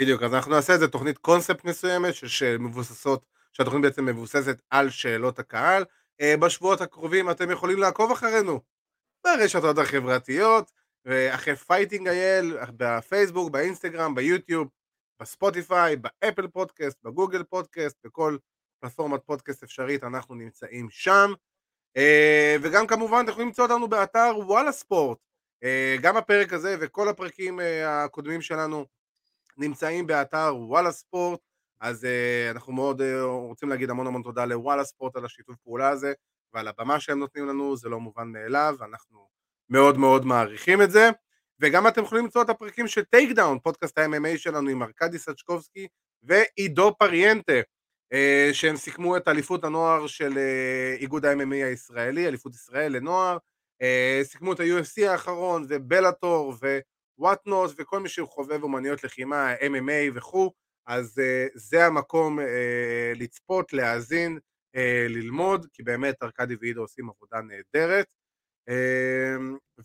בדיוק, 0.00 0.22
אז 0.22 0.34
אנחנו 0.34 0.50
נעשה 0.50 0.72
איזה 0.72 0.88
תוכנית 0.88 1.18
קונספט 1.18 1.64
מסוימת, 1.64 2.14
שמבוססות, 2.14 3.24
שהתוכנית 3.52 3.82
בעצם 3.82 4.04
מבוססת 4.04 4.62
על 4.70 4.90
שאלות 4.90 5.38
הקהל. 5.38 5.84
אה, 6.20 6.36
בשבועות 6.36 6.80
הקרובים 6.80 7.30
אתם 7.30 7.50
יכולים 7.50 7.78
לעקוב 7.78 8.12
אחרינו 8.12 8.60
ברשתות 9.24 9.78
החברתיות, 9.78 10.72
אחרי 11.06 11.56
Fighting 11.56 12.08
IL, 12.08 12.56
בפייסבוק, 12.76 13.50
באינסטגרם, 13.50 14.14
ביוטיוב, 14.14 14.68
בספוטיפיי, 15.20 15.96
באפל 15.96 16.48
פודקאסט, 16.48 16.98
בגוגל 17.02 17.42
פודקאסט, 17.42 17.96
בכל 18.04 18.36
פלטפורמת 18.80 19.20
פודקאסט 19.26 19.62
אפשרית, 19.62 20.04
אנחנו 20.04 20.34
נמצאים 20.34 20.90
שם. 20.90 21.32
אה, 21.96 22.56
וגם 22.62 22.86
כמובן 22.86 23.20
אתם 23.22 23.30
יכולים 23.30 23.48
למצוא 23.48 23.64
אותנו 23.64 23.88
באתר 23.88 24.32
וואלה 24.36 24.72
ספורט. 24.72 25.18
אה, 25.64 25.96
גם 26.02 26.16
הפרק 26.16 26.52
הזה 26.52 26.76
וכל 26.80 27.08
הפרקים 27.08 27.60
אה, 27.60 28.04
הקודמים 28.04 28.42
שלנו 28.42 28.86
נמצאים 29.56 30.06
באתר 30.06 30.56
וואלה 30.56 30.92
ספורט, 30.92 31.40
אז 31.80 32.06
אנחנו 32.50 32.72
מאוד 32.72 33.02
רוצים 33.26 33.68
להגיד 33.68 33.90
המון 33.90 34.06
המון 34.06 34.22
תודה 34.22 34.44
לוואלה 34.44 34.84
ספורט 34.84 35.16
על 35.16 35.24
השיתוף 35.24 35.56
פעולה 35.56 35.88
הזה, 35.88 36.12
ועל 36.54 36.68
הבמה 36.68 37.00
שהם 37.00 37.18
נותנים 37.18 37.46
לנו, 37.46 37.76
זה 37.76 37.88
לא 37.88 38.00
מובן 38.00 38.28
מאליו, 38.28 38.76
ואנחנו 38.78 39.28
מאוד 39.70 39.98
מאוד 39.98 40.26
מעריכים 40.26 40.82
את 40.82 40.90
זה. 40.90 41.10
וגם 41.60 41.88
אתם 41.88 42.02
יכולים 42.02 42.24
למצוא 42.24 42.42
את 42.42 42.50
הפרקים 42.50 42.88
של 42.88 43.04
Takedown, 43.04 43.58
פודקאסט 43.58 43.98
ה-MMA 43.98 44.38
שלנו 44.38 44.70
עם 44.70 44.82
ארכדי 44.82 45.18
סצ'קובסקי 45.18 45.86
ועידו 46.22 46.94
פריאנטה, 46.98 47.60
אה, 48.12 48.50
שהם 48.52 48.76
סיכמו 48.76 49.16
את 49.16 49.28
אליפות 49.28 49.64
הנוער 49.64 50.06
של 50.06 50.38
אה, 50.38 50.94
איגוד 50.98 51.24
ה-MMA 51.24 51.64
הישראלי, 51.64 52.28
אליפות 52.28 52.54
ישראל 52.54 52.92
לנוער, 52.92 53.38
אה, 53.82 54.20
סיכמו 54.22 54.52
את 54.52 54.60
ה-UFC 54.60 55.08
האחרון 55.08 55.66
ובלאטור 55.68 56.54
ווואטנוט 57.18 57.70
וכל 57.78 58.00
מי 58.00 58.08
שחובב 58.08 58.62
אומנויות 58.62 59.04
לחימה, 59.04 59.54
MMA 59.54 60.14
וכו', 60.14 60.52
אז 60.86 61.20
זה 61.54 61.86
המקום 61.86 62.38
לצפות, 63.16 63.72
להאזין, 63.72 64.38
ללמוד, 65.08 65.66
כי 65.72 65.82
באמת 65.82 66.14
ארכדי 66.22 66.56
ועידו 66.60 66.80
עושים 66.80 67.10
עבודה 67.10 67.40
נהדרת. 67.40 68.06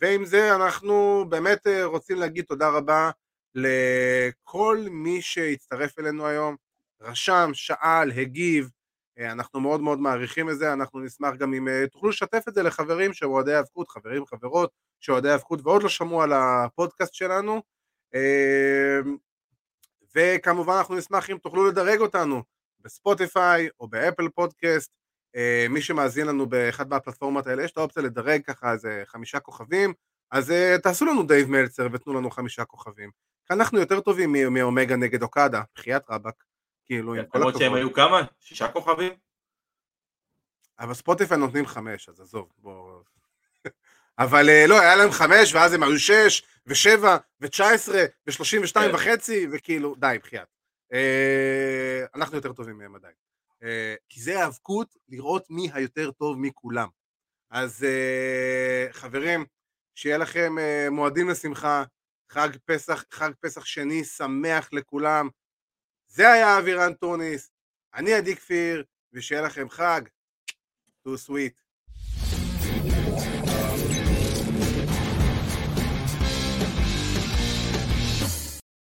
ועם 0.02 0.26
זה 0.26 0.56
אנחנו 0.56 1.26
באמת 1.30 1.68
רוצים 1.84 2.20
להגיד 2.20 2.46
תודה 2.46 2.70
רבה 2.70 3.12
לכל 3.56 4.78
מי 4.92 5.22
שהצטרף 5.22 6.00
אלינו 6.00 6.28
היום, 6.28 6.56
רשם, 7.02 7.50
שאל, 7.54 8.12
הגיב, 8.12 8.70
אה, 9.20 9.32
אנחנו 9.32 9.60
מאוד 9.60 9.82
מאוד 9.82 10.00
מעריכים 10.00 10.50
את 10.50 10.58
זה, 10.58 10.74
אנחנו 10.74 11.00
נשמח 11.00 11.36
גם 11.36 11.54
אם 11.54 11.68
אה, 11.68 11.88
תוכלו 11.92 12.10
לשתף 12.10 12.44
את 12.48 12.54
זה 12.54 12.64
לחברים 12.64 13.14
שאוהדי 13.14 13.54
האבקות, 13.54 13.90
חברים 13.90 14.24
וחברות 14.24 14.72
שאוהדי 15.00 15.30
האבקות 15.30 15.60
ועוד 15.64 15.84
לא 15.84 15.90
שמעו 15.90 16.22
על 16.22 16.34
הפודקאסט 16.34 17.14
שלנו, 17.14 17.62
אה, 18.16 19.00
וכמובן 20.16 20.74
אנחנו 20.74 20.96
נשמח 20.96 21.30
אם 21.30 21.38
תוכלו 21.38 21.68
לדרג 21.68 22.00
אותנו 22.00 22.44
בספוטיפיי 22.80 23.70
או 23.80 23.88
באפל 23.88 24.30
פודקאסט, 24.30 24.92
מי 25.70 25.82
שמאזין 25.82 26.28
לנו 26.28 26.46
באחד 26.46 26.90
מהפלטפורמות 26.90 27.48
האלה, 27.48 27.64
יש 27.64 27.72
את 27.72 27.78
האופציה 27.78 28.04
לדרג 28.04 28.42
ככה 28.42 28.72
איזה 28.72 29.04
חמישה 29.06 29.40
כוכבים, 29.40 29.94
אז 30.32 30.54
תעשו 30.84 31.06
לנו 31.06 31.24
דייב 31.24 31.50
מלצר 31.50 31.88
ותנו 31.92 32.14
לנו 32.14 32.32
חמישה 32.32 32.66
כוכבים. 32.66 33.12
אנחנו 33.52 33.80
יותר 33.80 34.00
טובים 34.00 34.36
מאומגה 34.50 34.96
נגד 34.96 35.24
אוקדה, 35.24 35.62
בחייאת 35.76 36.04
רבאק. 36.10 36.44
כאילו, 36.86 37.16
עם 37.16 37.26
כל 37.26 37.38
הכבוד. 37.38 37.58
שהם 37.58 37.74
היו 37.74 37.94
כמה? 37.94 38.22
שישה 38.40 38.68
כוכבים? 38.68 39.14
אבל 40.80 40.94
ספוטיפיי 40.94 41.38
נותנים 41.38 41.66
חמש, 41.66 42.10
אז 42.10 42.22
עזוב, 42.22 42.50
בוא... 42.58 43.02
אבל 44.20 44.50
אה, 44.50 44.66
לא, 44.68 44.80
היה 44.80 44.96
להם 44.96 45.12
חמש, 45.12 45.54
ואז 45.54 45.74
הם 45.74 45.84
היו 45.84 46.00
שש, 46.00 46.44
ושבע, 46.66 47.18
ותשע 47.42 47.70
עשרה, 47.70 48.04
ושלושים 48.28 48.62
ושתיים 48.64 48.92
כן. 48.92 48.96
וחצי, 48.96 49.48
וכאילו, 49.52 49.96
די, 49.96 50.18
בחייאת. 50.24 50.48
אה, 50.94 52.06
אנחנו 52.16 52.36
יותר 52.36 52.54
טובים 52.54 52.78
מהם 52.78 52.96
עדיין. 52.96 53.14
אה, 53.66 53.96
כי 54.10 54.22
זה 54.22 54.44
האבקות 54.44 54.96
לראות 55.10 55.46
מי 55.50 55.70
היותר 55.74 56.12
טוב 56.12 56.38
מכולם. 56.40 56.88
אז 57.50 57.86
חברים, 58.92 59.46
שיהיה 59.96 60.18
לכם 60.18 60.56
מועדים 60.92 61.30
לשמחה, 61.30 61.84
חג 62.30 62.50
פסח, 62.66 63.06
חג 63.12 63.32
פסח 63.42 63.66
שני 63.66 64.04
שמח 64.04 64.70
לכולם, 64.74 65.30
זה 66.08 66.32
היה 66.32 66.60
אבירן 66.60 66.94
טוניס, 66.94 67.52
אני 67.94 68.14
עדי 68.14 68.36
כפיר, 68.36 68.84
ושיהיה 69.14 69.42
לכם 69.42 69.70
חג, 69.70 70.02
too 71.08 71.18
sweet. 71.28 71.65